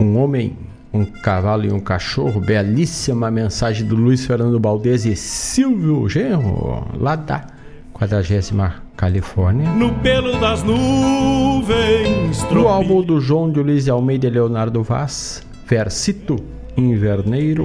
um 0.00 0.18
homem, 0.18 0.56
um 0.92 1.04
cavalo 1.04 1.64
e 1.64 1.70
um 1.70 1.78
cachorro. 1.78 2.40
Belíssima 2.40 3.30
mensagem 3.30 3.86
do 3.86 3.94
Luiz 3.94 4.26
Fernando 4.26 4.58
Baldes 4.58 5.06
e 5.06 5.14
Silvio 5.14 6.08
Genro, 6.08 6.84
lá 6.98 7.14
da 7.14 7.46
40 7.92 8.74
Califórnia. 8.96 9.70
No 9.70 9.94
pelo 10.00 10.40
das 10.40 10.64
nuvens. 10.64 12.42
No 12.50 12.66
álbum 12.66 13.02
do 13.02 13.20
João 13.20 13.52
de 13.52 13.62
Luiz 13.62 13.88
Almeida 13.88 14.26
e 14.26 14.30
Leonardo 14.30 14.82
Vaz, 14.82 15.46
Versito 15.64 16.34
Inverneiro. 16.76 17.62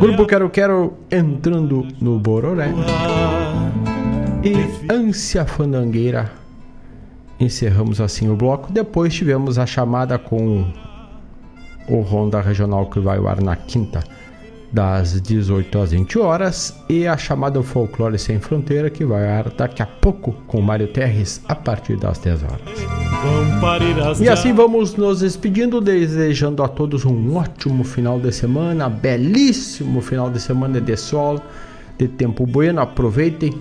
Grupo 0.00 0.24
Quero 0.24 0.48
Quero 0.48 0.94
entrando 1.10 1.86
no 2.00 2.18
Bororé. 2.18 2.72
E 4.44 4.92
Ânsia 4.92 5.46
Fandangueira. 5.46 6.30
Encerramos 7.40 7.98
assim 7.98 8.28
o 8.28 8.36
bloco. 8.36 8.70
Depois 8.70 9.14
tivemos 9.14 9.58
a 9.58 9.64
chamada 9.64 10.18
com 10.18 10.70
o 11.88 12.00
Ronda 12.00 12.42
Regional 12.42 12.90
que 12.90 13.00
vai 13.00 13.16
ao 13.16 13.26
ar 13.26 13.40
na 13.40 13.56
quinta 13.56 14.04
das 14.70 15.18
18 15.18 15.78
às 15.78 15.92
20 15.92 16.18
horas 16.18 16.76
e 16.90 17.06
a 17.06 17.16
chamada 17.16 17.62
Folclore 17.62 18.18
Sem 18.18 18.38
Fronteira 18.38 18.90
que 18.90 19.02
vai 19.02 19.26
ar 19.26 19.48
daqui 19.48 19.80
a 19.80 19.86
pouco 19.86 20.32
com 20.46 20.60
Mário 20.60 20.88
Terres 20.88 21.40
a 21.48 21.54
partir 21.54 21.96
das 21.96 22.18
10 22.18 22.42
horas. 22.42 24.20
E 24.20 24.28
assim 24.28 24.52
vamos 24.52 24.94
nos 24.94 25.20
despedindo, 25.20 25.80
desejando 25.80 26.62
a 26.62 26.68
todos 26.68 27.06
um 27.06 27.36
ótimo 27.36 27.82
final 27.82 28.20
de 28.20 28.30
semana, 28.30 28.90
belíssimo 28.90 30.02
final 30.02 30.28
de 30.28 30.38
semana 30.38 30.80
de 30.82 30.96
sol, 30.98 31.40
de 31.96 32.08
tempo 32.08 32.44
bueno. 32.44 32.82
Aproveitem 32.82 33.54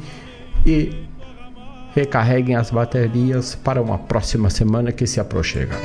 e 0.65 1.06
recarreguem 1.95 2.56
as 2.56 2.72
baterias 2.72 3.56
para 3.56 3.81
uma 3.81 3.98
próxima 3.98 4.49
semana 4.49 4.91
que 4.91 5.06
se 5.06 5.19
aproxima. 5.19 5.76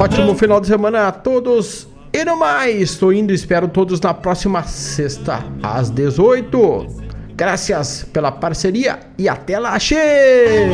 Ótimo 0.00 0.34
final 0.34 0.60
de 0.60 0.66
semana 0.66 1.08
a 1.08 1.12
todos 1.12 1.86
e 2.16 2.24
no 2.24 2.34
mais, 2.38 2.92
estou 2.92 3.12
indo 3.12 3.30
e 3.30 3.34
espero 3.34 3.68
todos 3.68 4.00
na 4.00 4.14
próxima 4.14 4.62
sexta, 4.62 5.44
às 5.62 5.90
18. 5.90 6.86
Graças 7.34 8.04
pela 8.10 8.32
parceria 8.32 9.00
e 9.18 9.28
até 9.28 9.58
lá, 9.58 9.78
cheio! 9.78 10.72